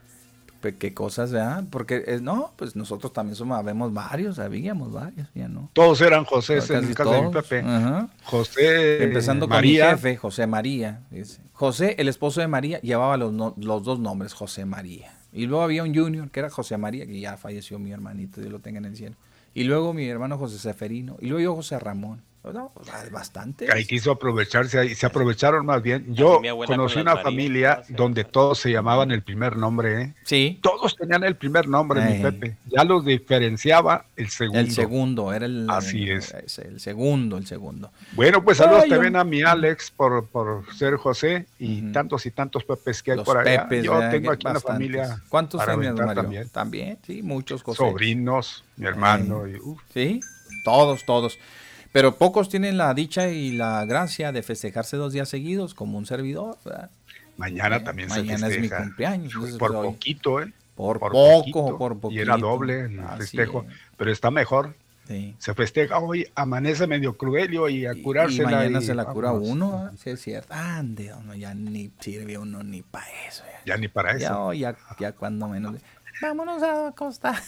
[0.61, 1.63] qué cosas, ¿verdad?
[1.69, 5.69] Porque es, no, pues nosotros también somos, vemos varios, habíamos varios, ya no.
[5.73, 7.63] Todos eran José en el caso de mi Pepe.
[8.23, 11.01] José Empezando con mi jefe, José María.
[11.53, 15.13] José, el esposo de María, llevaba los, los dos nombres, José María.
[15.33, 18.51] Y luego había un junior que era José María, que ya falleció mi hermanito, Dios
[18.51, 19.15] lo tenga en el cielo.
[19.53, 21.17] Y luego mi hermano José Seferino.
[21.19, 22.21] Y luego yo José Ramón.
[22.43, 23.71] No, pues, bastante.
[23.71, 26.13] Ahí quiso aprovecharse, y se aprovecharon más bien.
[26.13, 30.01] Yo conocí una familia donde todos se llamaban el primer nombre.
[30.01, 30.13] ¿eh?
[30.23, 30.59] Sí.
[30.61, 32.57] Todos tenían el primer nombre, mi Pepe.
[32.65, 34.59] Ya los diferenciaba el segundo.
[34.59, 35.69] El segundo, era el.
[35.69, 36.33] Así es.
[36.57, 37.91] El segundo, el segundo.
[38.13, 42.63] Bueno, pues saludos también a mi Alex por, por ser José y tantos y tantos
[42.63, 43.67] Pepes que hay por allá.
[43.81, 45.21] yo tengo aquí una familia.
[45.29, 46.13] ¿Cuántos años, Mario?
[46.13, 46.49] También.
[46.49, 47.77] también, sí, muchos José.
[47.77, 49.47] Sobrinos, mi hermano.
[49.47, 49.59] Y,
[49.93, 50.19] sí,
[50.63, 51.37] todos, todos.
[51.91, 56.05] Pero pocos tienen la dicha y la gracia de festejarse dos días seguidos como un
[56.05, 56.57] servidor.
[57.37, 58.39] Mañana eh, también se festeja.
[58.39, 59.33] Mañana es mi cumpleaños.
[59.57, 60.53] por poquito, ¿eh?
[60.75, 62.19] Por, poco, por poquito.
[62.19, 63.65] Y era doble el festejo.
[63.97, 64.75] Pero está mejor.
[65.39, 68.43] Se festeja hoy, amanece medio cruelio y a curarse.
[68.43, 70.53] Y mañana se la cura uno, sí es cierto.
[70.53, 73.43] Ande, ya ni sirve uno ni para eso.
[73.65, 73.75] Ya.
[73.75, 74.53] ni para eso.
[74.53, 75.75] Ya, ya, ya cuando menos.
[76.21, 77.35] Vámonos a acostar.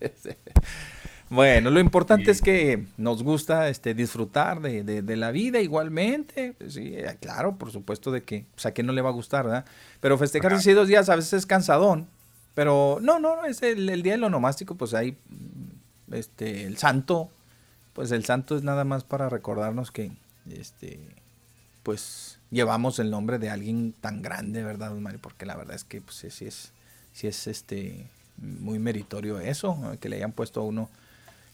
[1.30, 6.56] Bueno, lo importante es que nos gusta este, disfrutar de, la vida igualmente.
[6.68, 9.44] Sí, eh, claro, por supuesto de que pues, a quien no le va a gustar,
[9.44, 9.64] ¿verdad?
[10.00, 12.08] Pero festejar así dos días a veces es cansadón.
[12.54, 15.16] Pero no, no, es el, día del onomástico, pues ahí,
[16.10, 17.30] este, el santo,
[17.92, 20.10] pues el santo es nada más para recordarnos que,
[20.50, 20.98] este,
[21.84, 25.20] pues llevamos el nombre de alguien tan grande, ¿verdad, Mario?
[25.22, 26.72] Porque la verdad es que, pues sí es,
[27.12, 30.90] sí es, este, muy meritorio eso, que le hayan puesto a uno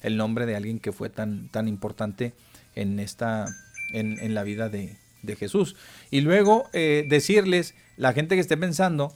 [0.03, 2.35] el nombre de alguien que fue tan, tan importante
[2.75, 3.47] en, esta,
[3.93, 4.97] en, la vida de,
[5.39, 5.75] Jesús.
[6.13, 9.13] Y luego eh, decirles, la gente que esté pensando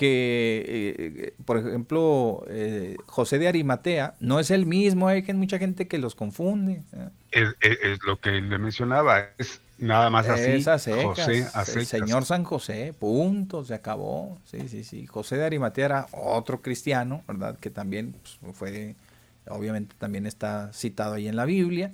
[0.00, 5.86] que, eh, por ejemplo, eh, José de Arimatea no es el mismo, hay mucha gente
[5.86, 6.82] que los confunde.
[7.30, 7.52] Es,
[8.06, 10.64] lo que le mencionaba, es nada más así.
[10.64, 11.46] José
[11.76, 14.38] El señor San José, punto, se acabó.
[14.46, 15.06] Sí, sí, sí.
[15.06, 17.58] José de Arimatea era otro cristiano, ¿verdad?
[17.58, 18.94] Que también pues, fue
[19.50, 21.92] obviamente también está citado ahí en la Biblia,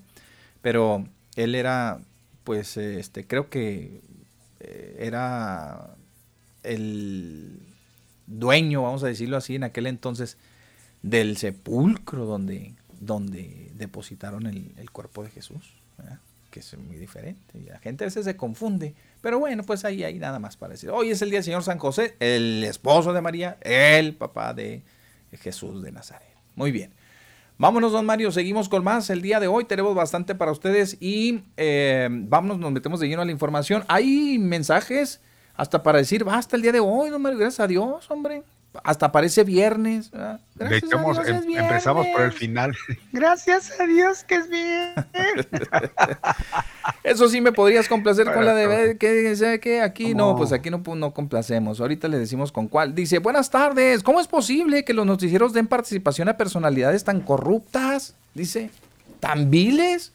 [0.62, 1.06] pero
[1.36, 2.00] él era,
[2.44, 4.00] pues, este, creo que
[4.60, 5.96] eh, era
[6.62, 7.60] el
[8.26, 10.36] dueño, vamos a decirlo así, en aquel entonces,
[11.02, 15.74] del sepulcro donde, donde depositaron el, cuerpo de Jesús,
[16.50, 17.58] que es muy diferente.
[17.58, 20.72] Y la gente a veces se confunde, pero bueno, pues ahí hay nada más para
[20.72, 20.90] decir.
[20.90, 24.82] Hoy es el día del Señor San José, el esposo de María, el papá de
[25.32, 26.36] Jesús de Nazaret.
[26.54, 26.92] Muy bien.
[27.58, 29.08] Vámonos, don Mario, seguimos con más.
[29.08, 33.22] El día de hoy tenemos bastante para ustedes y eh, vámonos, nos metemos de lleno
[33.22, 33.84] a la información.
[33.88, 35.22] Hay mensajes
[35.54, 38.42] hasta para decir, basta el día de hoy, don Mario, gracias a Dios, hombre
[38.84, 40.10] hasta parece viernes.
[40.58, 40.72] Em,
[41.56, 42.74] empezamos por el final.
[43.12, 44.94] Gracias a Dios que es bien.
[47.04, 50.82] Eso sí me podrías complacer con la de que que aquí no, pues aquí no,
[50.94, 51.80] no complacemos.
[51.80, 52.94] Ahorita le decimos con cuál.
[52.94, 54.02] Dice, buenas tardes.
[54.02, 58.14] ¿Cómo es posible que los noticieros den participación a personalidades tan corruptas?
[58.34, 58.70] Dice,
[59.20, 60.12] tan viles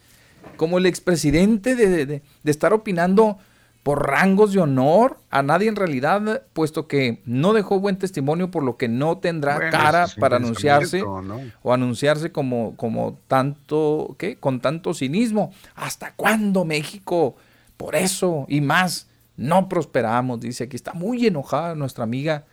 [0.56, 3.38] como el expresidente de, de estar opinando
[3.82, 8.62] por rangos de honor a nadie en realidad, puesto que no dejó buen testimonio por
[8.62, 14.36] lo que no tendrá cara para anunciarse o anunciarse como, como tanto, ¿qué?
[14.36, 15.52] Con tanto cinismo.
[15.74, 17.34] ¿Hasta cuándo México?
[17.76, 20.76] Por eso y más, no prosperamos, dice aquí.
[20.76, 22.44] Está muy enojada nuestra amiga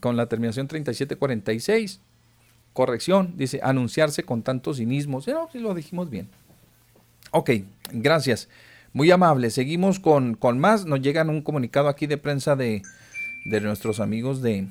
[0.00, 2.00] con la terminación 3746.
[2.72, 5.20] Corrección, dice, anunciarse con tanto cinismo.
[5.26, 6.28] No, sí lo dijimos bien.
[7.32, 7.50] Ok,
[7.92, 8.48] gracias.
[8.92, 9.50] Muy amable.
[9.50, 10.86] Seguimos con, con más.
[10.86, 12.82] Nos llegan un comunicado aquí de prensa de,
[13.44, 14.68] de nuestros amigos de,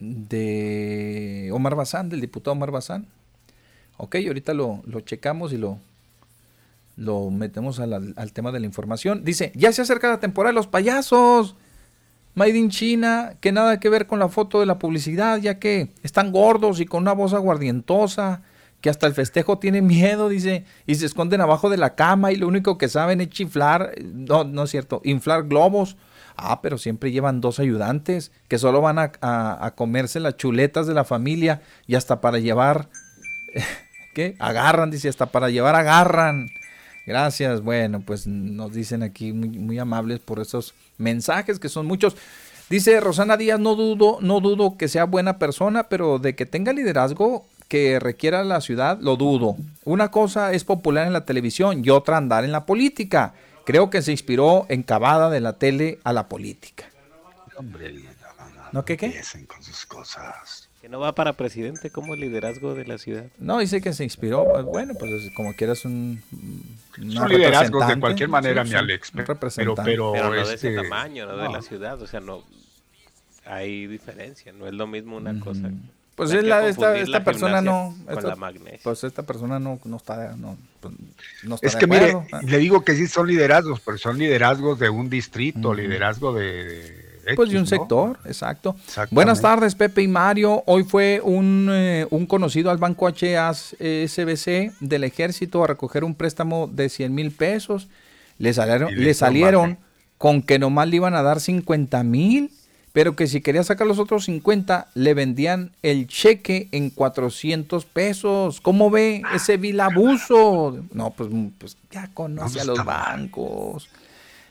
[0.00, 3.06] de, Omar Bazán, del diputado Omar Bazán.
[3.96, 5.78] Ok, ahorita lo, lo checamos y lo,
[6.96, 9.24] lo metemos al, al, tema de la información.
[9.24, 11.56] Dice, ya se acerca la temporada de los payasos.
[12.34, 15.92] Made in China, que nada que ver con la foto de la publicidad, ya que
[16.02, 18.42] están gordos y con una voz aguardientosa,
[18.84, 22.36] que hasta el festejo tiene miedo, dice, y se esconden abajo de la cama y
[22.36, 25.96] lo único que saben es chiflar, no, no es cierto, inflar globos.
[26.36, 30.92] Ah, pero siempre llevan dos ayudantes que solo van a, a comerse las chuletas de
[30.92, 32.90] la familia y hasta para llevar,
[34.14, 34.36] ¿qué?
[34.38, 36.48] Agarran, dice, hasta para llevar agarran.
[37.06, 42.18] Gracias, bueno, pues nos dicen aquí muy, amables por esos mensajes que son muchos.
[42.68, 46.74] Dice Rosana Díaz, no dudo, no dudo que sea buena persona, pero de que tenga
[46.74, 49.56] liderazgo que requiera la ciudad, lo dudo.
[49.84, 53.34] Una cosa es popular en la televisión y otra andar en la política.
[53.64, 56.84] Creo que se inspiró en Cavada de la tele a la política.
[57.56, 57.94] Hombre,
[58.72, 59.22] no, ¿qué qué?
[59.46, 60.68] con sus cosas.
[60.80, 63.24] Que no va para presidente como liderazgo de la ciudad.
[63.38, 64.46] No, dice que se inspiró.
[64.50, 66.20] Pues, bueno, pues como quieras un.
[67.10, 69.12] Son liderazgos de cualquier manera, mi Alex.
[69.14, 69.38] Pero,
[69.76, 72.02] pero, no de ese este, tamaño, no, de la ciudad.
[72.02, 72.42] O sea, no.
[73.46, 74.52] Hay diferencia.
[74.52, 75.70] No es lo mismo una cosa.
[76.14, 77.96] Pues es la, esta, esta persona no.
[78.08, 78.36] Esta,
[78.82, 80.36] pues esta persona no, no está.
[80.36, 80.94] No, pues,
[81.42, 84.90] no está es que mire, le digo que sí son liderazgos, pero son liderazgos de
[84.90, 87.04] un distrito, liderazgo de
[87.36, 88.76] pues de un sector, exacto.
[89.10, 90.62] Buenas tardes, Pepe y Mario.
[90.66, 96.68] Hoy fue un, eh, un conocido al Banco HSBC del Ejército a recoger un préstamo
[96.70, 97.88] de 100 mil pesos.
[98.38, 99.78] Le salieron, le salieron
[100.18, 102.50] con que nomás le iban a dar 50 mil,
[102.94, 108.62] pero que si quería sacar los otros 50, le vendían el cheque en 400 pesos.
[108.62, 110.78] ¿Cómo ve ese vil abuso?
[110.92, 113.90] No, pues, pues ya conoce a los bancos.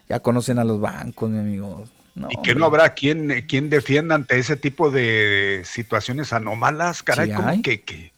[0.08, 1.86] Ya conocen a los bancos, mi amigo
[2.30, 7.62] y que no habrá quien, quien defienda ante ese tipo de situaciones anómalas, caray, como
[7.62, 8.12] que,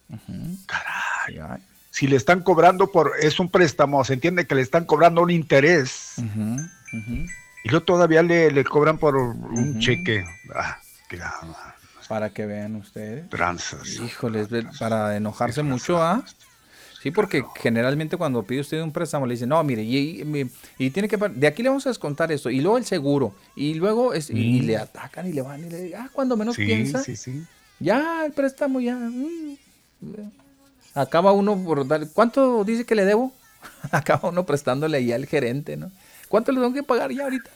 [0.66, 1.60] caray.
[1.90, 5.30] Si le están cobrando por, es un préstamo, se entiende que le están cobrando un
[5.30, 6.16] interés.
[7.66, 10.24] Y luego todavía le, cobran por un cheque.
[10.54, 10.78] Ah,
[12.08, 13.28] para que vean ustedes.
[13.28, 13.88] Tranzas.
[13.88, 14.46] Híjoles,
[14.78, 16.24] para enojarse mucho, ¿ah?
[17.02, 21.16] Sí, porque generalmente cuando pide usted un préstamo le dicen, no, mire, y, tiene que,
[21.16, 24.60] de aquí le vamos a descontar esto, y luego el seguro, y luego, es, y,
[24.60, 27.02] le atacan y le van y le dicen, ah, cuando menos piensa,
[27.80, 29.56] ya el préstamo ya, mm,
[30.94, 33.32] acaba uno por dar, ¿cuánto dice que le debo?
[33.90, 35.90] acaba uno prestándole ahí al gerente, ¿no?
[36.28, 37.50] ¿Cuánto le tengo que pagar ya ahorita?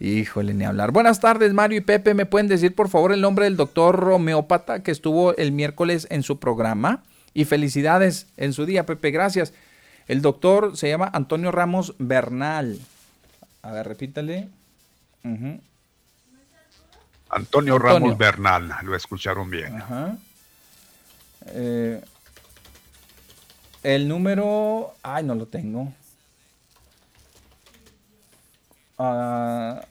[0.00, 0.92] Híjole, ni hablar.
[0.92, 2.14] Buenas tardes, Mario y Pepe.
[2.14, 6.22] ¿Me pueden decir, por favor, el nombre del doctor homeópata que estuvo el miércoles en
[6.22, 7.02] su programa?
[7.34, 9.52] Y felicidades en su día, Pepe, gracias.
[10.08, 12.80] El doctor se llama Antonio Ramos Bernal.
[13.60, 14.48] A ver, repítale.
[17.28, 19.76] Antonio, Ramos Bernal, lo escucharon bien.
[19.76, 20.16] Ajá.
[21.48, 22.00] Eh,
[23.82, 25.92] el número, ay, no lo tengo.
[28.98, 29.82] Ah,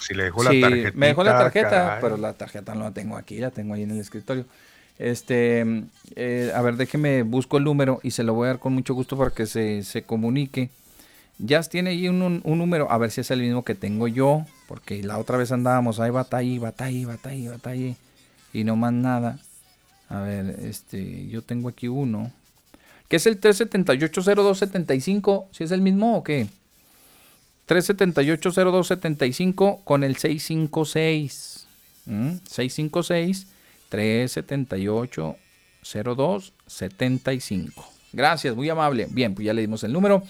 [0.00, 0.90] si le dejó la tarjeta.
[0.94, 3.92] Me dejó la tarjeta, pero la tarjeta no la tengo aquí, la tengo ahí en
[3.92, 4.44] el escritorio.
[4.98, 5.84] Este,
[6.16, 8.94] eh, a ver, déjeme, busco el número y se lo voy a dar con mucho
[8.94, 10.70] gusto para que se, comunique.
[11.38, 15.04] Ya tiene ahí un, número, a ver si es el mismo que tengo yo, porque
[15.04, 17.94] la otra vez andábamos ahí, batalla, batalla, batalla, batalla,
[18.52, 19.38] y no más nada.
[20.08, 22.32] A ver, este, yo tengo aquí uno,
[23.08, 26.48] que es el 378-0275, si es el mismo o qué.
[27.68, 31.66] 378-0275 con el 656.
[32.06, 33.46] 656
[33.90, 35.36] 378
[35.82, 37.84] 02 75.
[38.12, 39.06] Gracias, muy amable.
[39.10, 40.22] Bien, pues ya le dimos el número.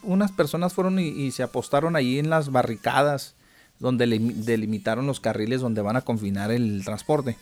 [0.04, 3.36] unas personas fueron y, se apostaron ahí en las barricadas
[3.80, 7.38] donde delimitaron los carriles donde van a confinar el transporte.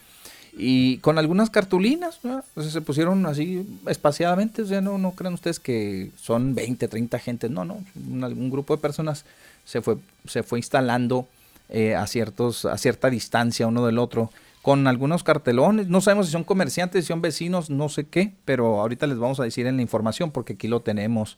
[0.58, 2.20] y con algunas cartulinas,
[2.58, 7.50] se pusieron así espaciadamente, o sea, no, no crean ustedes que son 20, 30 gente,
[7.50, 9.26] no, no, un, un grupo de personas
[9.66, 11.28] se fue, se fue instalando
[11.72, 14.32] eh, a, ciertos, a cierta distancia uno del otro,
[14.62, 18.82] con algunos cartelones, no sabemos si son comerciantes, si son vecinos, no sé qué, pero
[18.82, 21.38] ahorita les vamos a decir en la información porque aquí lo tenemos.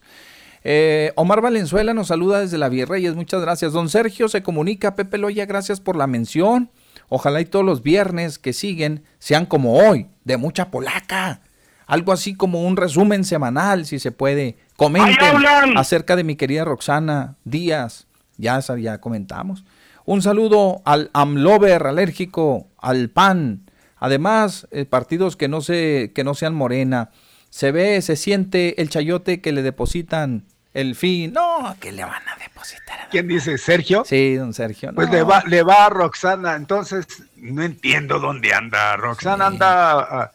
[0.64, 3.72] Eh, Omar Valenzuela nos saluda desde la Virreyes, muchas gracias.
[3.72, 6.70] Don Sergio se comunica, Pepe Loya, gracias por la mención.
[7.08, 11.40] Ojalá y todos los viernes que siguen sean como hoy, de mucha polaca.
[11.86, 14.56] Algo así como un resumen semanal, si se puede.
[14.76, 18.06] Comenten acerca de mi querida Roxana Díaz.
[18.38, 19.64] Ya, ya comentamos.
[20.04, 23.70] Un saludo al Amlover alérgico, al PAN.
[23.96, 27.10] Además, eh, partidos que no, se, que no sean morena.
[27.50, 30.44] Se ve, se siente el chayote que le depositan
[30.74, 31.32] el fin.
[31.32, 33.08] No, que le van a depositar.
[33.10, 33.58] ¿Quién dice?
[33.58, 34.04] ¿Sergio?
[34.04, 34.92] Sí, don Sergio.
[34.94, 36.56] Pues le, va, le va a Roxana.
[36.56, 37.06] Entonces,
[37.36, 38.96] no entiendo dónde anda.
[38.96, 40.00] Roxana anda.
[40.00, 40.32] Ah,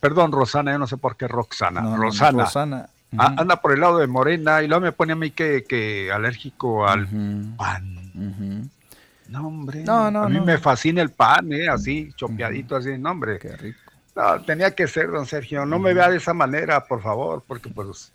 [0.00, 1.96] perdón, Rosana, yo no sé por qué Roxana.
[1.96, 2.88] Rosana.
[3.16, 6.86] anda por el lado de Morena y luego me pone a mí que, que alérgico
[6.86, 7.08] al
[7.56, 8.70] pan.
[9.30, 9.84] No, hombre.
[9.84, 11.68] No, no, a mí me fascina el pan, ¿eh?
[11.68, 13.38] Así, chopeadito, así, no, hombre.
[13.38, 13.78] Qué rico.
[14.16, 15.64] No, tenía que ser, don Sergio.
[15.64, 18.12] No me vea de esa manera, por favor, porque pues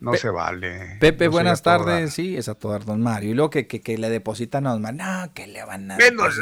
[0.00, 0.96] no se vale.
[0.98, 2.14] Pepe, buenas tardes.
[2.14, 3.30] Sí, es a todo don Mario.
[3.30, 5.04] Y luego que, que, le depositan a don Mario.
[5.04, 5.98] No, que le van a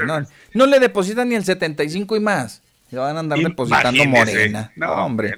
[0.06, 2.62] no, no, le depositan ni el 75 y más.
[2.90, 4.72] Le van a andar depositando morena.
[4.76, 5.34] No, hombre.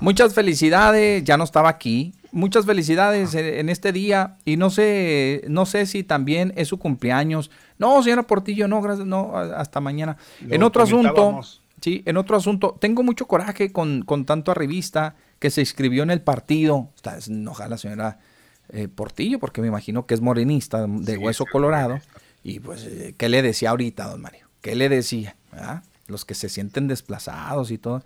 [0.00, 1.22] Muchas felicidades.
[1.24, 2.14] Ya no estaba aquí.
[2.34, 4.38] Muchas felicidades en este día.
[4.44, 7.50] Y no sé, no sé si también es su cumpleaños.
[7.78, 9.06] No, señora Portillo, no, gracias.
[9.06, 10.16] No, hasta mañana.
[10.50, 11.40] en otro asunto.
[11.80, 12.76] Sí, en otro asunto.
[12.80, 16.90] Tengo mucho coraje con, con tanto a revista que se inscribió en el partido.
[16.96, 18.18] Está enojada la señora
[18.70, 22.00] eh, Portillo, porque me imagino que es morenista de hueso colorado.
[22.42, 24.48] Y pues, eh, ¿qué le decía ahorita, don Mario?
[24.60, 25.36] ¿Qué le decía?
[26.08, 28.02] Los que se sienten desplazados y todo.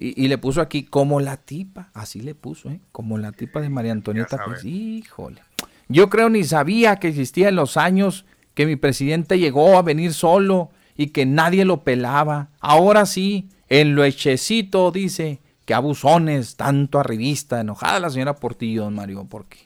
[0.00, 2.80] Y, le puso aquí como la tipa, así le puso, ¿eh?
[2.92, 4.38] como la tipa de María Antonieta.
[4.44, 5.42] Pues, híjole.
[5.88, 10.14] Yo creo ni sabía que existía en los años que mi presidente llegó a venir
[10.14, 12.50] solo y que nadie lo pelaba.
[12.60, 18.84] Ahora sí, en lo hechecito, dice, qué abusones, tanto a revista, enojada la señora Portillo,
[18.84, 19.58] don Mario, ¿por qué?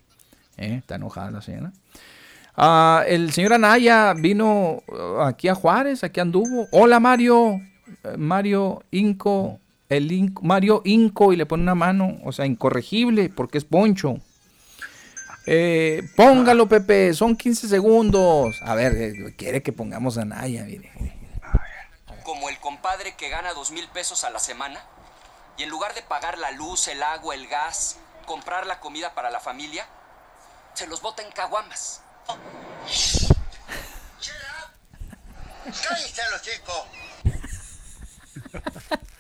[0.56, 0.76] ¿Eh?
[0.76, 1.72] Está enojada la señora.
[2.56, 6.68] Ah, el señor Anaya vino uh, aquí a Juárez, aquí anduvo.
[6.70, 7.60] Hola Mario,
[8.04, 9.59] eh, Mario Inco,
[9.97, 14.16] el Mario Inco y le pone una mano, o sea, incorregible porque es Poncho.
[15.47, 18.60] Eh, póngalo, Pepe, son 15 segundos.
[18.62, 20.93] A ver, quiere que pongamos a mire.
[22.23, 24.81] Como el compadre que gana dos mil pesos a la semana
[25.56, 29.31] y en lugar de pagar la luz, el agua, el gas, comprar la comida para
[29.31, 29.86] la familia,
[30.74, 32.02] se los bota en caguamas.
[35.64, 36.86] ¡Cállate los chicos!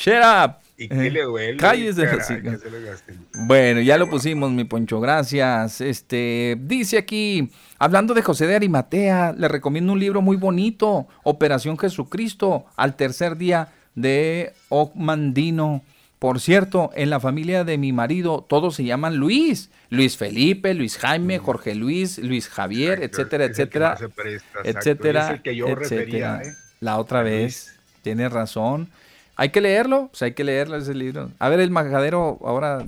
[0.00, 0.54] Shut up.
[0.78, 1.58] ¿Y qué le duele?
[1.58, 2.08] Cállese.
[3.34, 5.82] Bueno, ya lo pusimos, mi Poncho, gracias.
[5.82, 11.76] Este, dice aquí, hablando de José de Arimatea, le recomiendo un libro muy bonito, Operación
[11.76, 15.82] Jesucristo, al tercer día de Ocmandino.
[16.18, 19.70] Por cierto, en la familia de mi marido todos se llaman Luis.
[19.90, 21.42] Luis Felipe, Luis Jaime, mm.
[21.42, 23.98] Jorge Luis, Luis Javier, etcétera, etcétera,
[24.64, 26.42] etcétera, etcétera.
[26.42, 26.54] ¿eh?
[26.80, 28.88] La otra vez, tiene razón.
[29.40, 31.32] Hay que leerlo, pues hay que leerlo ese libro.
[31.38, 32.84] A ver, el majadero ahora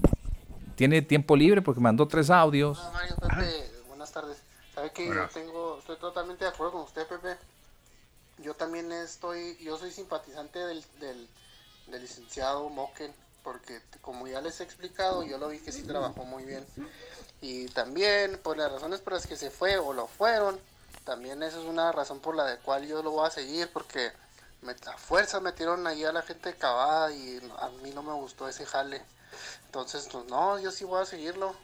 [0.76, 2.78] tiene tiempo libre porque mandó tres audios.
[2.92, 4.36] Mario, Pepe, buenas tardes.
[4.74, 7.38] ¿Sabe que yo tengo, estoy totalmente de acuerdo con usted, Pepe?
[8.42, 11.26] Yo también estoy, yo soy simpatizante del, del,
[12.02, 16.44] licenciado Moken, porque como ya les he explicado, yo lo vi que sí trabajó muy
[16.44, 16.66] bien.
[17.40, 20.60] Y también, por las razones por las que se fue o lo fueron,
[21.04, 24.12] también esa es una razón por la cual yo lo voy a seguir, porque
[24.62, 28.48] me, a fuerza metieron ahí a la gente cavada y a mí no me gustó
[28.48, 29.02] ese jale.
[29.66, 31.54] Entonces, pues no, yo sí voy a seguirlo.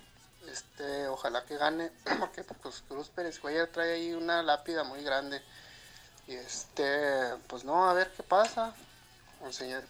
[0.50, 5.42] Este, ojalá que gane, porque pues Cruz Pérez Cuellar trae ahí una lápida muy grande.
[6.26, 8.74] Y este, pues no, a ver qué pasa.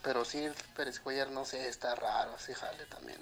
[0.01, 3.19] pero sí, Pérez Cuellar, no sé, está raro ese jale también.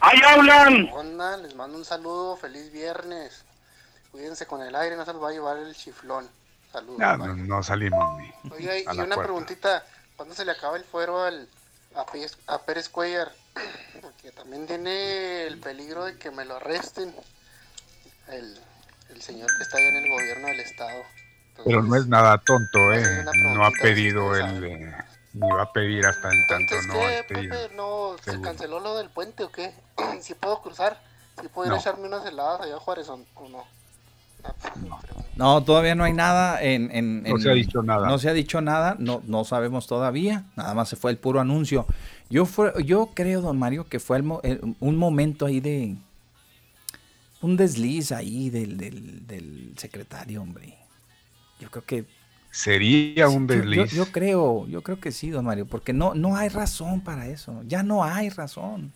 [0.00, 0.90] ¡Ahí hablan!
[0.92, 3.42] Onda, les mando un saludo, feliz viernes.
[4.12, 6.28] Cuídense con el aire, no se los va a llevar el chiflón.
[6.74, 6.98] Saludos.
[6.98, 8.50] No, no, salimos ni.
[8.50, 9.84] Oye, y una preguntita:
[10.16, 11.48] ¿cuándo se le acaba el fuero al,
[11.94, 13.30] a, Pérez, Cuellar?
[14.02, 17.14] Porque también tiene el peligro de que me lo arresten.
[18.26, 18.58] El,
[19.10, 21.00] el señor que está ahí en el gobierno del estado.
[21.64, 23.24] Pero no es nada tonto, ¿eh?
[23.54, 24.64] No ha pedido el.
[24.64, 24.94] Eh,
[25.34, 29.10] ni va a pedir hasta en tanto no ¿qué, Pepe, no, ¿Se canceló lo del
[29.10, 29.72] puente o qué?
[30.20, 31.00] ¿Si puedo cruzar?
[31.40, 33.16] ¿Si puedo ir a echarme unas heladas allá a Juárez o
[33.48, 33.64] no?
[35.36, 35.62] No.
[35.64, 38.08] Todavía no hay nada en, No se ha dicho nada.
[38.08, 40.44] No se ha dicho nada, no, no sabemos todavía.
[40.56, 41.86] Nada más se fue el puro anuncio.
[42.30, 45.96] Yo, fue, yo creo, don Mario, que fue un momento ahí de...
[47.42, 50.78] Un desliz ahí del, del, secretario, hombre.
[51.60, 52.04] Yo creo que...
[52.50, 53.90] Sería un desliz.
[53.90, 57.62] Yo, creo, yo creo que sí, don Mario, porque no, no hay razón para eso.
[57.66, 58.92] Ya no hay razón.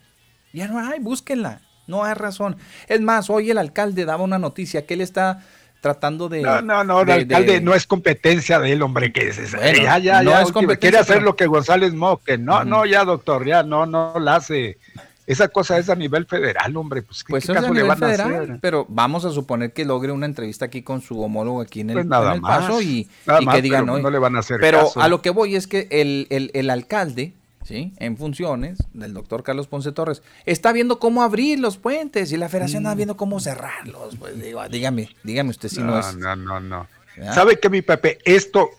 [0.53, 1.61] Ya no hay, búsquenla.
[1.89, 2.57] No hay razón.
[2.87, 5.43] Es más, hoy el alcalde daba una noticia que él está
[5.81, 6.43] tratando de.
[6.43, 9.53] No, no, no, el alcalde no es competencia de él, hombre, que es.
[9.53, 12.39] ya, ya, no ya, es quiere hacer lo que González Moque.
[12.39, 14.79] No, no, ya, doctor, ya, no, no la hace.
[15.27, 17.03] Esa cosa es a nivel federal, hombre.
[17.03, 18.59] Pues, ¿qué, pues caso le van a hacer?
[18.63, 21.97] Pero vamos a suponer que logre una entrevista aquí con su homólogo aquí en el,
[21.97, 23.07] pues nada paso y,
[23.53, 25.87] que digan, no, no le van a hacer Pero a lo que voy es que
[25.91, 27.35] el, el, el alcalde
[27.69, 27.93] ¿sí?
[27.99, 32.49] en funciones del doctor Carlos Ponce Torres, está viendo cómo abrir los puentes y la
[32.49, 32.97] federación está mm.
[32.97, 34.17] viendo cómo cerrarlos.
[34.17, 36.17] Pues digo, dígame, dígame usted si no, es.
[36.17, 36.87] No, no, no.
[37.35, 38.19] ¿Sabe qué, mi Pepe?
[38.25, 38.71] Esto,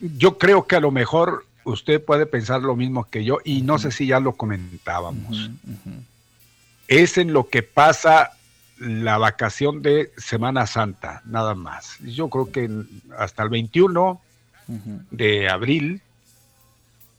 [0.00, 3.78] yo creo que a lo mejor usted puede pensar lo mismo que yo y no
[3.78, 5.50] sé si ya lo comentábamos.
[6.88, 8.32] Es en lo que pasa
[8.78, 11.98] la vacación de Semana Santa, nada más.
[11.98, 12.70] Yo creo que
[13.18, 14.20] hasta el 21
[15.10, 16.00] de abril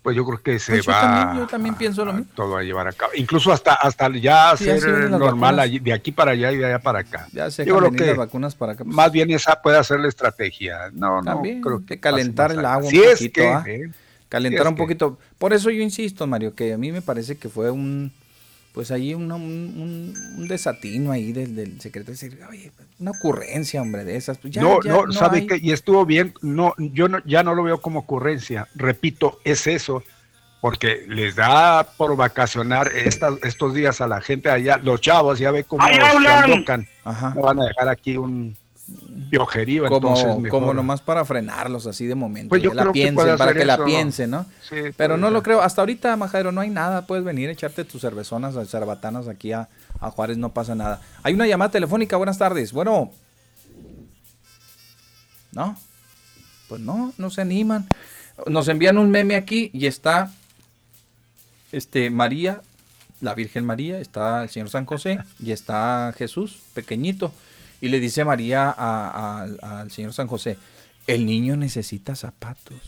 [0.01, 2.31] pues yo creo que se pues va yo también pienso lo mismo.
[2.35, 3.11] todo a llevar a cabo.
[3.15, 7.27] Incluso hasta, hasta ya ser normal de aquí para allá y de allá para acá.
[7.31, 8.83] Ya se yo creo que las vacunas para acá.
[8.83, 8.95] Pues.
[8.95, 10.89] Más bien esa puede ser la estrategia.
[10.93, 13.41] No, también, no, creo que calentar el agua un poquito.
[13.43, 13.63] ¿ah?
[13.67, 13.91] Eh,
[14.27, 15.19] calentar un poquito.
[15.37, 18.11] Por eso yo insisto, Mario, que a mí me parece que fue un
[18.73, 24.37] pues ahí un, un, desatino ahí del, del secretario, oye, una ocurrencia, hombre, de esas.
[24.37, 27.81] Pues no, no, sabe que, y estuvo bien, no, yo no, ya no lo veo
[27.81, 30.03] como ocurrencia, repito, es eso,
[30.61, 35.63] porque les da por vacacionar estos días a la gente allá, los chavos, ya ve
[35.63, 35.93] cómo se
[37.03, 37.33] Ajá.
[37.35, 38.55] no van a dejar aquí un,
[39.29, 39.87] piojerío.
[39.87, 42.49] Como, entonces como nomás para frenarlos así de momento.
[42.49, 44.45] Pues yo la piensen, para que la piensen, ¿no?
[44.97, 45.61] Pero no lo creo.
[45.61, 47.07] Hasta ahorita, Majadero, no hay nada.
[47.07, 49.69] Puedes venir a echarte tus cervezonas, cerbatanas aquí a,
[49.99, 51.01] a Juárez, no pasa nada.
[51.23, 52.71] Hay una llamada telefónica, buenas tardes.
[52.73, 53.11] Bueno.
[55.53, 55.77] ¿No?
[56.67, 57.87] Pues no, no se animan.
[58.47, 60.31] Nos envían un meme aquí y está
[61.71, 62.61] este María,
[63.19, 67.33] la Virgen María, está el Señor San José y está Jesús, pequeñito.
[67.81, 70.57] Y le dice María al Señor San José,
[71.07, 72.79] el niño necesita zapatos.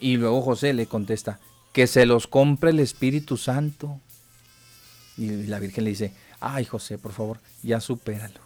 [0.00, 1.38] Y luego José le contesta,
[1.72, 4.00] que se los compre el Espíritu Santo.
[5.18, 8.40] Y la Virgen le dice, ay José, por favor, ya supéralo.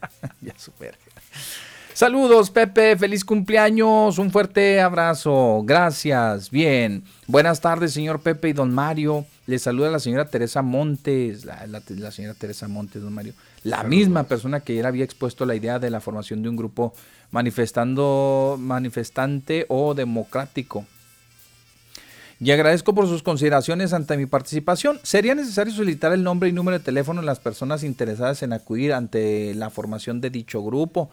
[0.40, 1.02] ya supéralo.
[1.94, 7.04] Saludos, Pepe, feliz cumpleaños, un fuerte abrazo, gracias, bien.
[7.26, 9.24] Buenas tardes, señor Pepe y don Mario.
[9.46, 13.34] Le saluda la señora Teresa Montes, la señora Teresa Montes, don Mario
[13.64, 16.94] la misma persona que ya había expuesto la idea de la formación de un grupo
[17.32, 20.84] manifestando, manifestante o democrático.
[22.40, 25.00] Y agradezco por sus consideraciones ante mi participación.
[25.02, 28.92] ¿Sería necesario solicitar el nombre y número de teléfono de las personas interesadas en acudir
[28.92, 31.10] ante la formación de dicho grupo?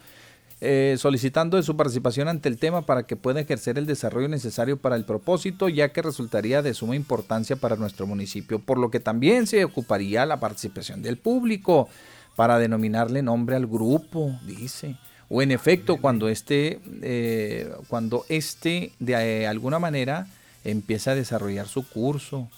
[0.64, 4.76] Eh, solicitando de su participación ante el tema para que pueda ejercer el desarrollo necesario
[4.76, 9.00] para el propósito, ya que resultaría de suma importancia para nuestro municipio, por lo que
[9.00, 11.88] también se ocuparía la participación del público
[12.36, 14.94] para denominarle nombre al grupo, dice.
[15.28, 20.28] O en efecto, cuando este, eh, cuando este de eh, alguna manera
[20.62, 22.48] empieza a desarrollar su curso.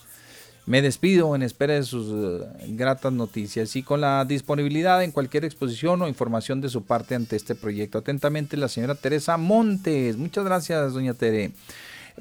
[0.66, 5.45] Me despido en espera de sus eh, gratas noticias y con la disponibilidad en cualquier
[5.45, 7.99] exposición o información de su parte ante este proyecto.
[7.99, 10.16] Atentamente, la señora Teresa Montes.
[10.16, 11.53] Muchas gracias, doña Tere.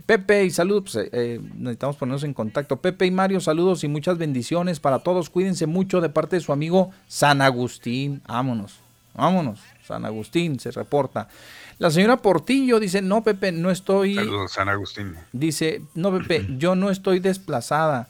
[0.05, 2.77] Pepe y saludos, pues, eh, necesitamos ponernos en contacto.
[2.77, 5.29] Pepe y Mario, saludos y muchas bendiciones para todos.
[5.29, 8.21] Cuídense mucho de parte de su amigo San Agustín.
[8.27, 8.79] Vámonos,
[9.13, 9.61] vámonos.
[9.87, 11.29] San Agustín se reporta.
[11.77, 14.15] La señora Portillo dice, no, Pepe, no estoy...
[14.15, 15.15] Saludos, San Agustín.
[15.31, 18.09] Dice, no, Pepe, yo no estoy desplazada.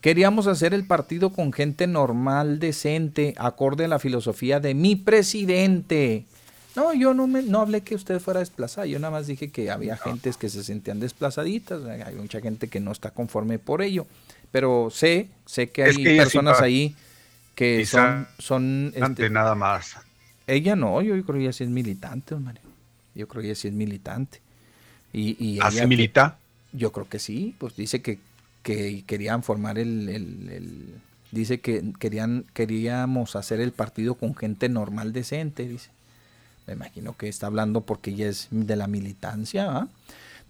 [0.00, 6.24] Queríamos hacer el partido con gente normal, decente, acorde a la filosofía de mi presidente.
[6.76, 9.70] No, yo no, me, no hablé que usted fuera desplazada, yo nada más dije que
[9.70, 14.06] había gentes que se sentían desplazaditas, hay mucha gente que no está conforme por ello,
[14.52, 16.94] pero sé, sé que hay personas ahí
[17.56, 18.28] que son...
[18.38, 19.96] son este, nada más.
[20.46, 22.62] Ella no, yo, creo que ella sí es militante, Mario.
[23.16, 24.40] Yo creo que ella sí es militante.
[25.12, 26.38] Y, y ¿Así milita?
[26.72, 28.20] yo creo que sí, pues dice que,
[28.68, 30.94] que querían formar el, el,
[31.30, 35.88] dice que querían queríamos hacer el partido con gente normal decente dice
[36.66, 39.88] me imagino que está hablando porque ella es de la militancia, ¿ah?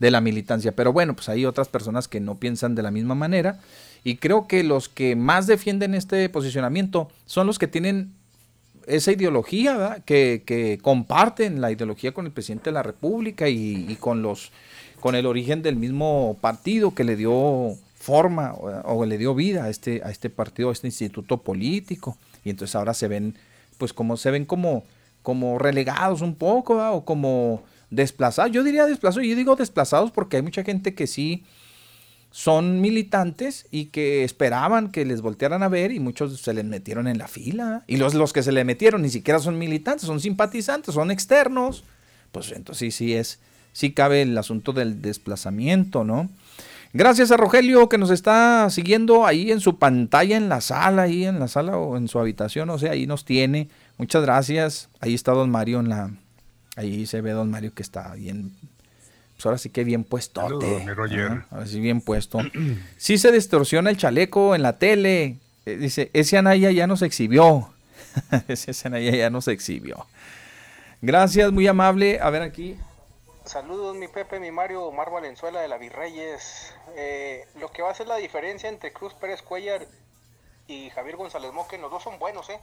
[0.00, 0.72] de la militancia.
[0.72, 3.60] Pero bueno, pues hay otras personas que no piensan de la misma manera.
[4.02, 8.10] Y creo que los que más defienden este posicionamiento son los que tienen
[8.88, 14.20] esa ideología, que, que, comparten la ideología con el presidente de la República y, con
[14.22, 14.50] los
[14.98, 17.76] con el origen del mismo partido que le dio
[18.08, 22.16] forma o, le dio vida a este, a este partido, a este instituto político.
[22.42, 23.34] Y entonces ahora se ven,
[23.76, 24.84] pues como se ven como,
[25.22, 28.50] como relegados un poco, o como desplazados.
[28.50, 31.44] Yo diría desplazados, yo digo desplazados porque hay mucha gente que sí
[32.30, 37.08] son militantes y que esperaban que les voltearan a ver y muchos se les metieron
[37.08, 37.84] en la fila.
[37.86, 41.84] Y los, los que se le metieron ni siquiera son militantes, son simpatizantes, son externos.
[42.32, 43.38] Pues entonces sí, sí es,
[43.74, 46.30] sí cabe el asunto del desplazamiento, ¿no?
[46.92, 51.26] Gracias a Rogelio que nos está siguiendo ahí en su pantalla, en la sala, ahí
[51.26, 53.68] en la sala o en su habitación, o sea, ahí nos tiene.
[53.98, 54.88] Muchas gracias.
[55.00, 56.10] Ahí está don Mario en la...
[56.76, 58.52] Ahí se ve don Mario que está bien
[59.38, 60.40] pues ahora sí que bien puesto.
[60.40, 62.40] Ahora sí bien puesto.
[62.96, 65.38] sí se distorsiona el chaleco en la tele.
[65.64, 67.68] Eh, dice, ese Anaya ya nos exhibió.
[68.48, 70.06] ese Anaya ya nos exhibió.
[71.02, 72.18] Gracias, muy amable.
[72.20, 72.74] A ver aquí.
[73.48, 76.76] Saludos, mi Pepe, mi Mario, Omar Valenzuela de la Virreyes.
[76.96, 79.86] Eh, lo que va a ser la diferencia entre Cruz Pérez Cuellar
[80.66, 82.60] y Javier González Moque, los dos son buenos, ¿eh?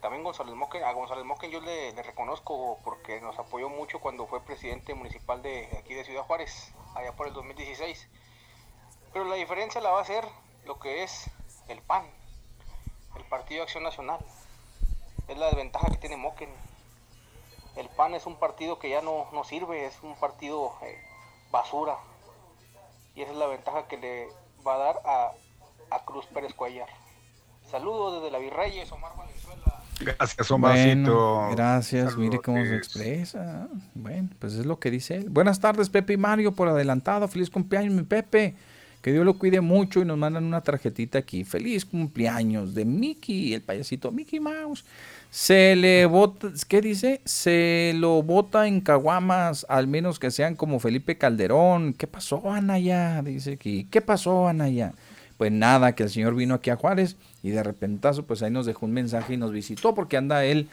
[0.00, 4.40] también González Moquen, a González Moquen yo le, reconozco porque nos apoyó mucho cuando fue
[4.44, 8.08] presidente municipal de aquí de Ciudad Juárez, allá por el 2016.
[9.12, 10.24] Pero la diferencia la va a ser
[10.66, 11.28] lo que es
[11.66, 12.06] el PAN,
[13.16, 14.24] el Partido Acción Nacional.
[15.26, 16.69] Es la desventaja que tiene Moquen.
[17.76, 20.98] El PAN es un partido que ya no, no sirve, es un partido eh,
[21.50, 21.96] basura.
[23.14, 24.28] Y esa es la ventaja que le
[24.66, 25.30] va a dar a,
[25.90, 26.88] a Cruz Pérez Cuellar.
[27.70, 29.80] Saludos desde la Virreyes, Omar Valenzuela.
[30.00, 31.50] Gracias, Omarcito.
[31.52, 33.68] gracias, mire cómo se expresa.
[33.94, 35.28] Bueno, pues es lo que dice él.
[35.28, 37.28] Buenas tardes, Pepe y Mario, por adelantado.
[37.28, 38.54] Feliz cumpleaños, mi Pepe.
[39.02, 41.44] Que Dios lo cuide mucho y nos mandan una tarjetita aquí.
[41.44, 44.84] Feliz cumpleaños de Mickey, el payasito Mickey Mouse.
[45.30, 47.20] Se le vota, ¿qué dice?
[47.24, 51.94] Se lo vota en caguamas, al menos que sean como Felipe Calderón.
[51.94, 53.22] ¿Qué pasó, Anaya?
[53.22, 53.86] Dice aquí.
[53.90, 54.92] ¿Qué pasó, Anaya?
[55.38, 58.66] Pues nada, que el señor vino aquí a Juárez y de repentazo, pues ahí nos
[58.66, 60.68] dejó un mensaje y nos visitó porque anda él,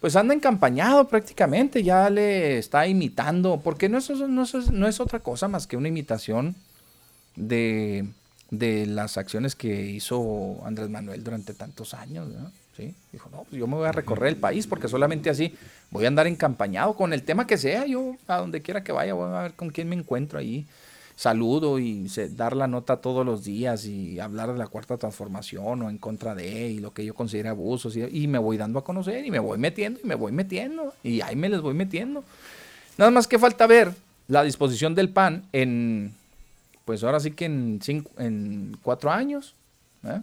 [0.00, 5.00] pues anda encampañado prácticamente, ya le está imitando, porque no es, no es, no es
[5.00, 6.54] otra cosa más que una imitación
[7.34, 8.06] de,
[8.50, 12.28] de, las acciones que hizo Andrés Manuel durante tantos años,
[13.12, 15.54] Dijo, no, pues yo me voy a recorrer el país porque solamente así
[15.90, 19.14] voy a andar encampañado con el tema que sea, yo a donde quiera que vaya
[19.14, 20.66] voy a ver con quién me encuentro ahí
[21.16, 25.90] saludo y dar la nota todos los días y hablar de la cuarta transformación o
[25.90, 29.24] en contra de y lo que yo considero abusos y, me voy dando a conocer
[29.24, 32.22] y me voy metiendo y me voy metiendo y ahí me les voy metiendo.
[32.98, 33.94] Nada más que falta ver
[34.28, 36.12] la disposición del PAN en,
[36.84, 37.80] pues ahora sí que en,
[38.18, 39.54] en cuatro años.
[40.04, 40.20] ¿eh?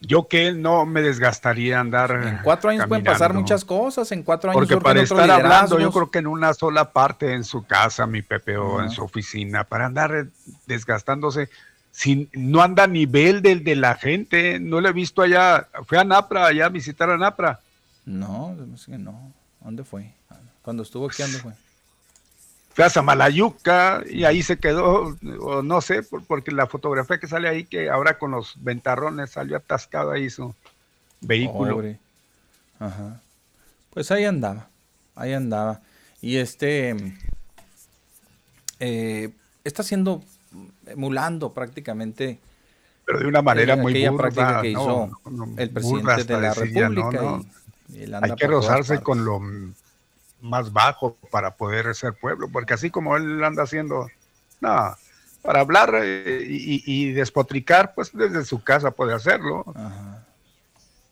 [0.00, 2.10] Yo que no me desgastaría andar.
[2.10, 4.58] En cuatro años pueden pasar muchas cosas, en cuatro años.
[4.58, 8.22] Porque para estar hablando, yo creo que en una sola parte, en su casa, mi
[8.22, 10.28] Pepe, o en su oficina, para andar
[10.66, 11.50] desgastándose,
[11.90, 14.58] sin, no anda a nivel del de la gente.
[14.58, 15.68] No le he visto allá.
[15.86, 17.60] Fue a Napra, allá a visitar a Napra.
[18.06, 18.56] No,
[18.88, 19.32] no.
[19.60, 20.14] ¿Dónde fue?
[20.62, 21.52] Cuando estuvo aquí, ¿dónde fue?
[22.80, 27.46] Fue a Samalayuca y ahí se quedó, o no sé, porque la fotografía que sale
[27.46, 30.54] ahí, que ahora con los ventarrones salió atascado ahí su
[31.20, 31.84] vehículo.
[32.78, 33.20] Ajá.
[33.90, 34.68] Pues ahí andaba,
[35.14, 35.82] ahí andaba.
[36.22, 36.96] Y este
[38.78, 39.28] eh,
[39.62, 40.22] está haciendo,
[40.86, 42.38] emulando prácticamente.
[43.04, 45.10] Pero de una manera muy aquella práctica que hizo
[45.58, 47.40] el presidente de la República.
[48.22, 49.38] Hay que rozarse con lo
[50.40, 54.08] más bajo para poder ser pueblo, porque así como él anda haciendo,
[54.60, 54.96] no,
[55.42, 59.64] para hablar eh, y, despotricar, pues desde su casa puede hacerlo.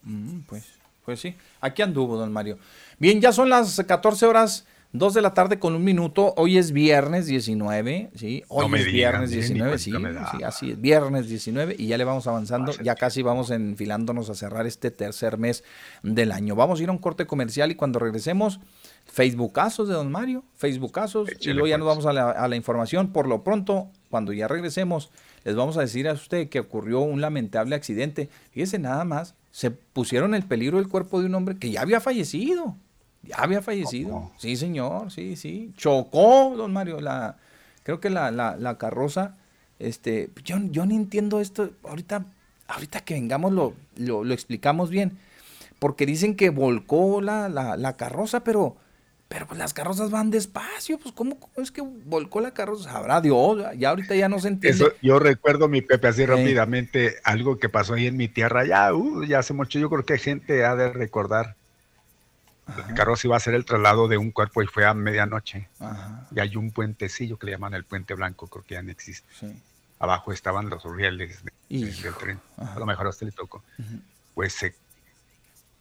[0.03, 0.67] Mm, pues,
[1.05, 2.59] pues sí, aquí anduvo, don Mario.
[2.99, 6.33] Bien, ya son las 14 horas 2 de la tarde con un minuto.
[6.37, 8.43] Hoy es viernes 19, ¿sí?
[8.49, 12.73] Hoy es viernes 19, sí, sí, así es, viernes 19 y ya le vamos avanzando,
[12.83, 15.63] ya casi vamos enfilándonos a cerrar este tercer mes
[16.03, 16.57] del año.
[16.57, 18.61] Vamos a ir a un corte comercial y cuando regresemos,
[19.09, 22.05] Facebookazos de don Mario, Facebookazos, y luego ya nos pues.
[22.05, 23.13] vamos a la, a la información.
[23.13, 25.11] Por lo pronto, cuando ya regresemos,
[25.45, 28.29] les vamos a decir a usted que ocurrió un lamentable accidente.
[28.53, 32.01] Fíjese nada más, se pusieron en peligro el cuerpo de un hombre que ya había
[32.01, 32.77] fallecido.
[33.23, 34.31] Ya había fallecido.
[34.39, 35.73] Sí, señor, sí, sí.
[35.77, 37.37] Chocó, don Mario, la,
[37.83, 39.37] creo que la, la, carroza.
[39.79, 41.71] Este, yo, yo no entiendo esto.
[41.83, 42.27] Ahorita,
[42.69, 45.19] ahorita que vengamos lo, lo, explicamos bien.
[45.79, 48.77] Porque dicen que volcó la, la, carroza, pero,
[49.29, 52.97] Pero pues las carrozas van despacio, pues ¿cómo, es que volcó la carroza?
[52.97, 54.85] Habrá Dios, ya ahorita ya no se entiende.
[54.85, 58.95] Eso, yo recuerdo, mi Pepe, así rápidamente, algo que pasó ahí en mi tierra, ya,
[58.95, 61.57] uh, ya hace mucho, yo creo que gente ha de recordar.
[62.89, 65.69] El carroza iba a hacer el traslado de un cuerpo y fue a medianoche.
[66.35, 69.27] Y hay un puentecillo que le llaman el Puente Blanco, creo que ya no existe.
[69.99, 72.41] Abajo estaban los rieles del tren.
[72.57, 73.63] A lo mejor a usted le tocó.
[74.35, 74.75] Pues se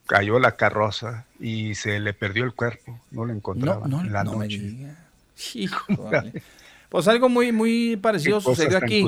[0.08, 4.88] cayó la carroza y se le perdió el cuerpo, no lo encontraban en la noche.
[6.90, 9.06] Pues algo muy, muy parecido sucedió aquí.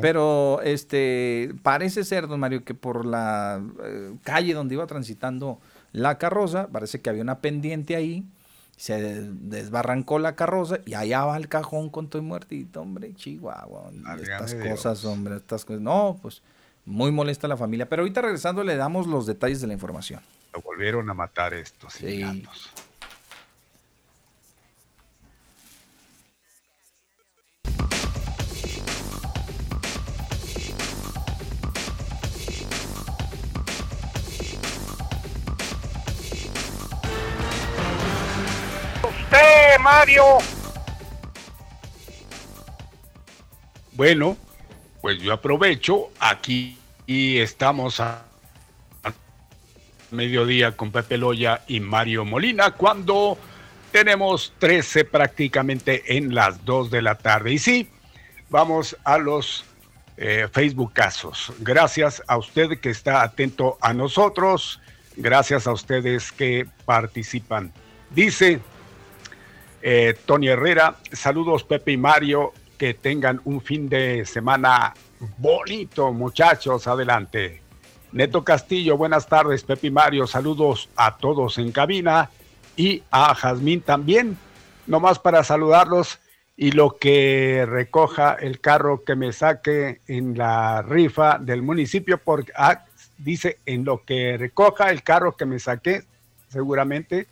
[0.00, 5.58] Pero este parece ser, don Mario, que por la eh, calle donde iba transitando
[5.92, 8.24] la carroza, parece que había una pendiente ahí,
[8.76, 13.90] se desbarrancó la carroza y allá va el cajón con todo muertito, hombre, chihuahua.
[14.20, 15.82] estas cosas, hombre, estas cosas.
[15.82, 16.42] No, pues
[16.84, 17.88] muy molesta la familia.
[17.88, 20.20] Pero ahorita regresando le damos los detalles de la información.
[20.56, 22.24] Lo volvieron a matar estos sí.
[39.02, 40.24] Usted, Mario.
[43.92, 44.38] Bueno,
[45.02, 48.24] pues yo aprovecho aquí y estamos a
[50.10, 53.38] mediodía con Pepe Loya y Mario Molina cuando
[53.92, 57.52] tenemos 13 prácticamente en las 2 de la tarde.
[57.52, 57.88] Y sí,
[58.50, 59.64] vamos a los
[60.16, 61.52] eh, Facebook casos.
[61.60, 64.80] Gracias a usted que está atento a nosotros.
[65.16, 67.72] Gracias a ustedes que participan.
[68.10, 68.60] Dice
[69.82, 74.94] eh, Tony Herrera, saludos Pepe y Mario, que tengan un fin de semana
[75.38, 77.65] bonito, muchachos, adelante.
[78.12, 82.30] Neto Castillo, buenas tardes, Pepe Mario, saludos a todos en cabina
[82.76, 84.38] y a Jazmín también,
[84.86, 86.20] nomás para saludarlos
[86.56, 92.52] y lo que recoja el carro que me saque en la rifa del municipio, porque
[92.56, 92.84] ah,
[93.18, 96.04] dice en lo que recoja el carro que me saqué,
[96.48, 97.26] seguramente,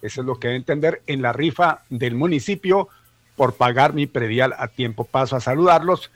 [0.00, 2.88] eso es lo que debe entender, en la rifa del municipio
[3.36, 5.04] por pagar mi predial a tiempo.
[5.04, 6.10] Paso a saludarlos,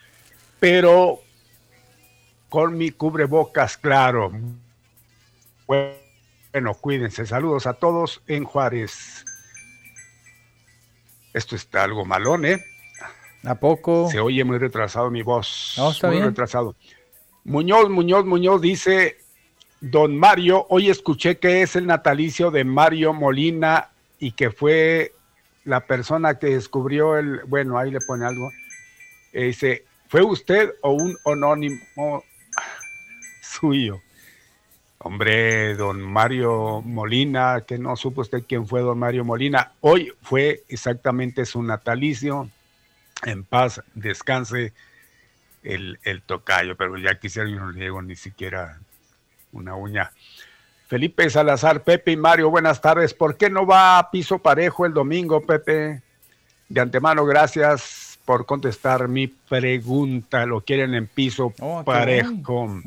[0.61, 1.21] pero
[2.49, 4.33] con mi cubrebocas claro.
[5.67, 7.27] Bueno, cuídense.
[7.27, 9.25] Saludos a todos en Juárez.
[11.33, 12.65] Esto está algo malón, ¿eh?
[13.45, 14.09] ¿A poco?
[14.11, 15.75] Se oye muy retrasado mi voz.
[15.77, 16.75] No, está muy retrasado.
[17.45, 19.19] Muñoz, Muñoz, Muñoz dice,
[19.81, 25.13] don Mario, hoy escuché que es el natalicio de Mario Molina y que fue
[25.65, 28.51] la persona que descubrió el, bueno, ahí le pone algo.
[29.33, 32.25] Eh, dice, ¿fue usted o un anónimo
[33.57, 34.03] suyo.
[34.99, 39.73] Hombre, don Mario Molina, que no supo usted quién fue don Mario Molina.
[39.81, 42.49] Hoy fue exactamente su natalicio.
[43.25, 44.73] En paz, descanse
[45.63, 48.79] el, el tocayo, pero ya quisiera yo no le digo ni siquiera
[49.53, 50.13] una uña.
[50.87, 53.13] Felipe Salazar, Pepe y Mario, buenas tardes.
[53.13, 56.03] ¿Por qué no va a piso parejo el domingo, Pepe?
[56.69, 60.47] De antemano, gracias por contestar mi pregunta.
[60.47, 62.83] ¿Lo quieren en piso oh, parejo?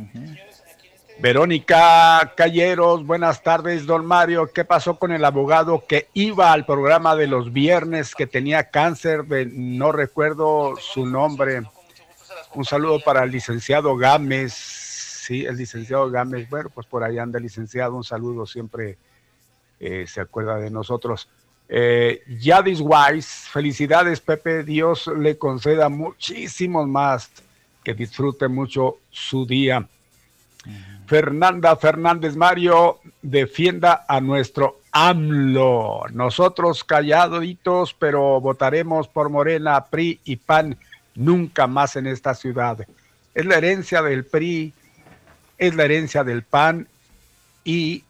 [1.22, 4.52] Verónica Calleros, buenas tardes, don Mario.
[4.54, 9.26] ¿Qué pasó con el abogado que iba al programa de los viernes que tenía cáncer?
[9.52, 11.64] no recuerdo su nombre.
[12.56, 14.54] Un saludo para el licenciado Gámez.
[14.54, 16.50] Sí, el licenciado Gámez.
[16.50, 17.96] Bueno, pues por ahí anda el licenciado.
[17.96, 18.98] Un saludo, siempre
[19.82, 21.28] eh, se acuerda de nosotros.
[21.68, 24.64] Eh, Yadis Wise, felicidades, Pepe.
[24.64, 27.30] Dios le conceda muchísimos más.
[27.84, 29.86] Que disfrute mucho su día.
[31.10, 36.04] Fernanda Fernández Mario, defienda a nuestro AMLO.
[36.12, 40.78] Nosotros calladitos, pero votaremos por Morena, PRI y PAN
[41.16, 42.86] nunca más en esta ciudad.
[43.34, 44.72] Es la herencia del PRI,
[45.58, 46.88] es la herencia del PAN
[47.64, 48.04] y,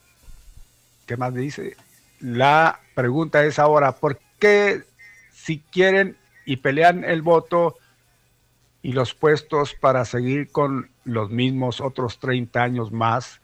[1.05, 1.77] ¿qué más dice?
[2.19, 4.83] La pregunta es ahora, ¿por qué
[5.31, 7.77] si quieren y pelean el voto
[8.81, 13.41] y los puestos para seguir con los mismos otros 30 años más.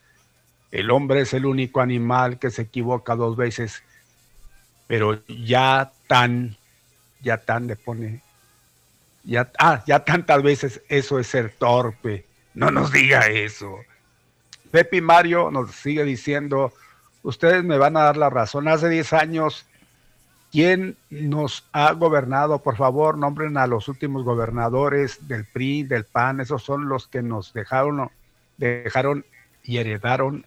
[0.72, 3.84] El hombre es el único animal que se equivoca dos veces,
[4.88, 6.58] pero ya tan,
[7.22, 8.22] ya tan le pone,
[9.24, 12.26] ya, ah, ya tantas veces eso es ser torpe.
[12.54, 13.80] No nos diga eso.
[14.72, 16.74] Pepe Mario nos sigue diciendo,
[17.24, 18.68] ustedes me van a dar la razón.
[18.68, 19.66] Hace 10 años
[20.56, 22.60] ¿Quién nos ha gobernado?
[22.60, 26.40] Por favor, nombren a los últimos gobernadores del PRI, del PAN.
[26.40, 28.10] Esos son los que nos dejaron,
[28.56, 29.26] dejaron
[29.66, 30.46] y heredaron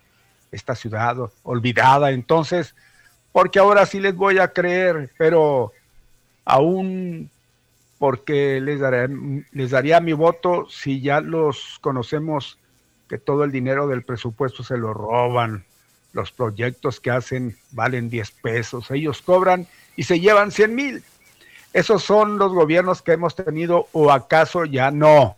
[0.51, 2.11] esta ciudad olvidada.
[2.13, 2.75] Entonces,
[3.33, 5.73] porque ahora sí les voy a creer, pero
[6.47, 7.31] aún
[7.99, 9.15] porque les daría,
[9.53, 12.59] les daría mi voto si ya los conocemos
[13.11, 15.67] que todo el dinero del presupuesto se lo roban,
[16.15, 19.67] los proyectos que hacen valen 10 pesos, ellos cobran
[19.99, 21.03] y se llevan 100 mil.
[21.73, 25.37] Esos son los gobiernos que hemos tenido o acaso ya no.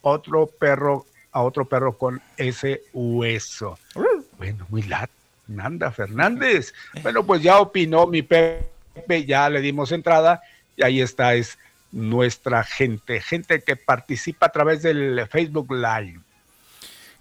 [0.00, 3.78] Otro perro a otro perro con ese hueso.
[4.38, 5.10] Bueno, muy lat.
[5.46, 6.72] Nanda Fernández.
[7.02, 10.40] Bueno, pues ya opinó mi Pepe, ya le dimos entrada
[10.76, 11.58] y ahí está, es
[11.92, 16.20] nuestra gente, gente que participa a través del Facebook Live.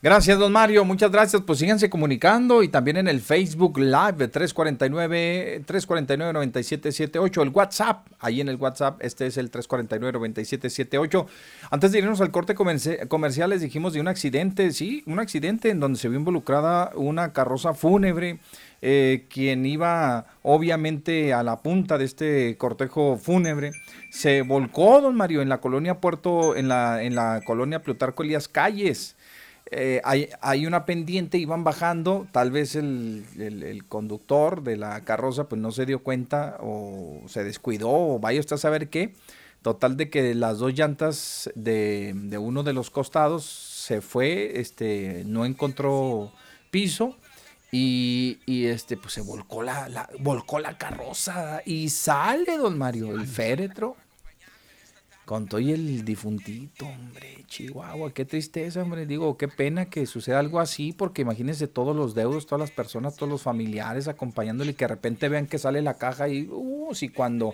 [0.02, 0.86] Gracias, don Mario.
[0.86, 1.42] Muchas gracias.
[1.42, 8.08] Pues síganse comunicando y también en el Facebook Live de 349 349 9778, el WhatsApp.
[8.18, 11.28] Ahí en el WhatsApp, este es el 349 9778.
[11.70, 15.82] Antes de irnos al corte comercial, les dijimos de un accidente, sí, un accidente en
[15.82, 18.40] donde se vio involucrada una carroza fúnebre.
[18.82, 23.72] Eh, quien iba obviamente a la punta de este cortejo fúnebre,
[24.10, 28.48] se volcó, don Mario, en la colonia Puerto, en la, en la colonia Plutarco Elías
[28.48, 29.18] Calles.
[29.72, 35.72] Eh, hay, una pendiente, iban bajando, tal vez el, conductor de la carroza pues no
[35.72, 39.14] se dio cuenta o se descuidó o vaya usted a saber qué.
[39.62, 45.46] Total de que las dos llantas de, uno de los costados se fue, este, no
[45.46, 46.32] encontró
[46.72, 47.18] piso
[47.72, 53.28] y, este, pues se volcó la, la, volcó la carroza y sale don Mario, el
[53.28, 53.98] féretro
[55.30, 59.06] con todo y el difuntito, hombre, Chihuahua, qué tristeza, hombre.
[59.06, 63.16] Digo, qué pena que suceda algo así, porque imagínense todos los deudos, todas las personas,
[63.16, 66.96] todos los familiares acompañándole y que de repente vean que sale la caja y, uh,
[66.96, 67.54] si cuando,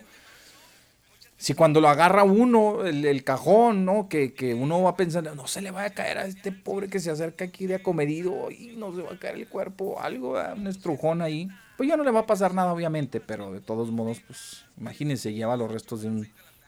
[1.36, 4.08] si cuando lo agarra uno, el, cajón, ¿no?
[4.08, 7.02] Que, que, uno va pensando, no se le va a caer a este pobre que
[7.02, 10.68] se acerca aquí de acomedido y no se va a caer el cuerpo, algo, un
[10.68, 11.50] estrujón ahí.
[11.76, 15.34] Pues ya no le va a pasar nada, obviamente, pero de todos modos, pues imagínense,
[15.34, 16.26] lleva los restos de un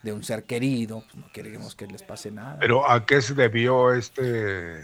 [0.08, 2.58] de un ser querido, pues, no queremos que les pase nada.
[2.60, 4.82] Pero ¿a qué se debió este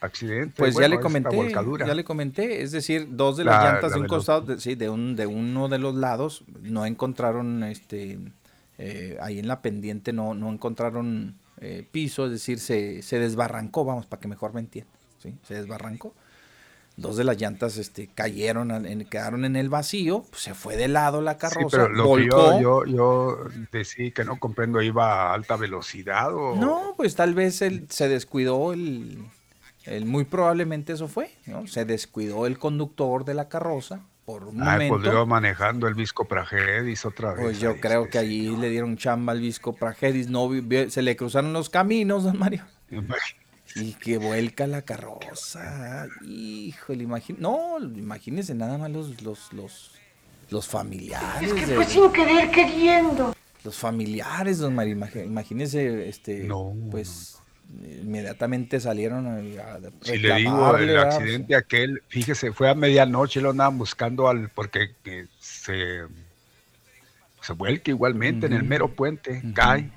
[0.00, 0.54] accidente?
[0.58, 1.50] Pues ya le comenté,
[1.86, 4.90] ya le comenté, es decir, dos de las llantas de un costado, de, sí, de
[4.90, 8.18] un de uno de los lados no encontraron este
[8.76, 13.84] eh, ahí en la pendiente no no encontraron eh, piso, es decir, se, se desbarrancó,
[13.84, 15.34] vamos, para que mejor me entiendan, ¿sí?
[15.42, 16.12] Se desbarrancó
[16.96, 20.88] dos de las llantas este, cayeron, en, quedaron en el vacío, pues, se fue de
[20.88, 21.60] lado la carroza.
[21.60, 23.38] Sí, pero lo que yo, yo, yo
[23.70, 26.56] decía que no comprendo, ¿iba a alta velocidad o...?
[26.56, 29.18] No, pues tal vez él se descuidó el,
[29.84, 31.66] el, muy probablemente eso fue, ¿no?
[31.66, 35.00] Se descuidó el conductor de la carroza por un ah, momento.
[35.00, 37.42] Pues manejando el Visco Pragedis otra vez.
[37.42, 40.48] Pues yo creo que allí le dieron chamba al Visco Pragedis, no,
[40.88, 42.64] se le cruzaron los caminos, don Mario.
[43.76, 46.06] Y que vuelca la carroza.
[46.24, 47.42] Híjole, imagínese.
[47.42, 49.92] No, imagínense nada más los, los, los,
[50.50, 51.50] los familiares.
[51.50, 53.34] Es que fue sin querer queriendo.
[53.64, 56.48] Los familiares, don Mario, imagínese, este,
[56.90, 57.38] pues
[58.02, 63.78] inmediatamente salieron a, Si le digo, el accidente aquel, fíjese, fue a medianoche, lo andaban
[63.78, 64.90] buscando al, porque
[65.38, 66.02] se,
[67.40, 69.90] se vuelca igualmente en el mero puente, cae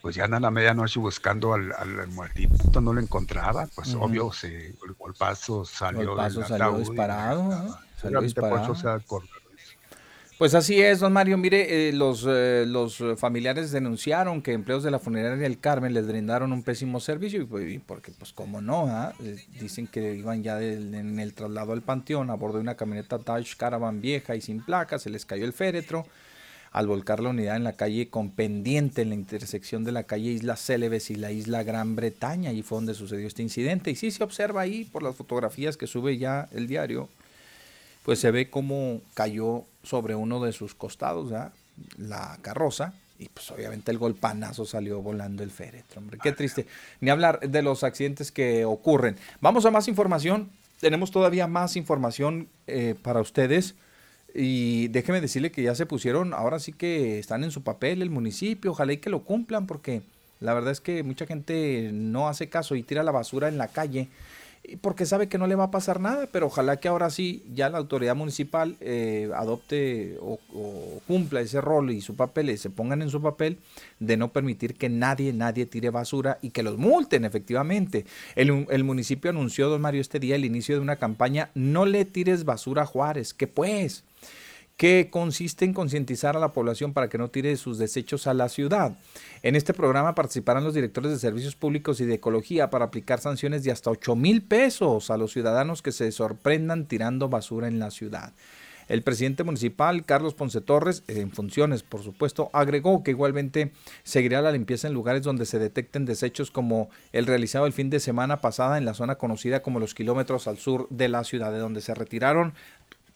[0.00, 4.94] pues ya a medianoche buscando al, al, muertito, no lo encontraba, pues obvio, se, el
[4.98, 8.74] golpazo salió, el salió disparado, salió disparado.
[10.38, 11.36] Pues así es, don Mario.
[11.36, 16.06] Mire, eh, los, eh, los familiares denunciaron que empleos de la funeraria del Carmen les
[16.06, 19.12] brindaron un pésimo servicio, y pues, porque pues como no, ¿ah?
[19.22, 23.18] eh, dicen que iban ya en el traslado al panteón a bordo de una camioneta
[23.18, 26.06] Dodge Caravan vieja y sin placa, se les cayó el féretro
[26.72, 30.30] al volcar la unidad en la calle con pendiente en la intersección de la calle
[30.30, 32.52] Isla Célebes y la isla Gran Bretaña.
[32.52, 33.90] y fue donde sucedió este incidente.
[33.90, 37.08] Y sí se observa ahí por las fotografías que sube ya el diario,
[38.04, 41.32] pues se ve cómo cayó sobre uno de sus costados
[41.98, 42.94] la carroza.
[43.18, 46.18] Y pues obviamente el golpanazo salió volando el féretro, hombre.
[46.22, 46.66] Qué triste.
[47.00, 49.16] Ni hablar de los accidentes que ocurren.
[49.42, 50.50] Vamos a más información.
[50.80, 53.74] Tenemos todavía más información eh, para ustedes.
[54.34, 58.10] Y déjeme decirle que ya se pusieron, ahora sí que están en su papel el
[58.10, 60.02] municipio, ojalá y que lo cumplan, porque
[60.40, 63.68] la verdad es que mucha gente no hace caso y tira la basura en la
[63.68, 64.08] calle
[64.80, 67.70] porque sabe que no le va a pasar nada, pero ojalá que ahora sí ya
[67.70, 70.38] la autoridad municipal eh, adopte o,
[71.06, 73.58] cumpla ese rol y su papel y se pongan en su papel
[73.98, 78.04] de no permitir que nadie, nadie tire basura y que los multen efectivamente.
[78.36, 82.04] El, el municipio anunció, don Mario, este día el inicio de una campaña, no le
[82.04, 84.04] tires basura a Juárez, que pues
[84.80, 88.48] que consiste en concientizar a la población para que no tire sus desechos a la
[88.48, 88.96] ciudad.
[89.42, 93.62] En este programa participarán los directores de servicios públicos y de ecología para aplicar sanciones
[93.62, 97.90] de hasta 8 mil pesos a los ciudadanos que se sorprendan tirando basura en la
[97.90, 98.32] ciudad.
[98.90, 104.50] El presidente municipal, Carlos Ponce Torres, en funciones, por supuesto, agregó que igualmente seguirá la
[104.50, 108.78] limpieza en lugares donde se detecten desechos como el realizado el fin de semana pasada
[108.78, 111.94] en la zona conocida como los kilómetros al sur de la ciudad, de donde se
[111.94, 112.52] retiraron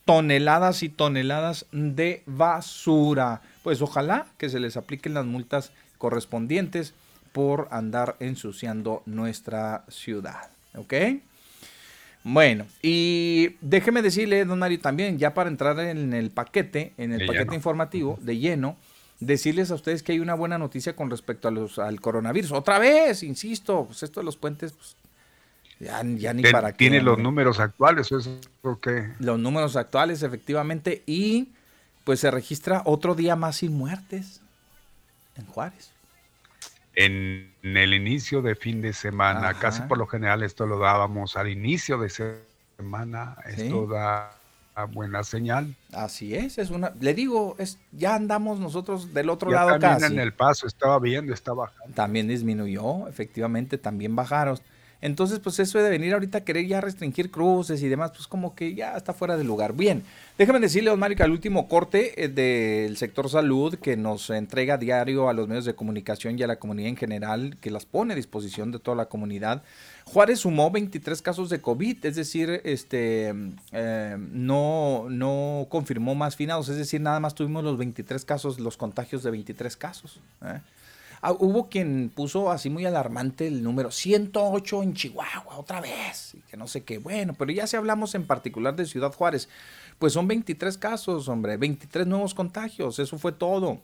[0.04, 3.42] toneladas y toneladas de basura.
[3.62, 6.94] Pues ojalá que se les apliquen las multas correspondientes
[7.32, 10.50] por andar ensuciando nuestra ciudad.
[10.76, 10.94] ¿Ok?
[12.22, 17.26] Bueno, y déjeme decirle, don Mario, también, ya para entrar en el paquete, en el
[17.26, 18.76] paquete informativo de lleno,
[19.20, 22.52] decirles a ustedes que hay una buena noticia con respecto a los, al coronavirus.
[22.52, 24.96] Otra vez, insisto, pues esto de los puentes, pues,
[25.80, 26.78] ya, ni para qué.
[26.78, 28.40] ¿Tiene los números actuales eso
[28.80, 29.10] qué?
[29.18, 31.52] Los números actuales, efectivamente, y
[32.04, 34.40] pues se registra otro día más sin muertes
[35.36, 35.94] en Juárez
[36.96, 39.54] en, el inicio de fin de semana.
[39.54, 42.10] Casi por lo general esto lo dábamos al inicio de
[42.78, 43.36] semana.
[43.46, 44.32] Esto da
[44.92, 45.74] buena señal.
[45.92, 50.06] Así es, es una, le digo, es, ya andamos nosotros del otro ya lado casi.
[50.06, 51.94] en el paso, estaba viendo, estaba bajando.
[51.94, 54.58] También disminuyó, efectivamente, también bajaron.
[55.04, 58.54] Entonces, pues eso de venir ahorita a querer ya restringir cruces y demás, pues como
[58.54, 59.74] que ya está fuera de lugar.
[59.74, 60.02] Bien,
[60.38, 65.28] déjame decirle, Osmar, que al último corte eh, del sector salud que nos entrega diario
[65.28, 68.16] a los medios de comunicación y a la comunidad en general, que las pone a
[68.16, 69.62] disposición de toda la comunidad,
[70.06, 73.34] Juárez sumó 23 casos de COVID, es decir, este
[73.72, 78.78] eh, no, no confirmó más finados, es decir, nada más tuvimos los 23 casos, los
[78.78, 80.18] contagios de 23 casos.
[80.46, 80.60] ¿eh?
[81.26, 86.40] Ah, hubo quien puso así muy alarmante el número 108 en Chihuahua, otra vez, y
[86.40, 86.98] que no sé qué.
[86.98, 89.48] Bueno, pero ya si hablamos en particular de Ciudad Juárez,
[89.98, 93.80] pues son 23 casos, hombre, 23 nuevos contagios, eso fue todo.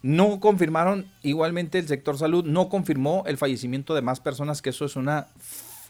[0.00, 4.86] No confirmaron, igualmente el sector salud no confirmó el fallecimiento de más personas, que eso
[4.86, 5.26] es una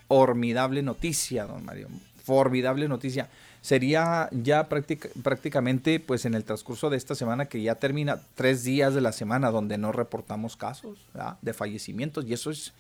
[0.09, 1.87] formidable noticia, don Mario,
[2.25, 3.31] formidable noticia
[3.61, 8.95] sería ya prácticamente pues en el transcurso de esta semana que ya termina tres días
[8.95, 10.99] de la semana donde no reportamos casos
[11.43, 12.73] de fallecimientos y eso es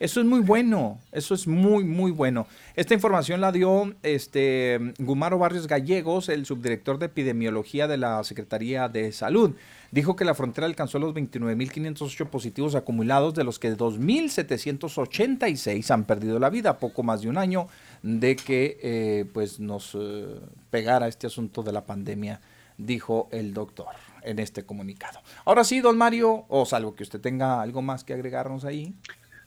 [0.00, 2.46] eso es muy bueno, eso es muy, muy bueno.
[2.76, 8.88] Esta información la dio este Gumaro Barrios Gallegos, el subdirector de epidemiología de la Secretaría
[8.88, 9.56] de Salud.
[9.90, 16.38] Dijo que la frontera alcanzó los 29.508 positivos acumulados, de los que 2.786 han perdido
[16.38, 17.66] la vida, poco más de un año
[18.02, 22.40] de que eh, pues nos eh, pegara este asunto de la pandemia,
[22.76, 23.88] dijo el doctor
[24.22, 25.20] en este comunicado.
[25.44, 28.94] Ahora sí, don Mario, o salvo que usted tenga algo más que agregarnos ahí.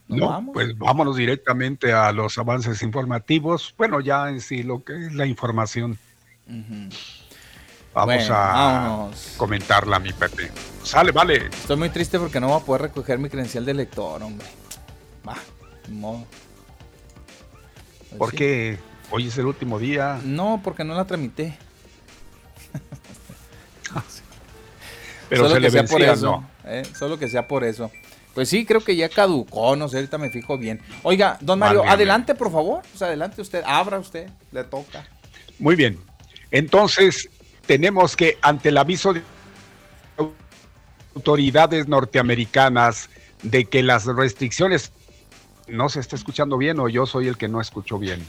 [0.08, 3.74] No, pues vámonos directamente a los avances informativos.
[3.78, 5.96] Bueno, ya en sí lo que es la información.
[7.94, 10.50] Vamos a comentarla, mi Pepe.
[10.82, 11.46] Sale, vale.
[11.46, 14.46] Estoy muy triste porque no voy a poder recoger mi credencial de lector, hombre.
[15.26, 15.36] Va,
[18.12, 18.18] modo.
[18.18, 18.78] Porque
[19.10, 20.20] hoy es el último día.
[20.24, 21.56] No, porque no la tramité.
[25.28, 26.50] Pero Solo se le sea por eso, no.
[26.70, 26.82] ¿eh?
[26.94, 27.90] Solo que sea por eso.
[28.34, 30.80] Pues sí, creo que ya caducó, no sé, ahorita me fijo bien.
[31.02, 32.82] Oiga, don Mario, adelante, por favor.
[32.94, 35.06] O sea, adelante usted, abra usted, le toca.
[35.58, 35.98] Muy bien.
[36.50, 37.28] Entonces,
[37.66, 39.22] tenemos que, ante el aviso de
[41.14, 43.10] autoridades norteamericanas
[43.42, 44.92] de que las restricciones
[45.68, 48.24] no se está escuchando bien o yo soy el que no escucho bien.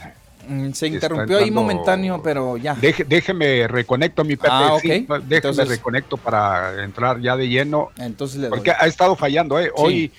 [0.48, 2.74] Mm, se interrumpió ahí momentáneo, pero ya.
[2.74, 5.06] déjeme reconecto mi PC.
[5.08, 7.90] Ah, déjeme reconecto para entrar ya de lleno.
[7.96, 9.70] Entonces Porque ha estado fallando, ¿eh?
[9.74, 10.12] Hoy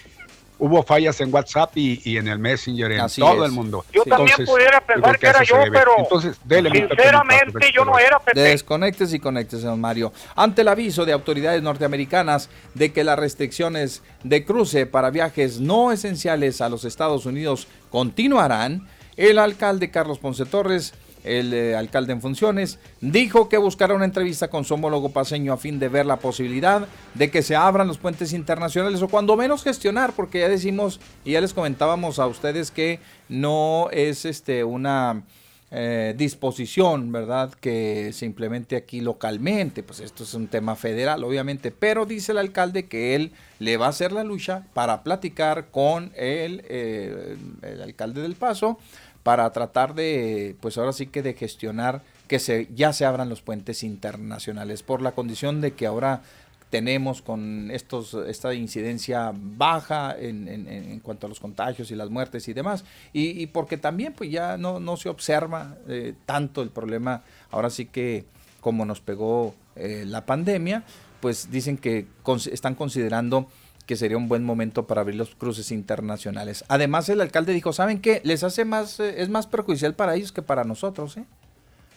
[0.60, 3.86] hubo fallas en WhatsApp y, en el Messenger, en todo el mundo.
[3.92, 8.40] Yo también pudiera pensar que era yo, pero Entonces, sinceramente yo no era Pepe.
[8.40, 10.14] Desconectes y conectes, don Mario.
[10.36, 15.92] Ante el aviso de autoridades norteamericanas de que las restricciones de cruce para viajes no
[15.92, 18.88] esenciales a los Estados Unidos continuarán,
[19.18, 20.94] el alcalde Carlos Ponce Torres
[21.26, 25.58] el eh, alcalde en funciones, dijo que buscará una entrevista con su homólogo paseño a
[25.58, 29.64] fin de ver la posibilidad de que se abran los puentes internacionales o cuando menos
[29.64, 35.24] gestionar, porque ya decimos y ya les comentábamos a ustedes que no es este una
[35.72, 37.52] eh, disposición, ¿verdad?
[37.52, 42.38] Que se implemente aquí localmente, pues esto es un tema federal, obviamente, pero dice el
[42.38, 47.82] alcalde que él le va a hacer la lucha para platicar con el, eh, el
[47.82, 48.78] alcalde del Paso
[49.26, 53.42] para tratar de, pues ahora sí que de gestionar que se, ya se abran los
[53.42, 56.22] puentes internacionales, por la condición de que ahora
[56.70, 62.48] tenemos con estos, esta incidencia baja en, en, cuanto a los contagios y las muertes
[62.50, 67.24] y demás, y, porque también pues ya no, no se observa eh, tanto el problema,
[67.50, 68.26] ahora sí que
[68.62, 70.84] como nos pegó eh, la pandemia,
[71.20, 72.06] pues dicen que
[72.52, 73.48] están considerando
[73.86, 76.64] que sería un buen momento para abrir los cruces internacionales.
[76.68, 78.22] Además, el alcalde dijo, ¿saben qué?
[78.24, 81.26] Les hace más, eh, es más perjudicial para ellos que para nosotros, ¿eh?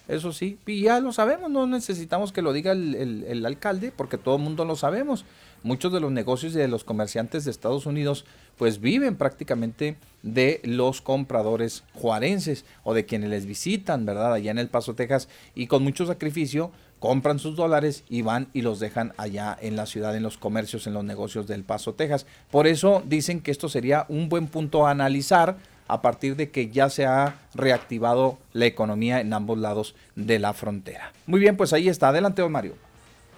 [0.08, 2.94] Eso sí, y ya lo sabemos, no necesitamos que lo diga el,
[3.28, 5.26] el alcalde, porque todo el mundo lo sabemos.
[5.62, 8.24] Muchos de los negocios y de los comerciantes de Estados Unidos,
[8.56, 14.32] pues viven prácticamente de los compradores juarenses o de quienes les visitan, ¿verdad?
[14.32, 18.62] Allá en El Paso, Texas, y con mucho sacrificio compran sus dólares y van y
[18.62, 22.26] los dejan allá en la ciudad, en los comercios, en los negocios del Paso, Texas.
[22.50, 25.56] Por eso dicen que esto sería un buen punto a analizar
[25.88, 30.52] a partir de que ya se ha reactivado la economía en ambos lados de la
[30.52, 31.12] frontera.
[31.26, 32.08] Muy bien, pues ahí está.
[32.08, 32.74] Adelante, don Mario.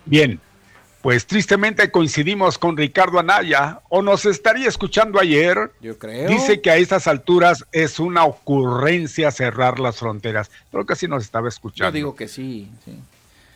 [0.04, 0.40] Bien,
[1.00, 5.72] pues tristemente coincidimos con Ricardo Anaya, o nos estaría escuchando ayer.
[5.80, 6.28] Yo creo.
[6.28, 10.50] Dice que a estas alturas es una ocurrencia cerrar las fronteras.
[10.70, 11.90] Creo que sí nos estaba escuchando.
[11.90, 12.98] Yo digo que sí, sí.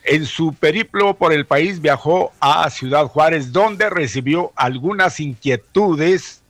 [0.05, 6.43] En su periplo por el país viajó a Ciudad Juárez, donde recibió algunas inquietudes,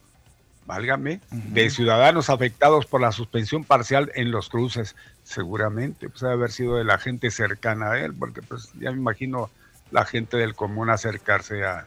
[0.67, 4.97] válgame, de ciudadanos afectados por la suspensión parcial en los cruces.
[5.23, 8.99] Seguramente, pues debe haber sido de la gente cercana a él, porque pues ya me
[8.99, 9.51] imagino
[9.93, 11.87] la gente del común acercarse a,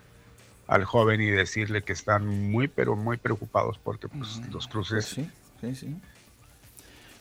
[0.68, 5.14] al joven y decirle que están muy, pero muy preocupados porque pues, los cruces...
[5.14, 6.02] Pues sí, sí, sí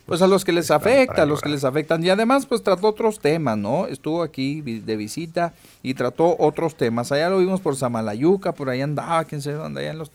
[0.07, 2.03] pues a los que les afecta, a los que les afectan.
[2.03, 3.87] Y además, pues trató otros temas, ¿no?
[3.87, 5.53] Estuvo aquí de visita
[5.83, 7.11] y trató otros temas.
[7.11, 10.09] Allá lo vimos por Samalayuca, por ahí andaba, quién sabe dónde, allá en los,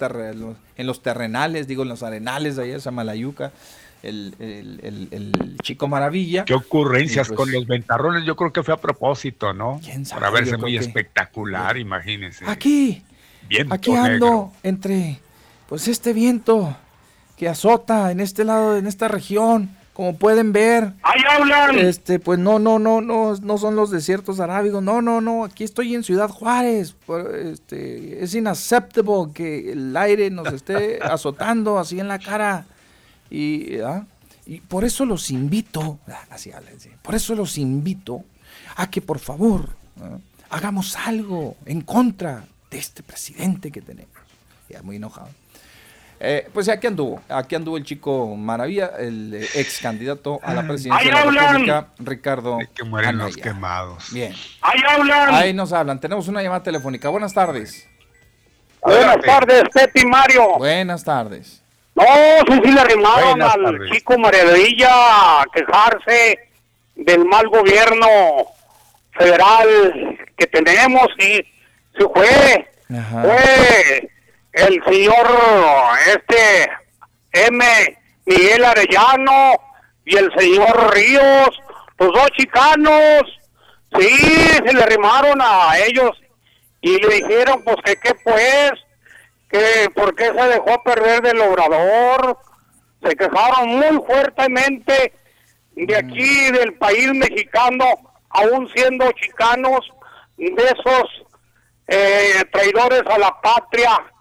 [0.78, 3.52] en los terrenales, digo, en los arenales de allá de Samalayuca.
[4.02, 6.44] El, el, chico maravilla.
[6.46, 9.78] Qué ocurrencias pues con los ventarrones, yo creo que fue a propósito, ¿no?
[9.84, 10.22] ¿Quién sabe?
[10.22, 12.44] Para verse muy espectacular, imagínense.
[12.48, 13.04] Aquí,
[13.70, 15.20] aquí ando entre,
[15.68, 16.74] pues este viento
[17.36, 19.70] que azota en este lado, en esta región,
[20.02, 20.94] como pueden ver.
[21.04, 21.78] ¡Ahí hablan!
[21.78, 24.82] Este, pues no, no, no, no, no son los desiertos arábigos.
[24.82, 25.44] No, no, no.
[25.44, 26.96] Aquí estoy en Ciudad Juárez.
[27.44, 32.66] Este, es inaceptable que el aire nos esté azotando así en la cara.
[33.30, 34.04] Y, ¿ah?
[34.44, 36.50] y por eso los invito, ah, así
[37.00, 38.24] por eso los invito
[38.74, 39.68] a que por favor
[40.00, 40.18] ¿ah?
[40.50, 44.16] hagamos algo en contra de este presidente que tenemos.
[44.68, 45.28] Ya muy enojado.
[46.24, 50.62] Eh, pues aquí anduvo, aquí anduvo el chico Maravilla, el eh, ex candidato a la
[50.62, 52.58] presidencia de la República, Ricardo.
[52.72, 54.12] que mueren los quemados.
[54.12, 54.32] Bien.
[54.60, 55.34] Ahí hablan.
[55.34, 55.98] Ahí nos hablan.
[55.98, 57.08] Tenemos una llamada telefónica.
[57.08, 57.88] Buenas tardes.
[58.80, 60.58] Buenas tardes, Pepe Mario.
[60.58, 61.60] Buenas tardes.
[61.96, 62.04] No,
[62.46, 66.38] sí, sí le arrimaron al chico Maravilla a quejarse
[66.94, 68.06] del mal gobierno
[69.18, 71.44] federal que tenemos y
[71.98, 72.70] se fue.
[72.86, 74.08] Fue
[74.52, 75.26] el señor
[76.06, 76.70] este
[77.32, 77.64] M.
[78.26, 79.52] Miguel Arellano
[80.04, 81.62] y el señor Ríos,
[81.98, 83.22] los dos chicanos,
[83.98, 86.10] sí, se le arrimaron a ellos
[86.80, 88.72] y le dijeron pues que qué pues,
[89.50, 92.38] que por qué se dejó perder del obrador,
[93.02, 95.12] se quejaron muy fuertemente
[95.74, 97.84] de aquí del país mexicano,
[98.30, 99.80] aún siendo chicanos,
[100.36, 101.24] de esos
[101.88, 104.11] eh, traidores a la patria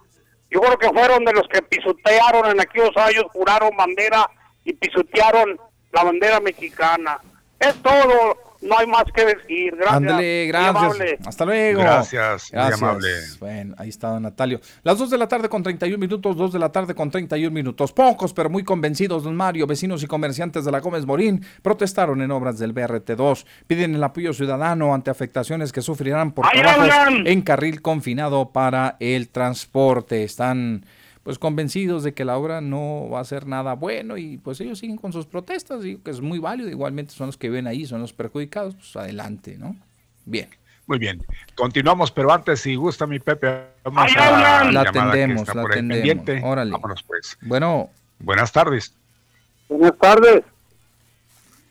[0.51, 4.29] yo creo que fueron de los que pisotearon en aquellos años, juraron bandera
[4.65, 5.57] y pisotearon
[5.93, 7.19] la bandera mexicana.
[7.57, 9.75] Es todo, no hay más que decir.
[9.75, 10.47] Gracias.
[10.47, 11.27] gracias.
[11.27, 11.81] Hasta luego.
[11.81, 12.81] Gracias, gracias.
[12.81, 13.09] amable.
[13.39, 14.61] Bueno, ahí está don Natalio.
[14.83, 17.91] Las 2 de la tarde con 31 minutos, 2 de la tarde con 31 minutos.
[17.91, 22.31] Pocos, pero muy convencidos, don Mario, vecinos y comerciantes de la Gómez Morín protestaron en
[22.31, 23.45] obras del BRT2.
[23.67, 26.89] Piden el apoyo ciudadano ante afectaciones que sufrirán por trabajos
[27.25, 30.23] en carril confinado para el transporte.
[30.23, 30.85] Están
[31.23, 34.79] pues convencidos de que la obra no va a ser nada bueno y pues ellos
[34.79, 37.85] siguen con sus protestas, digo que es muy válido, igualmente son los que ven ahí,
[37.85, 39.75] son los perjudicados, pues adelante, ¿no?
[40.25, 40.49] Bien.
[40.87, 41.25] Muy bien,
[41.55, 46.43] continuamos, pero antes, si gusta mi Pepe, vamos a la atendemos, la atendemos.
[46.43, 46.71] Órale.
[46.71, 47.37] Vámonos pues.
[47.41, 47.89] Bueno.
[48.23, 48.93] Buenas tardes.
[49.67, 50.43] Buenas tardes.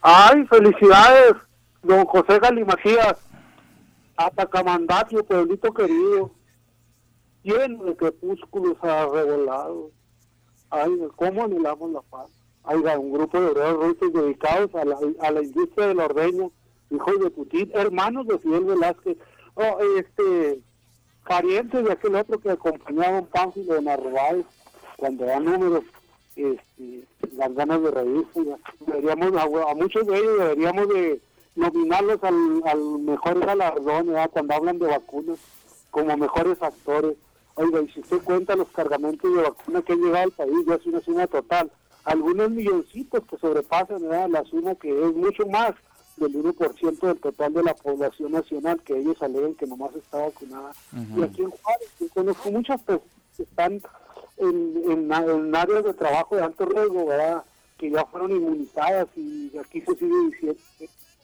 [0.01, 1.35] Ay, felicidades,
[1.83, 3.19] don José Galimacías,
[4.17, 6.33] Atacamandacio, pueblito querido
[7.43, 9.91] lleno de crepúsculos arrebolados.
[10.71, 12.31] Ay, ¿cómo anhelamos la paz?
[12.65, 16.49] Hay un grupo de obreros dedicados a la, a la industria de la ordeña,
[16.91, 19.17] hijos de Putin, hermanos de Fidel Velázquez,
[19.55, 20.61] oh, este,
[21.27, 24.47] parientes de aquel otro que acompañaban Pánfilo de Narváez,
[24.97, 25.85] cuando da números,
[26.37, 27.05] este,
[27.37, 28.47] las ganas de reír, pues,
[28.87, 31.21] deberíamos, a, muchos de ellos deberíamos de
[31.57, 35.39] nominarlos al, al mejor galardón, cuando hablan de vacunas,
[35.91, 37.17] como mejores actores
[37.61, 40.75] Oiga, y si usted cuenta los cargamentos de vacuna que han llegado al país, ya
[40.77, 41.71] es una suma total.
[42.05, 45.75] Algunos milloncitos que sobrepasan la suma que es mucho más
[46.17, 50.73] del 1% del total de la población nacional, que ellos alegan que nomás está vacunada.
[51.17, 53.83] Y aquí en Juárez, yo conozco muchas personas que están
[54.39, 57.45] en, en, áreas de trabajo de alto riesgo, ¿verdad?
[57.77, 60.61] Que ya fueron inmunizadas y aquí se sigue diciendo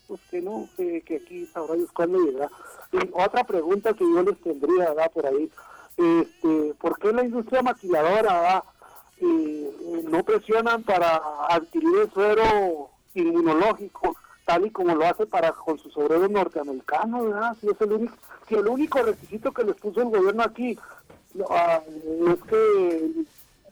[0.07, 2.51] pues que no, que, aquí sabrá Dios cuándo llegará.
[2.93, 5.11] Y otra pregunta que yo les tendría, ¿verdad?
[5.13, 5.51] Por ahí,
[5.97, 8.65] este, ¿por qué la industria maquiladora, ¿verdad?
[9.21, 14.15] Eh, no presionan para adquirir el suero inmunológico
[14.45, 17.35] tal y como lo hace para con sus obreros norteamericanos.
[17.61, 18.17] Si es el único,
[18.49, 20.79] si el único requisito que les puso el gobierno aquí
[21.51, 21.81] ah,
[22.29, 23.11] es que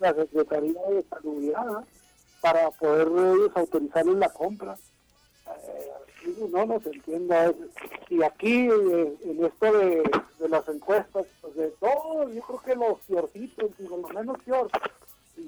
[0.00, 1.52] la Secretaría de Salud
[2.40, 4.76] para poder ellos autorizarles la compra.
[5.46, 5.90] Eh,
[6.50, 7.52] no nos entienda.
[8.08, 10.02] Y aquí, eh, en esto de,
[10.48, 14.70] las encuestas, pues de todos, yo creo que los fiorcitos, digo, los menos fior,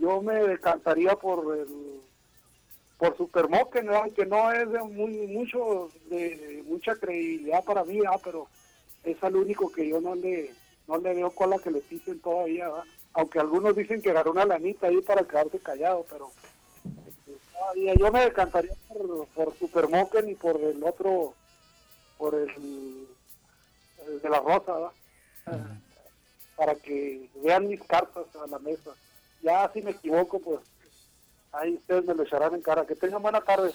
[0.00, 1.66] yo me decantaría por el
[2.98, 4.10] por Supermoque, ¿no?
[4.14, 8.46] que no es de muy mucho de mucha credibilidad para mí, pero
[9.04, 10.50] es al único que yo no le
[10.88, 12.70] no le veo cola que le pisen todavía,
[13.12, 16.30] aunque algunos dicen que agarró una lanita ahí para quedarse callado, pero
[17.74, 21.34] yo me decantaría por, por Supermoken y por el otro,
[22.18, 23.06] por el,
[24.22, 24.90] de la Rosa,
[26.56, 28.90] para que vean mis cartas a la mesa.
[29.42, 30.60] Ya si me equivoco, pues
[31.52, 32.86] ahí ustedes me lo echarán en cara.
[32.86, 33.72] Que tengan buena tarde.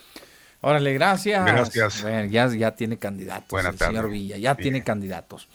[0.62, 1.44] Órale, gracias.
[1.46, 2.04] Gracias.
[2.30, 5.48] ya, ya tiene candidatos Buena señor Villa, ya tiene candidatos.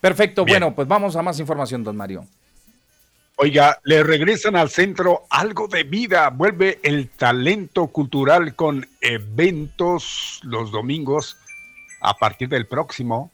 [0.00, 2.26] Perfecto, bueno, pues vamos a más información, don Mario.
[3.38, 6.30] Oiga, le regresan al centro algo de vida.
[6.30, 11.36] Vuelve el talento cultural con eventos los domingos
[12.00, 13.30] a partir del próximo,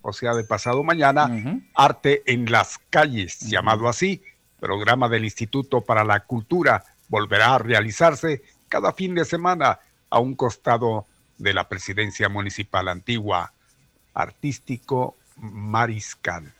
[0.00, 4.22] o sea, de pasado mañana, Arte en las calles, llamado así,
[4.58, 10.34] programa del Instituto para la Cultura, volverá a realizarse cada fin de semana a un
[10.34, 11.06] costado
[11.36, 13.52] de la presidencia municipal antigua,
[14.14, 16.54] artístico mariscal.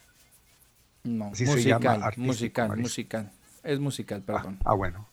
[1.05, 3.31] No, musical, musical, musical.
[3.65, 4.59] Es musical, ah, perdón.
[4.65, 5.09] Ah, bueno.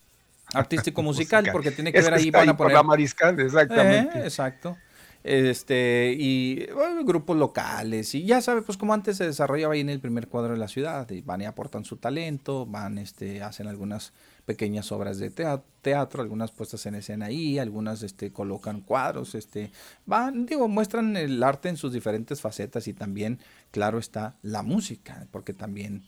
[0.53, 2.73] Artístico musical, porque tiene que ver ahí, para poner...
[2.73, 4.19] la mariscal, exactamente.
[4.19, 4.77] Eh, exacto.
[5.23, 6.67] Este, y
[7.03, 10.53] grupos locales, y ya sabe, pues como antes se desarrollaba ahí en el primer cuadro
[10.53, 14.13] de la ciudad, y van y aportan su talento, van, este, hacen algunas
[14.49, 19.69] pequeñas obras de teatro, algunas puestas en escena ahí, algunas este, colocan cuadros, este,
[20.07, 23.37] van, digo, muestran el arte en sus diferentes facetas y también,
[23.69, 26.01] claro está, la música, porque también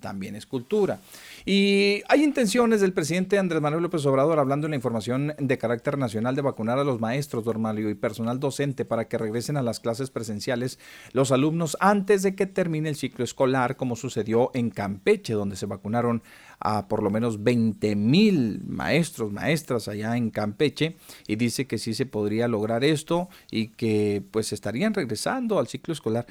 [0.00, 1.00] también es cultura.
[1.44, 5.98] Y hay intenciones del presidente Andrés Manuel López Obrador, hablando en la información de carácter
[5.98, 9.80] nacional, de vacunar a los maestros, Mario, y personal docente para que regresen a las
[9.80, 10.78] clases presenciales
[11.12, 15.66] los alumnos antes de que termine el ciclo escolar, como sucedió en Campeche, donde se
[15.66, 16.22] vacunaron
[16.60, 21.94] a por lo menos 20 mil maestros, maestras allá en Campeche y dice que sí
[21.94, 26.26] se podría lograr esto y que pues estarían regresando al ciclo escolar.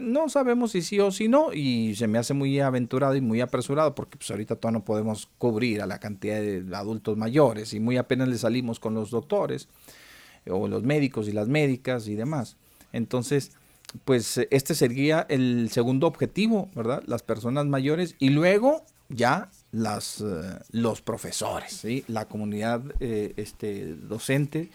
[0.00, 3.40] no sabemos si sí o si no y se me hace muy aventurado y muy
[3.40, 7.80] apresurado porque pues ahorita todavía no podemos cubrir a la cantidad de adultos mayores y
[7.80, 9.68] muy apenas le salimos con los doctores
[10.48, 12.56] o los médicos y las médicas y demás.
[12.92, 13.52] Entonces,
[14.04, 17.02] pues este sería el segundo objetivo, ¿verdad?
[17.06, 24.70] Las personas mayores y luego ya las, eh, los profesores, la comunidad eh, este, docente,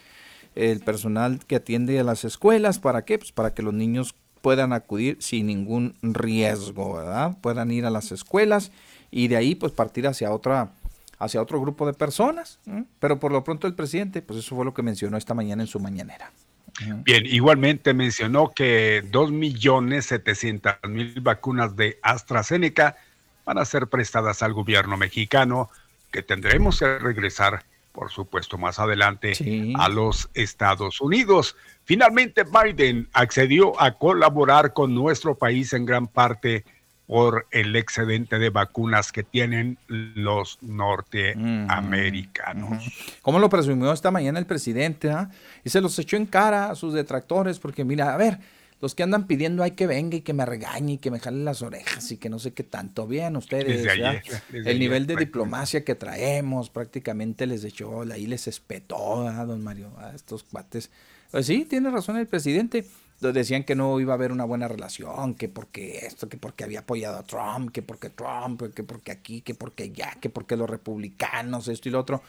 [0.55, 3.17] el personal que atiende a las escuelas, ¿para qué?
[3.17, 7.37] Pues para que los niños puedan acudir sin ningún riesgo, ¿verdad?
[7.41, 8.71] Puedan ir a las escuelas
[9.09, 10.71] y de ahí pues partir hacia otra
[11.17, 12.59] hacia otro grupo de personas,
[12.99, 15.67] pero por lo pronto el presidente, pues eso fue lo que mencionó esta mañana en
[15.67, 16.29] su mañanera.
[17.05, 22.97] Bien, igualmente mencionó que 2.700.000 vacunas de AstraZeneca
[23.45, 25.69] van a ser prestadas al gobierno mexicano,
[26.11, 29.33] que tendremos que regresar, por supuesto, más adelante
[29.77, 31.55] a los Estados Unidos.
[31.85, 36.65] Finalmente, Biden accedió a colaborar con nuestro país en gran parte
[37.07, 42.83] por el excedente de vacunas que tienen los norteamericanos.
[43.21, 45.11] ¿Cómo lo presumió esta mañana el presidente?
[45.11, 45.29] Ah?
[45.63, 48.39] Y se los echó en cara a sus detractores, porque mira, a ver,
[48.81, 51.43] los que andan pidiendo hay que venga y que me regañe y que me jale
[51.43, 53.07] las orejas y que no sé qué tanto.
[53.07, 53.87] Bien, ustedes,
[54.53, 59.91] el nivel de diplomacia que traemos prácticamente les echó, ahí les espetó, a don Mario,
[59.97, 60.91] a estos cuates.
[61.31, 62.85] Pues sí, tiene razón el presidente.
[63.21, 66.79] Decían que no iba a haber una buena relación, que porque esto, que porque había
[66.79, 70.69] apoyado a Trump, que porque Trump, que porque aquí, que porque allá, que porque los
[70.69, 72.21] republicanos, esto y lo otro.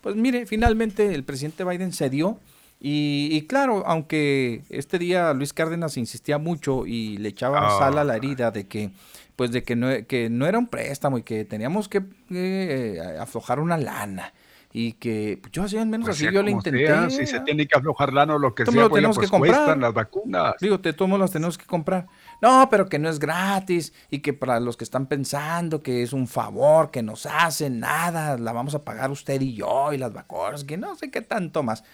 [0.00, 2.40] Pues mire, finalmente el presidente Biden cedió
[2.84, 8.16] y, claro, aunque este día Luis Cárdenas insistía mucho y le echaba sal a la
[8.16, 8.90] herida de que
[9.36, 13.60] pues de que no, que no era un préstamo y que teníamos que eh, aflojar
[13.60, 14.32] una lana
[14.72, 17.10] y que pues, yo así al menos pues así yo le intenté.
[17.10, 19.78] si se tiene que aflojar lano lo que sea, lo tenemos pues que comprar.
[19.78, 20.54] las vacunas.
[20.60, 22.08] Digo, te tomo las tenemos que comprar.
[22.40, 26.12] No, pero que no es gratis y que para los que están pensando que es
[26.12, 30.12] un favor que nos hacen, nada, la vamos a pagar usted y yo y las
[30.12, 31.84] vacunas, que no sé qué tanto más.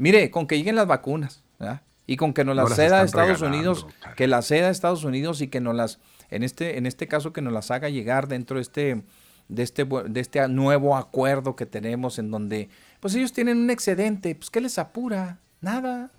[0.00, 1.82] Mire, con que lleguen las vacunas, ¿verdad?
[2.06, 3.86] Y con que nos las ceda Estados Unidos,
[4.16, 5.98] que las ceda Estados Unidos y que nos las,
[6.30, 9.02] en este, en este caso que nos las haga llegar dentro de este,
[9.48, 12.70] de este, de este nuevo acuerdo que tenemos en donde,
[13.00, 15.38] pues ellos tienen un excedente, pues ¿qué les apura?
[15.60, 16.10] Nada,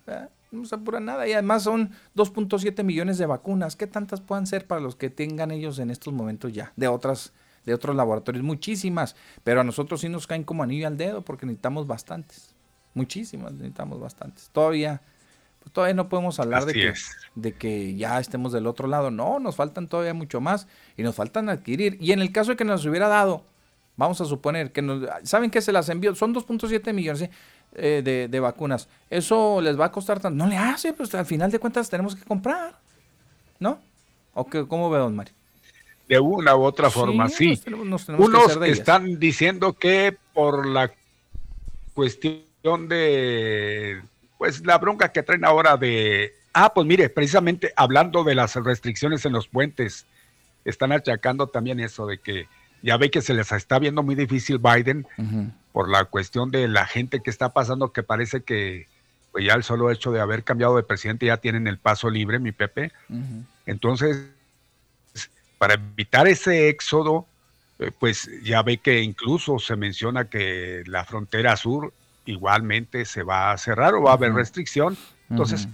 [0.52, 1.28] no se apura nada.
[1.28, 3.76] Y además son 2.7 millones de vacunas.
[3.76, 6.72] ¿Qué tantas puedan ser para los que tengan ellos en estos momentos ya?
[6.76, 7.34] De otras,
[7.66, 9.16] de otros laboratorios, muchísimas.
[9.44, 12.54] Pero a nosotros sí nos caen como anillo al dedo porque necesitamos bastantes.
[12.94, 14.50] Muchísimas, necesitamos bastantes.
[14.52, 15.02] Todavía,
[15.60, 16.94] pues todavía no podemos hablar de que,
[17.36, 19.12] de que ya estemos del otro lado.
[19.12, 21.98] No, nos faltan todavía mucho más y nos faltan adquirir.
[22.02, 23.46] Y en el caso de que nos hubiera dado,
[23.96, 26.16] vamos a suponer que nos, ¿saben que se las envió?
[26.16, 27.30] Son 2.7 millones
[27.74, 28.90] eh, de, de, vacunas.
[29.10, 30.44] Eso les va a costar tanto.
[30.44, 32.78] No le hace, pues al final de cuentas tenemos que comprar.
[33.60, 33.80] ¿No?
[34.34, 35.34] ¿O qué, cómo ve, don Mario?
[36.08, 37.62] De una u otra forma, sí.
[37.72, 38.10] Unos
[38.66, 40.92] están diciendo que por la
[41.94, 44.02] cuestión de
[44.38, 49.26] pues la bronca que traen ahora de ah pues mire precisamente hablando de las restricciones
[49.26, 50.06] en los puentes
[50.64, 52.48] están achacando también eso de que
[52.84, 55.08] ya ve que se les está viendo muy difícil Biden
[55.72, 58.88] por la cuestión de la gente que está pasando que parece que
[59.32, 62.38] pues ya el solo hecho de haber cambiado de presidente ya tienen el paso libre
[62.38, 62.92] mi Pepe.
[63.66, 64.28] Entonces
[65.58, 67.26] para evitar ese éxodo
[67.80, 71.94] eh, pues ya ve que incluso se menciona que la frontera sur
[72.26, 74.98] igualmente se va a cerrar o va a haber restricción.
[75.30, 75.68] Entonces,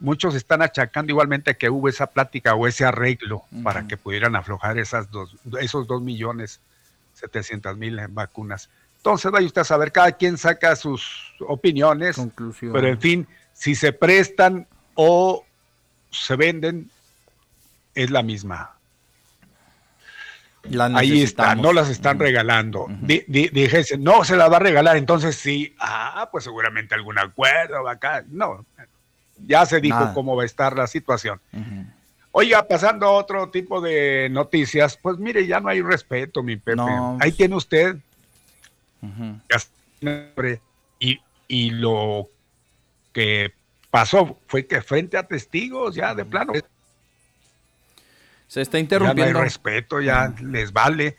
[0.00, 4.78] muchos están achacando igualmente que hubo esa plática o ese arreglo para que pudieran aflojar
[4.78, 6.60] esas dos, esos dos millones
[7.14, 8.68] setecientos mil vacunas.
[8.96, 12.16] Entonces, vaya usted a saber, cada quien saca sus opiniones,
[12.72, 15.44] pero en fin, si se prestan o
[16.10, 16.90] se venden,
[17.94, 18.73] es la misma.
[20.94, 22.88] Ahí está, no las están regalando.
[23.02, 27.92] Dijese, no se las va a regalar, entonces sí, ah, pues seguramente algún acuerdo va
[27.92, 28.24] acá.
[28.28, 28.64] No,
[29.46, 31.40] ya se dijo cómo va a estar la situación.
[32.32, 36.82] Oiga, pasando a otro tipo de noticias, pues mire, ya no hay respeto, mi Pepe.
[37.20, 37.96] Ahí tiene usted.
[40.98, 42.28] y, y lo
[43.12, 43.52] que
[43.90, 46.52] pasó fue que frente a testigos, ya de plano,
[48.46, 49.26] se está interrumpiendo.
[49.26, 51.16] Ya no hay respeto, ya les vale.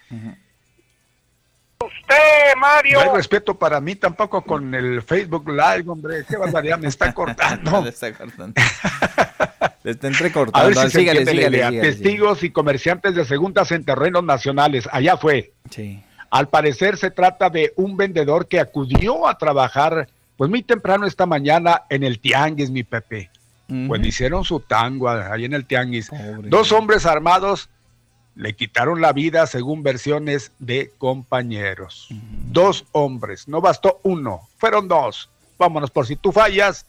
[1.80, 3.00] Usted, Mario.
[3.04, 6.26] No hay respeto para mí tampoco con el Facebook Live, hombre.
[6.28, 7.82] Qué barbaridad, me está cortando.
[7.84, 8.62] Le está cortando.
[9.84, 10.66] Le está entrecortando.
[10.66, 14.88] A ver si sígale, sígale, Testigos y comerciantes de segundas en terrenos nacionales.
[14.92, 15.54] Allá fue.
[15.70, 16.02] Sí.
[16.32, 20.08] Al parecer se trata de un vendedor que acudió a trabajar,
[20.38, 23.30] pues muy temprano esta mañana en el Tianguis, mi Pepe.
[23.68, 26.12] Pues hicieron su tango ahí en el tianguis.
[26.44, 27.70] Dos hombres armados
[28.36, 32.10] le quitaron la vida según versiones de compañeros.
[32.52, 35.30] Dos hombres, no bastó uno, fueron dos.
[35.58, 36.86] Vámonos, por si tú fallas,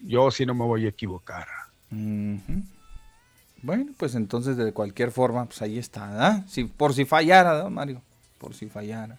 [0.00, 1.46] yo sí no me voy a equivocar.
[1.90, 8.02] Bueno, pues entonces de cualquier forma, pues ahí está, Si, por si fallara, Mario?
[8.38, 9.18] Por si fallara.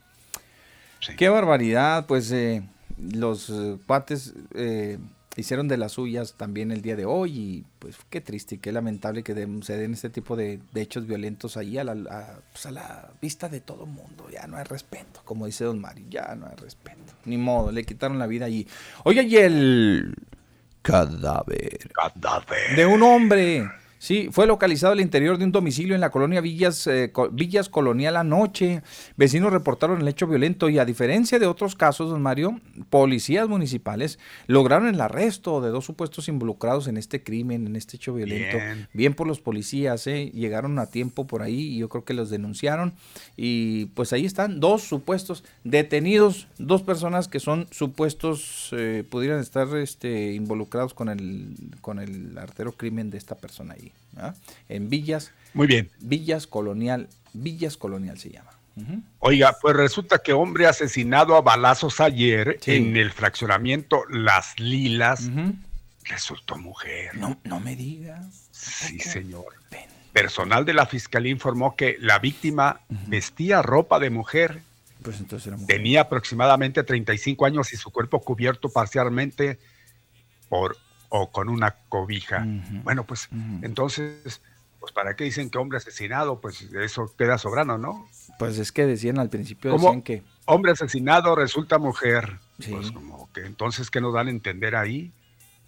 [1.18, 2.62] Qué barbaridad, pues eh,
[2.98, 5.00] los eh, cuates eh,
[5.40, 8.72] hicieron de las suyas también el día de hoy y pues qué triste y qué
[8.72, 13.12] lamentable que se den este tipo de, hechos violentos ahí a la, pues, a, la
[13.22, 14.28] vista de todo el mundo.
[14.32, 17.14] Ya no hay respeto, como dice don Mari, ya no hay respeto.
[17.26, 18.68] Ni modo, le quitaron la vida allí.
[19.04, 20.16] Oye, y el
[20.82, 21.92] cadáver.
[21.94, 22.76] Cadáver.
[22.76, 23.70] De un hombre
[24.00, 28.16] Sí, fue localizado al interior de un domicilio en la colonia Villas, eh, Villas Colonial
[28.16, 28.82] anoche.
[29.18, 34.18] Vecinos reportaron el hecho violento y a diferencia de otros casos, don Mario, policías municipales
[34.48, 38.58] lograron el arresto de dos supuestos involucrados en este crimen, en este hecho violento.
[38.94, 40.32] Bien, por los policías, ¿eh?
[40.34, 42.94] llegaron a tiempo por ahí y yo creo que los denunciaron.
[43.36, 49.68] Y pues ahí están dos supuestos detenidos, dos personas que son supuestos, eh, pudieran estar
[49.76, 53.89] este, involucrados con el, con el artero crimen de esta persona ahí.
[54.68, 55.32] En Villas.
[55.54, 55.90] Muy bien.
[56.00, 58.52] Villas Colonial, Villas Colonial se llama.
[59.20, 65.30] Oiga, pues resulta que hombre asesinado a balazos ayer en el fraccionamiento Las Lilas
[66.04, 67.16] resultó mujer.
[67.16, 68.24] No, no me diga.
[68.52, 69.46] Sí, señor.
[70.14, 74.62] Personal de la fiscalía informó que la víctima vestía ropa de mujer.
[75.04, 75.76] Pues entonces era mujer.
[75.76, 79.60] Tenía aproximadamente 35 años y su cuerpo cubierto parcialmente
[80.50, 80.78] por
[81.10, 82.46] o con una cobija.
[82.84, 83.30] Bueno, pues
[83.62, 84.42] entonces,
[84.80, 86.40] pues ¿para qué dicen que hombre asesinado?
[86.40, 88.08] Pues eso queda sobrando, ¿no?
[88.38, 90.24] Pues es que decían al principio, decían que...
[90.46, 92.40] hombre asesinado resulta mujer.
[92.70, 95.12] Pues como que entonces, ¿qué nos dan a entender ahí?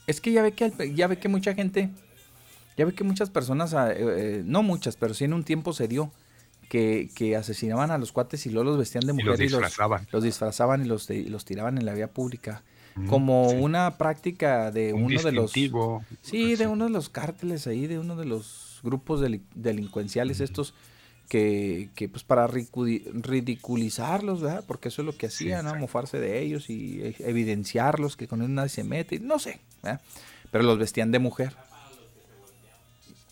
[0.08, 1.90] Es que ya ve que, ya ve que mucha gente,
[2.78, 5.74] ya ve que muchas personas, ah, eh, eh, no muchas, pero sí en un tiempo
[5.74, 6.12] se dio,
[6.70, 10.08] que, que, asesinaban a los cuates y luego los vestían de mujer y los disfrazaban,
[10.08, 12.64] y los, disfrazaban y los, los tiraban en la vía pública.
[13.08, 15.52] Como una práctica de uno de los...
[15.52, 19.22] Sí, de uno de los cárteles ahí, de uno de los grupos
[19.56, 20.74] delincuenciales estos
[21.32, 24.66] que, que, pues para ridiculizarlos, ¿verdad?
[24.68, 25.76] Porque eso es lo que hacían, ¿no?
[25.76, 30.02] Mofarse de ellos y e, evidenciarlos, que con él nadie se mete, no sé, ¿verdad?
[30.52, 31.56] Pero los vestían de mujer.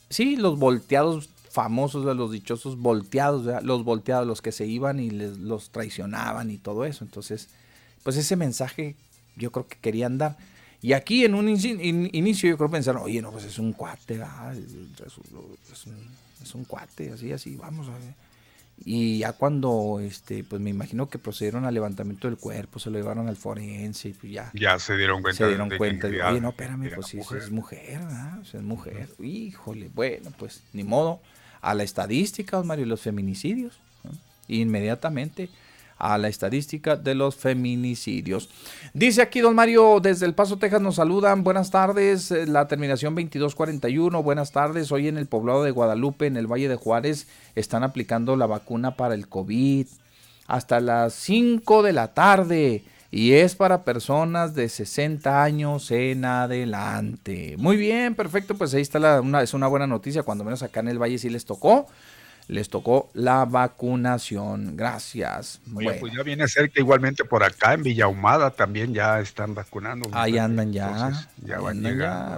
[0.10, 3.64] Sí, los volteados famosos, de los dichosos volteados, ¿verdad?
[3.64, 7.04] Los volteados, los que se iban y les, los traicionaban y todo eso.
[7.04, 7.50] Entonces,
[8.04, 8.96] pues ese mensaje
[9.36, 10.38] yo creo que querían dar.
[10.82, 15.86] Y aquí en un inicio yo creo pensaron, oye, no, pues es un cuate, es
[15.86, 18.14] un es un cuate, así, así, vamos a ver.
[18.86, 22.98] Y ya cuando, este, pues me imagino que procedieron al levantamiento del cuerpo, se lo
[22.98, 24.52] llevaron al forense y pues ya.
[24.54, 25.38] Ya se dieron cuenta.
[25.38, 26.08] Se dieron cuenta.
[26.08, 28.40] Oye, no, espérame, pues sí, es mujer, ¿verdad?
[28.42, 29.10] es mujer.
[29.22, 31.20] Híjole, bueno, pues ni modo.
[31.62, 33.78] A la estadística, Mario, los feminicidios.
[34.48, 35.50] Inmediatamente
[36.00, 38.50] a la estadística de los feminicidios.
[38.94, 41.44] Dice aquí don Mario, desde El Paso, Texas nos saludan.
[41.44, 44.24] Buenas tardes, eh, la terminación 2241.
[44.24, 48.36] Buenas tardes, hoy en el poblado de Guadalupe, en el Valle de Juárez, están aplicando
[48.38, 49.88] la vacuna para el COVID
[50.48, 57.56] hasta las 5 de la tarde y es para personas de 60 años en adelante.
[57.58, 60.88] Muy bien, perfecto, pues ahí está una, es una buena noticia, cuando menos acá en
[60.88, 61.88] el Valle sí les tocó
[62.50, 64.76] les tocó la vacunación.
[64.76, 65.62] Gracias.
[65.74, 69.54] Oye, pues ya viene a ser que igualmente por acá en Villahumada también ya están
[69.54, 70.10] vacunando.
[70.14, 71.12] Ahí andan ya.
[71.46, 71.84] ya van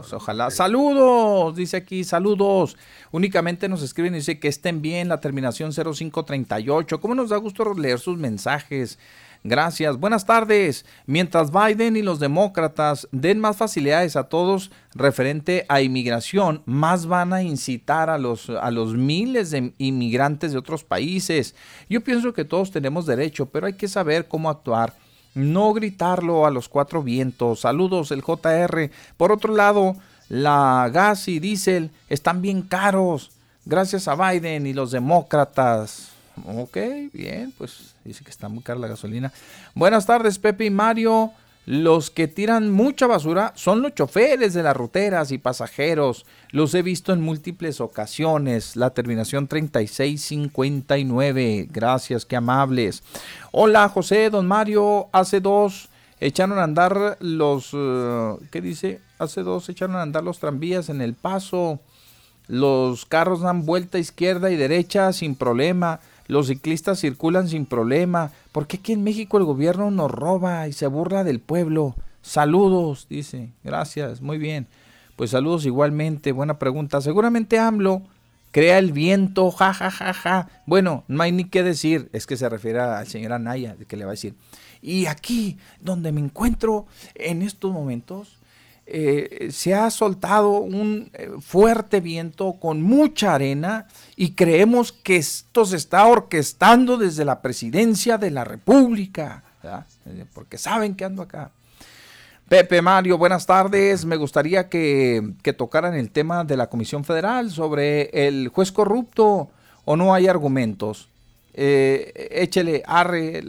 [0.02, 0.52] pues ojalá.
[0.52, 2.78] Saludos, dice aquí, saludos.
[3.12, 7.00] Únicamente nos escriben y dice que estén bien, la terminación 0538.
[7.00, 9.00] ¿Cómo nos da gusto leer sus mensajes?
[9.43, 9.97] Gracias.
[9.97, 10.85] Buenas tardes.
[11.07, 17.34] Mientras Biden y los demócratas den más facilidades a todos referente a inmigración, más van
[17.34, 21.55] a incitar a los, a los miles de inmigrantes de otros países.
[21.89, 24.93] Yo pienso que todos tenemos derecho, pero hay que saber cómo actuar.
[25.34, 27.61] No gritarlo a los cuatro vientos.
[27.61, 28.91] Saludos, el JR.
[29.18, 29.95] Por otro lado,
[30.30, 33.31] la gas y diésel están bien caros.
[33.65, 36.11] Gracias a Biden y los demócratas.
[36.45, 36.77] Ok,
[37.13, 39.32] bien, pues dice que está muy cara la gasolina.
[39.76, 41.32] Buenas tardes, Pepe y Mario.
[41.68, 46.26] Los que tiran mucha basura son los choferes de las ruteras y pasajeros.
[46.49, 48.76] Los he visto en múltiples ocasiones.
[48.76, 51.68] La terminación 3659.
[51.72, 53.03] Gracias, qué amables.
[53.52, 55.10] Hola, José, don Mario.
[55.11, 57.69] Hace dos echaron a andar los...
[57.73, 58.99] Eh, ¿Qué dice?
[59.19, 61.80] Hace dos echaron a andar los tranvías en el paso.
[62.48, 65.99] Los carros dan vuelta izquierda y derecha sin problema.
[66.32, 68.32] Los ciclistas circulan sin problema.
[68.53, 71.94] ¿Por qué aquí en México el gobierno nos roba y se burla del pueblo?
[72.22, 73.49] Saludos, dice.
[73.66, 74.66] Gracias, muy bien.
[75.18, 76.32] Pues saludos igualmente.
[76.32, 77.02] Buena pregunta.
[77.02, 78.03] Seguramente AMLO
[78.52, 80.49] crea el viento, ja, ja, ja, ja.
[80.66, 82.10] Bueno, no hay ni qué decir.
[82.14, 84.34] Es que se refiere al señor Anaya, de que le va a decir.
[84.82, 86.86] Y aquí, donde me encuentro
[87.16, 88.38] en estos momentos,
[88.93, 93.88] eh, se ha soltado un eh, fuerte viento con mucha arena
[94.18, 100.57] y creemos que esto se está orquestando desde la presidencia de la República, eh, porque
[100.57, 101.51] saben que ando acá.
[102.49, 104.03] Pepe Mario, buenas tardes.
[104.03, 109.51] Me gustaría que, tocaran el tema de la Comisión Federal sobre el juez corrupto
[109.85, 111.07] o no hay argumentos.
[111.53, 113.41] échele, arre,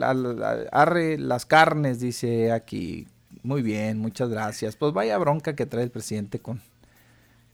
[0.70, 3.08] arre las carnes, dice aquí.
[3.42, 4.76] Muy bien, muchas gracias.
[4.76, 6.60] Pues vaya bronca que trae el presidente con,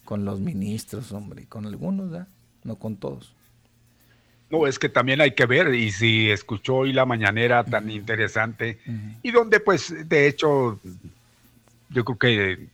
[0.05, 2.29] con los ministros, hombre, con algunos, ¿verdad?
[2.65, 3.35] No con todos.
[4.51, 8.79] No, es que también hay que ver, y si escuchó hoy la mañanera tan interesante,
[9.23, 10.81] y donde pues de hecho
[11.91, 12.69] yo creo que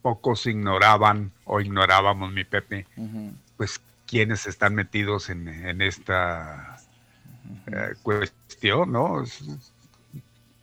[0.00, 2.86] pocos ignoraban o ignorábamos, mi Pepe,
[3.58, 6.78] pues quienes están metidos en, esta
[7.66, 9.22] eh, cuestión, ¿no?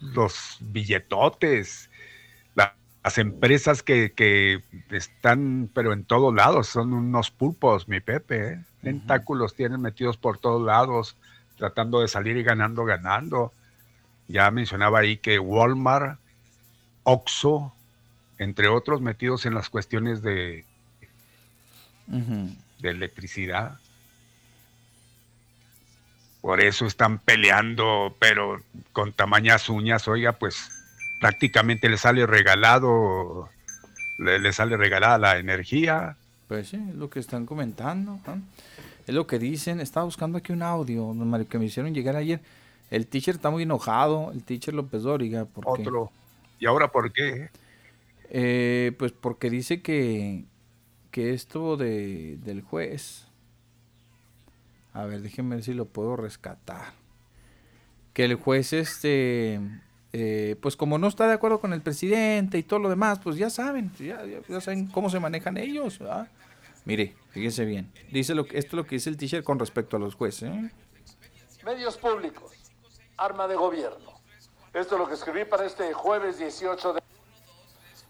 [0.01, 1.89] Los billetotes,
[3.03, 4.61] las empresas que,
[4.91, 8.63] están, pero en todos lados, son unos pulpos, mi Pepe, ¿eh?
[8.83, 11.17] tentáculos tienen metidos por todos lados,
[11.57, 13.53] tratando de salir y ganando, ganando.
[14.27, 16.19] Ya mencionaba ahí que Walmart,
[17.03, 17.73] Oxxo,
[18.37, 20.65] entre otros, metidos en las cuestiones de,
[22.07, 23.79] de electricidad.
[26.41, 28.61] Por eso están peleando, pero
[28.93, 30.69] con tamañas uñas, oiga, pues
[31.19, 33.47] prácticamente le sale regalado,
[34.17, 36.17] le, sale regalada la energía.
[36.47, 38.19] Pues sí, es lo que están comentando,
[39.05, 39.79] es lo que dicen.
[39.79, 41.15] Estaba buscando aquí un audio,
[41.47, 42.41] que me hicieron llegar ayer.
[42.89, 45.45] El teacher está muy enojado, el teacher López Dóriga.
[45.45, 46.11] Porque, Otro.
[46.59, 47.49] ¿Y ahora por qué?
[48.31, 50.43] Eh, pues porque dice que,
[51.11, 53.27] que esto de, del juez.
[54.93, 56.93] A ver, déjenme ver si lo puedo rescatar.
[58.13, 59.59] Que el juez, este.
[60.13, 63.37] Eh, pues como no está de acuerdo con el presidente y todo lo demás, pues
[63.37, 65.99] ya saben, ya, ya, saben cómo se manejan ellos.
[66.83, 67.89] Mire, fíjese bien.
[68.11, 70.49] Dice lo, esto es lo que dice el teacher con respecto a los jueces.
[70.49, 70.71] ¿eh?
[71.63, 72.51] Medios públicos
[73.21, 74.11] arma de gobierno.
[74.73, 77.01] Esto es lo que escribí para este jueves 18 de...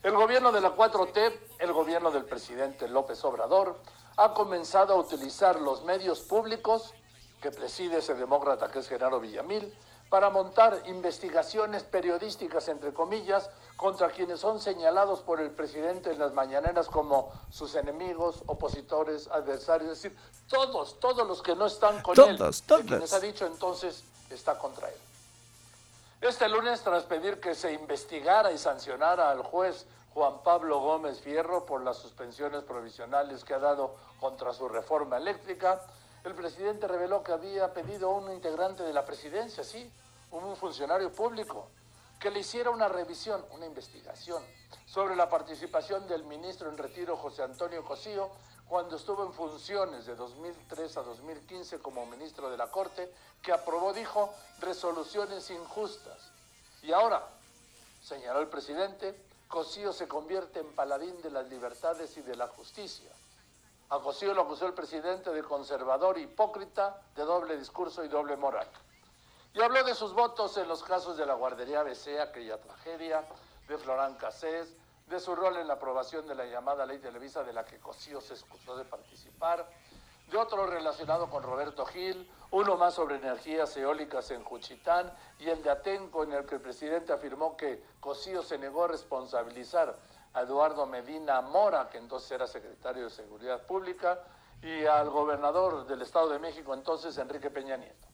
[0.03, 3.79] El gobierno de la 4T, el gobierno del presidente López Obrador,
[4.17, 6.93] ha comenzado a utilizar los medios públicos
[7.41, 9.73] que preside ese demócrata que es Genaro Villamil
[10.09, 16.33] para montar investigaciones periodísticas, entre comillas, contra quienes son señalados por el presidente en las
[16.33, 20.17] mañaneras como sus enemigos, opositores, adversarios, es decir,
[20.49, 22.61] todos, todos los que no están con él, todos.
[22.85, 24.97] quienes ha dicho entonces está contra él.
[26.19, 31.65] Este lunes, tras pedir que se investigara y sancionara al juez Juan Pablo Gómez Fierro
[31.65, 35.81] por las suspensiones provisionales que ha dado contra su reforma eléctrica,
[36.23, 39.89] el presidente reveló que había pedido a un integrante de la presidencia, sí,
[40.31, 41.67] un funcionario público,
[42.19, 44.43] que le hiciera una revisión, una investigación
[44.85, 48.29] sobre la participación del ministro en retiro José Antonio Cosío
[48.67, 53.11] cuando estuvo en funciones de 2003 a 2015 como ministro de la Corte,
[53.41, 56.31] que aprobó, dijo, resoluciones injustas.
[56.81, 57.21] Y ahora,
[58.01, 59.13] señaló el presidente,
[59.52, 63.11] Cosío se convierte en paladín de las libertades y de la justicia.
[63.90, 68.65] A Cosío lo acusó el presidente de conservador, hipócrita, de doble discurso y doble moral.
[69.53, 73.26] Y habló de sus votos en los casos de la guardería BC, aquella tragedia,
[73.68, 74.73] de Florán Cassés,
[75.07, 78.22] de su rol en la aprobación de la llamada ley Televisa de la que Cosío
[78.22, 79.69] se excusó de participar,
[80.28, 85.64] de otro relacionado con Roberto Gil, uno más sobre energías eólicas en Juchitán y el
[85.64, 89.98] de Atenco en el que el presidente afirmó que Cosío se negó a responsabilizar
[90.34, 94.19] a Eduardo Medina Mora, que entonces era secretario de Seguridad Pública,
[94.61, 98.07] y al gobernador del Estado de México entonces Enrique Peña Nieto.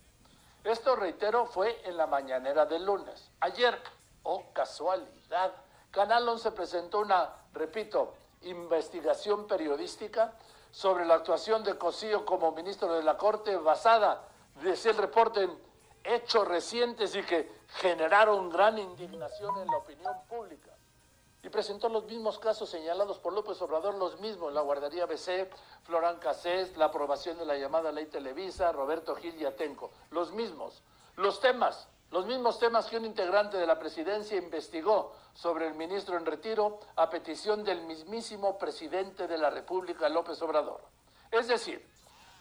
[0.63, 3.31] Esto, reitero, fue en la mañanera del lunes.
[3.39, 3.77] Ayer,
[4.23, 5.51] oh casualidad,
[5.91, 10.33] Canal 11 presentó una, repito, investigación periodística
[10.71, 14.26] sobre la actuación de Cosío como ministro de la Corte basada,
[14.61, 15.57] decía el reporte, en
[16.03, 20.71] hechos recientes y que generaron gran indignación en la opinión pública.
[21.43, 25.49] Y presentó los mismos casos señalados por López Obrador, los mismos, la guardería BC,
[25.83, 30.81] Florán Cassés, la aprobación de la llamada ley Televisa, Roberto Gil y Atenco, los mismos.
[31.15, 36.17] Los temas, los mismos temas que un integrante de la presidencia investigó sobre el ministro
[36.17, 40.81] en retiro a petición del mismísimo presidente de la República, López Obrador.
[41.31, 41.85] Es decir,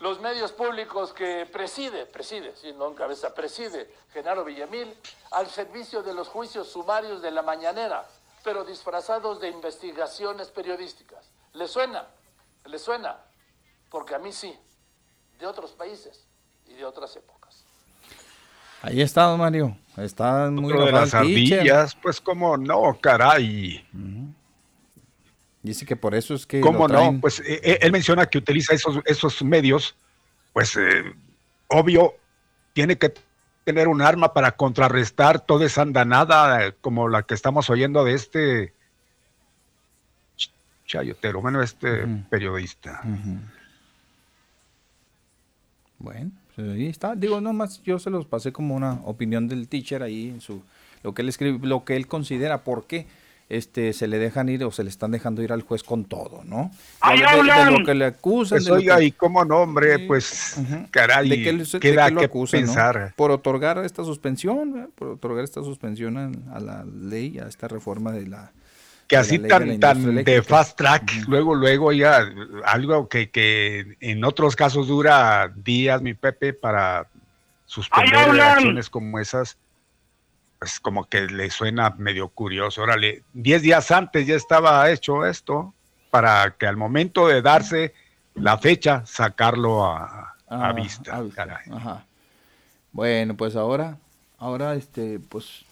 [0.01, 4.94] los medios públicos que preside, preside, si no en cabeza, preside Genaro Villamil,
[5.31, 8.06] al servicio de los juicios sumarios de la mañanera,
[8.44, 11.31] pero disfrazados de investigaciones periodísticas.
[11.55, 12.06] ¿Le suena?
[12.66, 13.16] ¿Le suena?
[13.90, 14.55] Porque a mí sí,
[15.39, 16.24] de otros países
[16.66, 17.64] y de otras épocas.
[18.82, 19.77] Ahí está, Mario.
[19.97, 23.86] Está muy Otro de las ardillas, pues cómo no, caray.
[25.66, 26.60] Dice que por eso es que.
[26.60, 27.18] ¿Cómo no?
[27.20, 29.97] Pues eh, eh, él menciona que utiliza esos, esos medios,
[30.52, 31.02] pues eh,
[31.66, 32.15] obvio,
[32.73, 33.12] tiene que
[33.65, 38.74] tener un arma para contrarrestar toda esa andanada como la que estamos oyendo de este
[40.86, 43.02] chayotero, bueno, este periodista.
[45.99, 46.31] Bueno.
[46.58, 47.16] Ahí está.
[47.16, 50.62] Digo, nomás yo se los pasé como una opinión del teacher ahí en su
[51.02, 53.07] lo que él escribe, lo que él considera, por qué
[53.49, 56.42] este se le dejan ir o se le están dejando ir al juez con todo,
[56.44, 56.70] ¿no?
[57.00, 58.58] ¡Ay, de, lo que le acusan.
[58.58, 60.60] Pues oiga, y cómo no, hombre, pues
[60.91, 63.15] caray, de que, queda que pensar.
[63.16, 68.12] Por otorgar esta suspensión, por otorgar esta suspensión a, a la ley, a esta reforma
[68.12, 68.52] de la
[69.07, 72.28] que así tan, tan de fast track, luego, luego ya
[72.65, 77.07] algo que, que en otros casos dura días, mi Pepe, para
[77.66, 79.57] suspender acciones como esas,
[80.66, 82.82] pues como que le suena medio curioso.
[82.82, 85.72] Órale, diez días antes ya estaba hecho esto
[86.10, 87.94] para que al momento de darse
[88.34, 91.22] la fecha, sacarlo a, a ah, vista.
[92.90, 93.96] Bueno, pues ahora,
[94.38, 95.64] ahora este, pues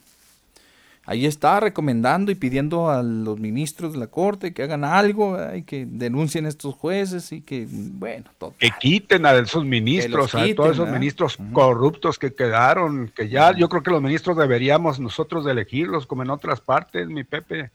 [1.07, 5.63] ahí está recomendando y pidiendo a los ministros de la corte que hagan algo y
[5.63, 8.55] que denuncien a estos jueces y que, bueno, todo.
[8.59, 13.69] Que quiten a esos ministros, a todos esos ministros corruptos que quedaron, que ya yo
[13.69, 17.71] creo que los ministros deberíamos nosotros de elegirlos como en otras partes, mi Pepe.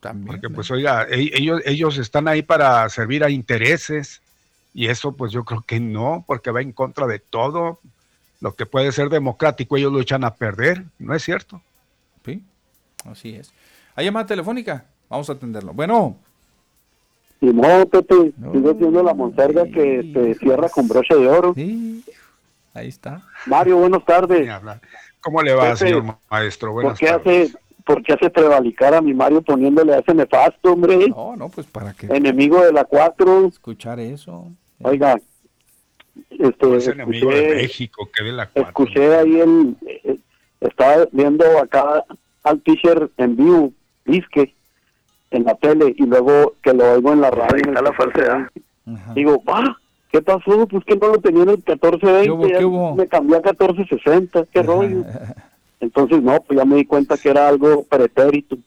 [0.00, 0.26] También.
[0.26, 4.20] Porque pues oiga, e-, ellos, ellos están ahí para servir a intereses
[4.74, 7.78] y eso pues yo creo que no, porque va en contra de todo
[8.40, 11.62] lo que puede ser democrático, ellos lo echan a perder, ¿no es cierto?
[12.24, 12.42] Sí,
[13.04, 13.52] así es.
[13.94, 14.84] ¿Hay llamada telefónica?
[15.08, 15.72] Vamos a atenderlo.
[15.74, 16.16] Bueno.
[17.40, 21.52] no, Pepe, sigue siendo la monserga que te cierra con broche de oro.
[21.54, 22.04] Sí,
[22.72, 23.22] ahí está.
[23.46, 24.48] Mario, buenas tardes.
[25.20, 26.72] ¿Cómo le va, señor maestro?
[26.72, 27.52] Buenas ¿por qué Hace,
[27.84, 31.08] ¿Por qué hace prevalicar a mi Mario poniéndole a ese nefasto, hombre?
[31.08, 32.06] No, no, pues para qué.
[32.06, 33.46] Enemigo de la 4.
[33.46, 34.50] Escuchar eso.
[34.80, 35.20] Oiga,
[36.30, 38.68] este, es enemigo de México, que de la 4.
[38.68, 39.76] Escuché ahí el...
[40.62, 42.04] Estaba viendo acá
[42.44, 43.72] al teacher en vivo,
[44.04, 44.54] disque,
[45.30, 47.62] en la tele, y luego que lo oigo en la radio.
[47.66, 48.50] Ahí la falsedad.
[49.14, 49.78] Digo, va
[50.12, 50.68] ¿Qué pasó?
[50.68, 54.62] Pues que no lo tenía en el 1420, ¿Qué hubo, me cambió a 1460, qué
[54.62, 55.04] rollo.
[55.80, 58.58] Entonces, no, pues ya me di cuenta que era algo pretérito,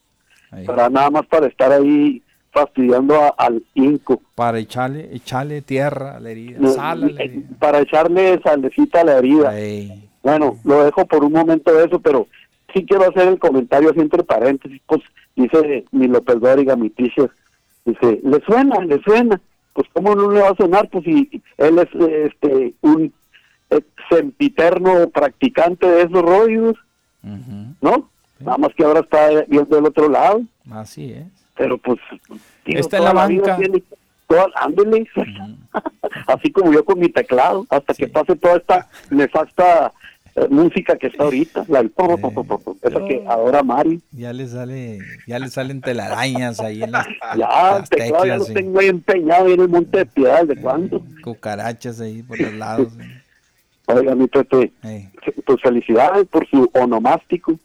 [0.66, 4.20] para nada más para estar ahí fastidiando al inco.
[4.34, 7.48] Para echarle, echarle tierra a la herida, sal a la herida.
[7.60, 9.54] Para echarle salecita a la herida.
[10.26, 12.26] Bueno, lo dejo por un momento de eso, pero
[12.74, 15.00] sí quiero hacer el comentario así entre paréntesis, pues
[15.36, 17.30] dice mi López Dóriga, mi teacher,
[17.84, 19.40] dice, le suena, le suena
[19.72, 23.12] pues cómo no le va a sonar, pues si él es este un
[24.10, 26.74] sempiterno practicante de esos rollos,
[27.22, 28.10] ¿no?
[28.40, 30.42] Nada más que ahora está viendo del otro lado.
[30.72, 31.26] Así es.
[31.56, 32.00] Pero pues...
[32.64, 33.58] está en la banca.
[36.26, 39.92] Así como yo con mi teclado, hasta que pase toda esta nefasta
[40.50, 44.00] música que está ahorita, la esa que ahora Mari.
[44.12, 47.06] Ya le sale, ya le salen telarañas ahí en las,
[47.36, 51.02] ya, teclas, ya lo tengo ahí empeñado en el Monte de Piedad, ¿de cuándo?
[51.22, 52.92] Cucarachas ahí por los lados.
[53.88, 54.72] Oiga, mi Pepe,
[55.44, 57.56] pues felicidades por su onomástico.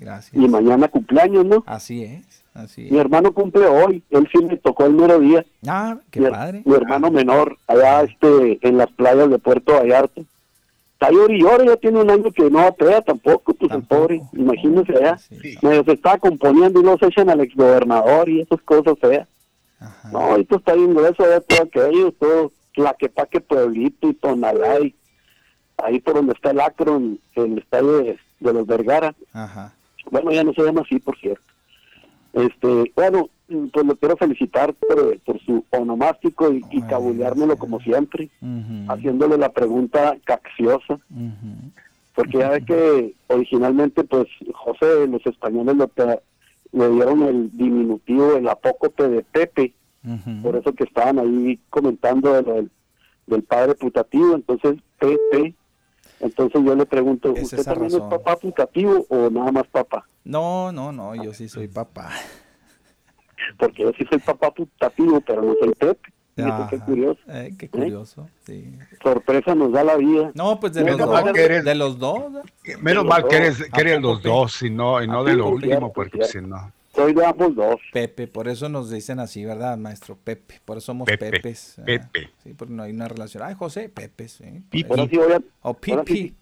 [0.00, 0.34] gracias.
[0.34, 1.62] Y mañana cumpleaños, ¿no?
[1.64, 2.92] Así es, así es.
[2.92, 5.46] Mi hermano cumple hoy, él sí me tocó el mero día.
[5.66, 6.62] Ah, qué padre.
[6.64, 10.22] Mi hermano menor, allá este, en las playas de Puerto Vallarta
[11.00, 15.18] está y ya tiene un año que no atea tampoco, pues el pobre, imagínense allá,
[15.62, 19.26] medio se está componiendo y no se echan al exgobernador y esas cosas feas.
[20.12, 24.78] No, esto está bien grueso allá todo aquello, todo Tlaquepaque Pueblito y Tonalá
[25.78, 29.14] ahí por donde está el Acro, en, el estadio de, los Vergara.
[30.10, 31.42] Bueno, ya no se llama así, por cierto.
[32.34, 33.30] Este, bueno,
[33.72, 38.30] pues lo quiero felicitar por, su onomástico y, y cabuleármelo como siempre,
[38.88, 40.98] haciéndole la pregunta cacciosa.
[42.14, 45.76] Porque ya ve que originalmente, pues, José, los españoles
[46.72, 49.74] le dieron el diminutivo, el apócope de Pepe,
[50.42, 52.70] por eso que estaban ahí comentando de lo del,
[53.26, 55.54] del padre putativo, entonces Pepe.
[56.20, 60.06] Entonces yo le pregunto, ¿usted también es papá putativo o nada más papá?
[60.22, 62.10] No, no, no, yo sí soy papá
[63.58, 66.12] porque yo sí soy papá putativo, pero no soy Pepe.
[66.70, 67.20] qué curioso.
[67.28, 68.76] Eh, qué curioso, sí.
[69.02, 70.30] Sorpresa nos da la vida.
[70.34, 72.24] No, pues de, los dos, de los dos.
[72.80, 75.92] Menos mal que eres, que eres los dos y no, y no de lo último,
[75.92, 76.72] porque si no.
[76.94, 77.76] Soy de ambos dos.
[77.92, 80.16] Pepe, por eso nos dicen así, ¿verdad, maestro?
[80.16, 81.80] Pepe, por eso somos Pepes.
[81.84, 82.30] Pepe.
[82.42, 83.44] sí, porque no hay una relación.
[83.44, 84.44] Ay, José, Pepe, sí.
[84.88, 86.34] Ahora sí voy a, o Pipi.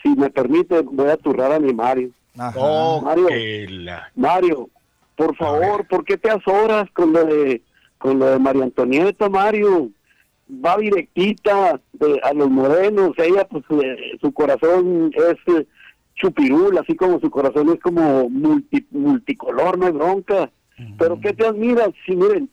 [0.00, 2.10] si me permite, voy a turrar a mi Mario.
[2.38, 2.60] Ajá.
[3.02, 3.28] Mario,
[4.14, 4.70] Mario,
[5.20, 7.60] por favor, ¿por qué te azoras con lo de
[7.98, 9.90] con lo de María Antonieta, Mario?
[10.48, 11.78] Va directita
[12.22, 15.66] a los morenos, ella pues eh, su corazón es eh,
[16.14, 20.50] chupirul, así como su corazón es como multicolor, no hay bronca.
[20.98, 21.90] Pero ¿qué te admiras?
[22.06, 22.48] Si miren,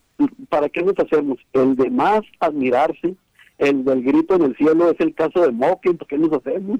[0.49, 1.37] ¿para qué nos hacemos?
[1.53, 3.15] El de más admirarse,
[3.59, 6.79] el del grito en el cielo es el caso de Moken, ¿por qué nos hacemos?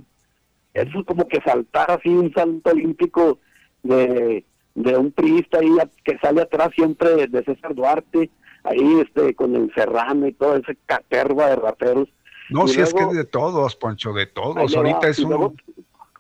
[0.74, 3.40] Eso es como que saltar así un salto olímpico
[3.84, 4.44] de
[4.78, 8.30] de un priista ahí que sale atrás siempre de, César Duarte,
[8.64, 12.08] ahí este con el Serrano y todo ese caterva de raperos.
[12.50, 14.76] No, si es que de todos, Poncho, de todos.
[14.76, 15.60] Ahorita es un...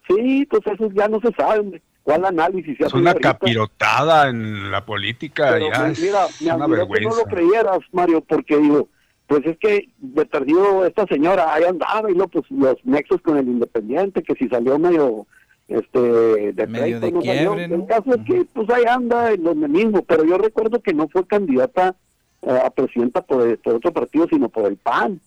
[0.07, 1.81] sí, pues eso ya no se sabe.
[2.01, 2.79] ¿Cuál análisis?
[2.79, 7.09] Es una capirotada en la política, ya pues, es una vergüenza.
[7.09, 8.87] no lo creyeras, Mario, porque digo,
[9.27, 13.37] pues es que de perdido esta señora ahí andaba y no, pues los nexos con
[13.37, 15.27] el Independiente, que si salió medio
[15.67, 20.01] este de medio de quiebre, El caso es que pues ahí anda en donde mismo,
[20.03, 21.95] pero yo recuerdo que no fue candidata
[22.41, 25.19] eh, a presidenta por, otro partido, sino por el PAN,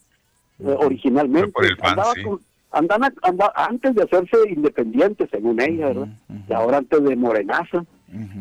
[0.61, 1.53] eh, originalmente.
[1.53, 2.23] Por el PAN, sí.
[2.71, 3.13] andan,
[3.55, 6.09] antes de hacerse independiente, según ella, ¿verdad?
[6.49, 7.85] Y ahora antes de Morenaza.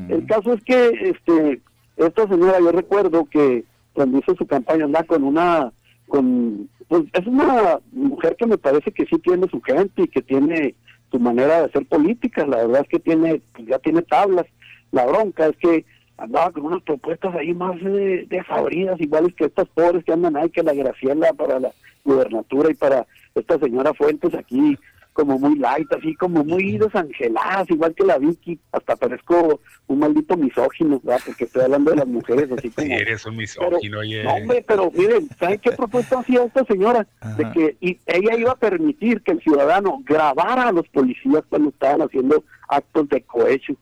[0.10, 1.61] El caso es que este
[2.00, 5.72] esta señora, yo recuerdo que cuando hizo su campaña andaba con una,
[6.08, 10.22] con, pues es una mujer que me parece que sí tiene su gente y que
[10.22, 10.76] tiene
[11.12, 12.46] su manera de hacer política.
[12.46, 14.46] La verdad es que tiene, pues ya tiene tablas.
[14.92, 15.86] La bronca es que
[16.18, 20.50] andaba con unas propuestas ahí más de, de iguales que estas pobres que andan ahí,
[20.50, 21.72] que la Graciela para la
[22.04, 23.06] gubernatura y para
[23.36, 24.78] esta señora Fuentes aquí
[25.14, 28.60] como muy light, así como muy desangeladas, igual que la Vicky.
[28.72, 31.22] Hasta parezco un maldito misógino, ¿verdad?
[31.26, 32.88] Porque estoy hablando de las mujeres, así como...
[32.88, 34.24] Sí, eres un misógino, oye.
[34.24, 37.08] No, hombre, pero miren, ¿saben qué propuesta hacía esta señora?
[37.38, 41.70] De que y ella iba a permitir que el ciudadano grabara a los policías cuando
[41.70, 43.76] estaban haciendo actos de cohecho.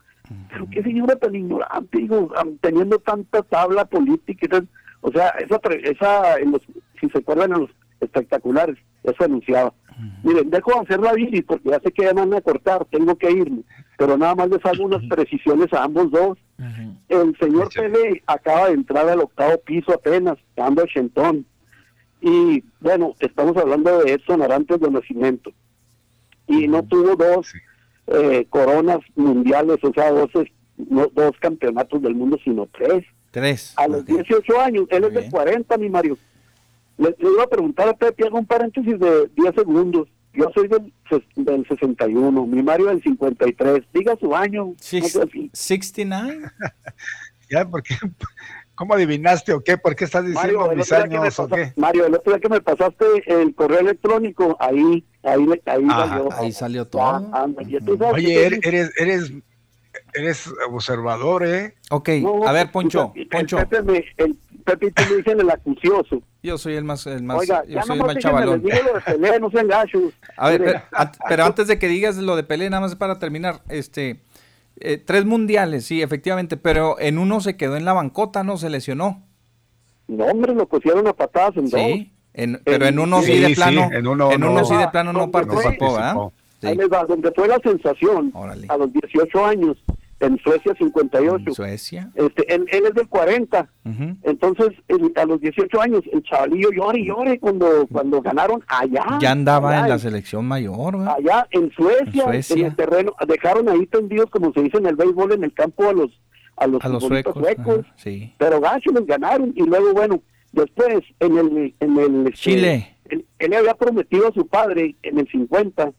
[0.50, 2.32] Pero qué señora tan ignorante, digo,
[2.62, 4.68] teniendo tanta tabla política, y tal.
[5.02, 6.62] o sea, esa, esa en los,
[7.00, 7.70] si se acuerdan en los
[8.02, 9.74] espectaculares, eso anunciaba.
[10.24, 12.86] Miren, dejo de hacer la bici porque ya sé que ya me van a cortar,
[12.86, 13.64] tengo que irme,
[13.98, 16.38] pero nada más les hago unas precisiones a ambos dos.
[17.10, 21.46] El señor Pele acaba de entrar al octavo piso apenas, dando ochentón.
[22.22, 25.52] Y bueno, estamos hablando de Edson Arantes de Nacimiento.
[26.48, 27.54] Y no tuvo dos
[28.08, 30.30] eh, coronas mundiales, o sea, dos,
[30.78, 33.06] no, dos campeonatos del mundo, sino tres.
[33.32, 33.74] Tres.
[33.78, 36.18] A los 18 años, él es del 40, mi Mario.
[36.98, 40.08] Le, le iba a preguntar a Pepe, hago un paréntesis de 10 segundos.
[40.34, 40.94] Yo soy del,
[41.36, 43.84] del 61, mi Mario del 53.
[43.94, 44.74] Diga su año.
[44.80, 45.50] Six- no sé así.
[45.54, 46.40] 69.
[47.50, 47.96] Ya, ¿por qué?
[48.76, 49.78] ¿Cómo adivinaste o qué?
[49.78, 51.72] ¿Por qué estás diciendo Mario, mis años o qué?
[51.78, 56.08] Mario, el otro día que me pasaste el correo electrónico, ahí, ahí, le- ahí Ajá.
[56.10, 56.30] salió.
[56.34, 57.04] Ahí salió todo.
[57.04, 59.32] anda, sabes Oye, eres, eres, eres,
[60.14, 61.76] eres observador, ¿eh?
[61.90, 63.58] Ok, No, a ver, Poncho, el Poncho.
[63.58, 64.36] Pepe me, el
[64.66, 66.22] Pepito me dicen el acucioso.
[66.44, 68.62] Yo soy el más, el más, Oiga, yo ya soy el más chavalón.
[68.62, 70.14] Pelé, no sean gachos.
[70.38, 73.20] A ver, pero, an- pero antes de que digas lo de Pelé, nada más para
[73.20, 74.22] terminar, este,
[74.80, 78.58] eh, tres mundiales, sí, efectivamente, pero en uno se quedó en la bancota, ¿no?
[78.58, 79.24] Se lesionó.
[80.08, 81.82] No, hombre, lo pusieron a patadas en dos.
[81.82, 84.66] Sí, en- pero en uno sí, Sí, de sí, plano, en uno en uno no.
[84.66, 86.72] sí de plano no Donde participó, fue- ¿verdad?
[86.72, 88.32] Ahí les va, donde fue la sensación
[88.70, 89.78] a los 18 años,
[90.20, 91.54] en Suecia 58.
[91.54, 92.10] Suecia.
[92.16, 93.70] Este, él, él es del 40.
[93.86, 94.16] Ujú.
[94.24, 99.06] Entonces, el- a los 18 años, el chavalillo llore y llore cuando, cuando ganaron allá.
[99.22, 102.68] Ya andaba allá en la selección mayor, allá en Suecia, En en, Suecia.
[102.68, 105.94] el terreno, dejaron ahí tendidos, como se dice en el béisbol, en el campo a
[105.94, 106.10] los
[106.60, 107.36] a los, A los suecos.
[107.36, 108.34] suecos, ajá, sí.
[108.40, 112.97] pero gacho les ganaron y luego bueno, después en el en el este, Chile.
[113.10, 115.92] Él, él le había prometido a su padre en el 50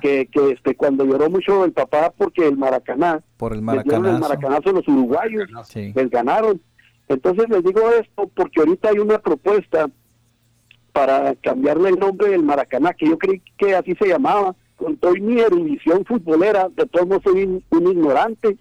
[0.00, 4.06] que, que este cuando lloró mucho el papá porque el Maracaná Por el les dieron
[4.06, 4.20] el maracanazo.
[4.20, 5.92] maracanazo los uruguayos, Sí.
[5.94, 6.60] les ganaron.
[7.08, 9.88] Entonces les digo esto porque ahorita hay una propuesta
[10.92, 15.14] para cambiarle el nombre del Maracaná, que yo creí que así se llamaba, con toda
[15.14, 18.56] mi erudición futbolera, de todos modos soy un, un ignorante.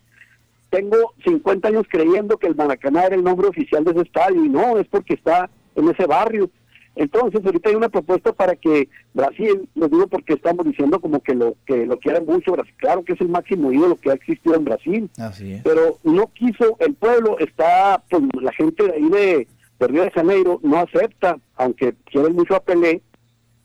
[0.69, 4.49] Tengo 50 años creyendo que el Maracaná era el nombre oficial de ese estadio, y
[4.49, 6.49] no, es porque está en ese barrio.
[6.95, 11.33] Entonces, ahorita hay una propuesta para que Brasil, les digo porque estamos diciendo como que
[11.33, 14.55] lo que lo quieren mucho, Brasil, claro que es el máximo ídolo que ha existido
[14.55, 15.61] en Brasil, Así es.
[15.63, 19.47] pero no quiso, el pueblo está, pues la gente de ahí de,
[19.79, 23.01] de Río de Janeiro no acepta, aunque quieren mucho a Pelé,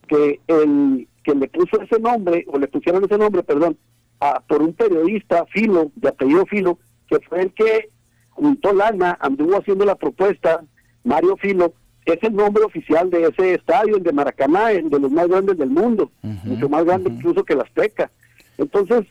[0.07, 3.77] que el que le puso ese nombre, o le pusieron ese nombre, perdón,
[4.21, 7.91] a, por un periodista, Filo, de apellido Filo, que fue el que
[8.31, 10.63] juntó lana, anduvo haciendo la propuesta,
[11.03, 11.75] Mario Filo,
[12.07, 15.59] es el nombre oficial de ese estadio, el de Maracaná, el de los más grandes
[15.59, 16.11] del mundo,
[16.45, 18.11] mucho más grande incluso que la Azteca.
[18.59, 19.05] Entonces,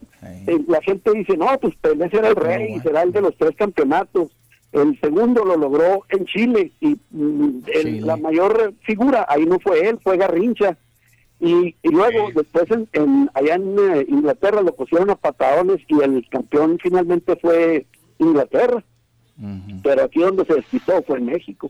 [0.48, 3.52] eh, la gente dice, no, pues Pelé será el rey, será el de los tres
[3.56, 4.30] campeonatos.
[4.72, 9.88] El segundo lo logró en Chile y mm, el- la mayor figura ahí no fue
[9.88, 10.78] él, fue Garrincha.
[11.40, 16.02] Y, y luego, después, en, en- allá en eh, Inglaterra lo pusieron a patadones y
[16.02, 17.86] el campeón finalmente fue
[18.18, 18.84] Inglaterra.
[19.84, 21.70] Pero aquí donde se despistó fue en México.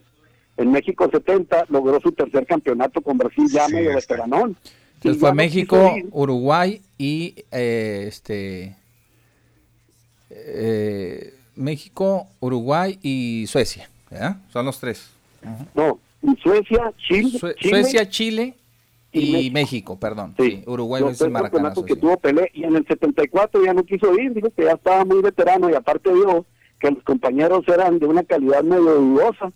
[0.57, 4.55] En México 70 logró su tercer campeonato con Brasil ya medio veteranón.
[4.95, 5.93] Entonces fue México.
[6.11, 8.75] Uruguay y eh, este
[10.29, 14.37] eh, México, Uruguay y Suecia, ¿verdad?
[14.51, 15.09] Son los tres.
[15.73, 18.55] No, y Suecia, Chile, Sue- Chile Suecia, Chile
[19.11, 19.97] y, México.
[19.97, 20.35] perdón.
[20.37, 21.99] Sí, Uruguay los tres campeonatos que sí.
[21.99, 25.21] tuvo Pelé y en el 74 ya no quiso ir, dijo que ya estaba muy
[25.21, 26.45] veterano y aparte vio
[26.79, 29.51] que los compañeros eran de una calidad medio dudosa.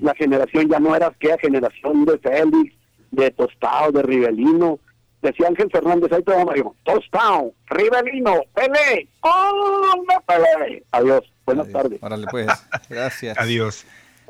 [0.00, 2.74] La generación ya no era aquella generación de Félix,
[3.10, 4.78] de Tostado, de Rivelino.
[5.20, 10.84] Decía Ángel Fernández, ahí te va Mario, Tostado, Rivelino, Pelé, ¡oh, no Pelé!
[10.92, 11.98] Adiós, buenas tardes.
[12.02, 12.46] Órale, pues,
[12.88, 13.36] gracias.
[13.36, 13.84] Adiós.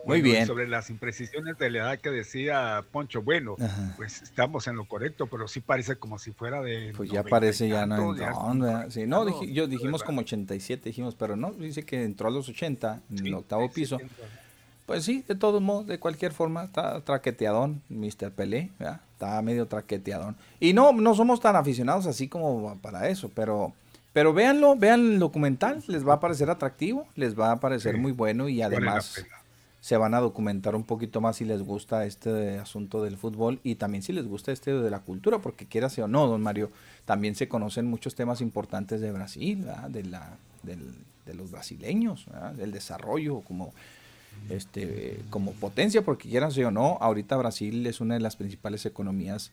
[0.07, 0.47] Muy Bueno, bien.
[0.47, 3.93] Sobre las imprecisiones de la edad que decía Poncho, bueno, Ajá.
[3.97, 6.93] pues estamos en lo correcto, pero sí parece como si fuera de.
[6.97, 8.15] Pues ya 90 y parece ya no.
[8.15, 8.91] no.
[8.91, 12.49] Sí, no, dij- yo dijimos como 87, dijimos, pero no, dice que entró a los
[12.49, 13.99] 80 en el octavo piso.
[14.89, 18.31] Pues sí, de todos modos, de cualquier forma, está traqueteadón, Mr.
[18.31, 19.03] Pelé, ¿verdad?
[19.13, 20.35] Está medio traqueteadón.
[20.61, 23.75] Y no, no somos tan aficionados así como para eso, pero,
[24.15, 28.13] pero véanlo, vean el documental, les va a parecer atractivo, les va a parecer muy
[28.13, 29.27] bueno y además,
[29.83, 33.75] se van a documentar un poquito más si les gusta este asunto del fútbol y
[33.75, 36.71] también si les gusta este de la cultura, porque quiera o no, don Mario,
[37.05, 42.25] también se conocen muchos temas importantes de Brasil, de, la, de los brasileños,
[42.57, 43.75] del desarrollo como,
[44.49, 49.53] este, como potencia, porque quieran o no, ahorita Brasil es una de las principales economías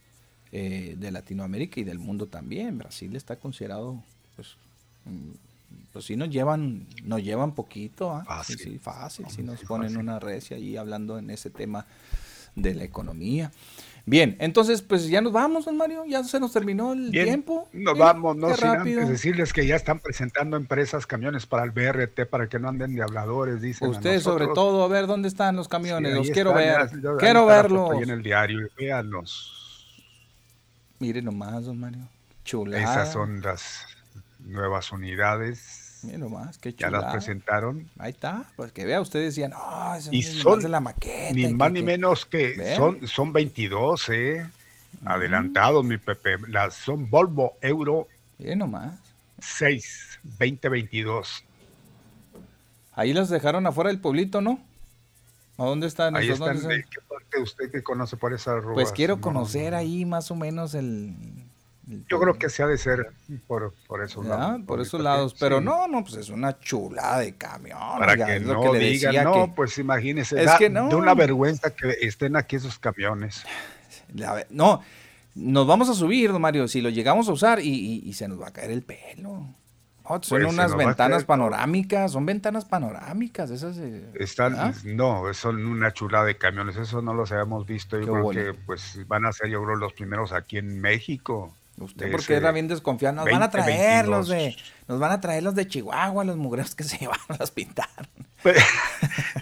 [0.52, 2.78] eh, de Latinoamérica y del mundo también.
[2.78, 4.02] Brasil está considerado,
[4.36, 4.56] pues,
[5.92, 8.24] pues sí nos llevan, nos llevan poquito, ¿ah?
[8.26, 11.86] fácil, sí, fácil, si nos ponen una red y ahí hablando en ese tema
[12.56, 13.52] de la economía.
[14.08, 17.67] Bien, entonces pues ya nos vamos, don Mario, ya se nos terminó el tiempo.
[17.74, 22.27] Nos vamos, no sin antes decirles que ya están presentando empresas camiones para el BRT
[22.30, 23.90] para que no anden de habladores, dicen.
[23.90, 26.88] Ustedes sobre todo, a ver dónde están los camiones, los quiero ver.
[27.17, 28.00] quiero verlos.
[28.00, 30.03] en el diario, véanlos.
[31.00, 32.08] Mire nomás, don Mario.
[32.43, 32.84] Chulada.
[32.84, 33.88] Esas son las
[34.40, 35.85] nuevas unidades.
[36.06, 36.98] Mire nomás, qué chulada.
[36.98, 37.90] Ya las presentaron.
[37.98, 41.34] Ahí está, pues que vea, ustedes decían, no, y son de la maqueta.
[41.34, 44.45] Ni más ni menos que son, son 22, ¿eh?
[45.03, 46.38] Adelantados, mi Pepe.
[46.48, 48.08] Las son Volvo Euro.
[48.38, 48.93] Mire nomás.
[49.40, 51.43] 6, 2022.
[52.93, 54.59] Ahí las dejaron afuera del pueblito, ¿no?
[55.58, 56.16] ¿A dónde están?
[56.16, 56.61] Ahí están.
[56.67, 58.74] ¿De qué parte usted que conoce por esa ruta?
[58.74, 61.14] Pues quiero conocer ahí más o menos el...
[62.10, 63.12] Yo creo que se ha de ser
[63.48, 64.62] por, por esos lados.
[64.66, 67.78] Por, esos lados, pero no, no, pues es una chulada de camión.
[68.00, 70.90] Para que no digan, no, pues imagínese, es que no.
[70.90, 73.44] de una vergüenza que estén aquí esos camiones.
[74.50, 74.82] no,
[75.36, 78.42] nos vamos a subir, don Mario, si lo llegamos a usar y, y se nos
[78.42, 79.46] va a caer el pelo
[80.06, 83.78] son pues, unas ventanas panorámicas, son ventanas panorámicas, esas.
[83.78, 88.00] Eh, Están, no, son una chulada de camiones, eso no los habíamos visto.
[88.00, 91.54] Yo creo que pues van a ser, yo creo, los primeros aquí en México.
[91.78, 94.56] Usted porque era bien desconfiado, nos van a traer los de,
[94.88, 97.90] nos van a traer los de Chihuahua, los mugreros que se llevaron a pintar.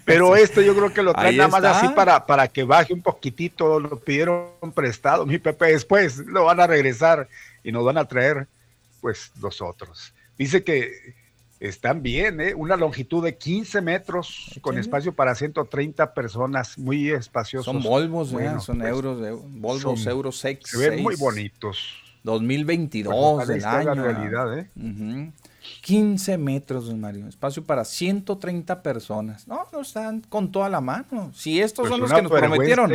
[0.05, 3.01] Pero, esto yo creo que lo traen nada más así para, para que baje un
[3.01, 7.27] poquitito, lo pidieron prestado, mi Pepe, después lo van a regresar
[7.63, 8.47] y nos van a traer
[9.01, 10.13] pues los otros.
[10.37, 11.13] Dice que
[11.59, 12.53] están bien, ¿eh?
[12.55, 17.65] una longitud de 15 metros con espacio para 130 personas, muy espaciosos.
[17.65, 20.59] Son Volvos, son pues, euros, Volvos Euro 6.
[20.63, 22.02] Se ven muy bonitos.
[22.23, 23.95] 2022 del año.
[23.95, 24.69] La realidad, ¿eh?
[25.81, 27.27] 15 metros, don Mario.
[27.27, 29.47] Espacio para 130 personas.
[29.47, 31.31] No, no están con toda la mano.
[31.33, 32.91] Si estos pues son los que nos prometieron,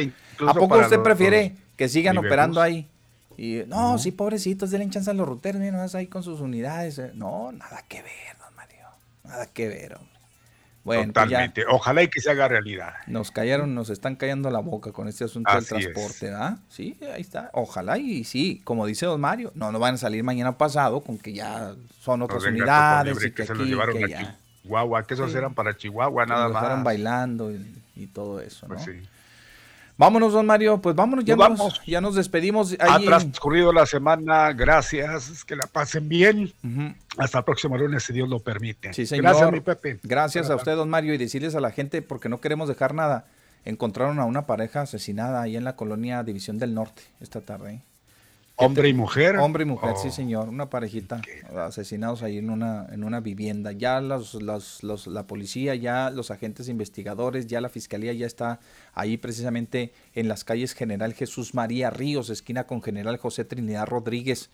[0.47, 2.89] ¿a poco usted prefiere que sigan operando ahí?
[3.37, 7.01] Y no, sí, pobrecitos, denle chance a los ruteros, vas ahí con sus unidades.
[7.15, 8.87] No, nada que ver, don Mario.
[9.25, 10.18] Nada que ver, hombre.
[10.89, 11.65] Bueno, pues Totalmente.
[11.69, 12.95] Ojalá y que se haga realidad.
[13.07, 16.57] Nos callaron, nos están callando la boca con este asunto del transporte, ¿ah?
[16.71, 17.51] Sí, ahí está.
[17.53, 21.19] Ojalá y sí, como dice don Mario, no nos van a salir mañana pasado con
[21.19, 25.53] que ya son otras unidades y que, se los llevaron a Chihuahua, que esos eran
[25.53, 26.63] para Chihuahua nada más.
[26.63, 28.93] Estaban bailando y, todo eso, pues ¿no?
[28.93, 29.09] sí.
[29.99, 32.77] Vámonos, don Mario, pues vámonos, ya, nos, ya nos despedimos.
[32.79, 36.53] Ha transcurrido la semana, gracias, que la pasen bien.
[37.17, 38.95] Hasta el próximo lunes, si Dios lo permite.
[38.95, 39.25] Sí, señor.
[39.25, 39.99] Gracias, mi Pepe.
[40.05, 43.27] Gracias a usted, don Mario, y decirles a la gente, porque no queremos dejar nada,
[43.65, 47.73] encontraron a una pareja asesinada ahí en la colonia División del Norte esta tarde.
[47.73, 47.83] ¿eh?
[48.61, 49.37] Hombre y mujer.
[49.37, 50.11] Hombre y mujer, sí, oh.
[50.11, 50.49] señor.
[50.49, 51.23] Una parejita
[51.57, 53.71] asesinados ahí en una, en una vivienda.
[53.71, 58.59] Ya los, los, los, la policía, ya los agentes investigadores, ya la fiscalía ya está
[58.95, 64.51] ahí precisamente en las calles General Jesús María Ríos, esquina con General José Trinidad Rodríguez.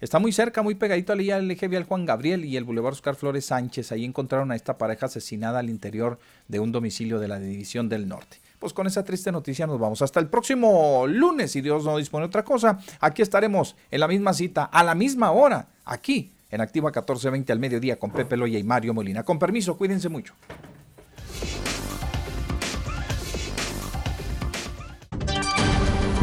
[0.00, 3.46] Está muy cerca, muy pegadito al eje vial Juan Gabriel y el Boulevard Oscar Flores
[3.46, 3.92] Sánchez.
[3.92, 6.18] Ahí encontraron a esta pareja asesinada al interior
[6.48, 10.00] de un domicilio de la División del Norte pues con esa triste noticia nos vamos.
[10.00, 12.78] Hasta el próximo lunes, si Dios no dispone otra cosa.
[12.98, 17.58] Aquí estaremos en la misma cita, a la misma hora, aquí en Activa 1420 al
[17.58, 19.22] mediodía con Pepe Loya y Mario Molina.
[19.22, 20.32] Con permiso, cuídense mucho.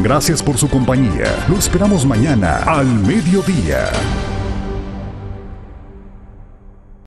[0.00, 1.46] Gracias por su compañía.
[1.48, 3.84] Lo esperamos mañana al mediodía.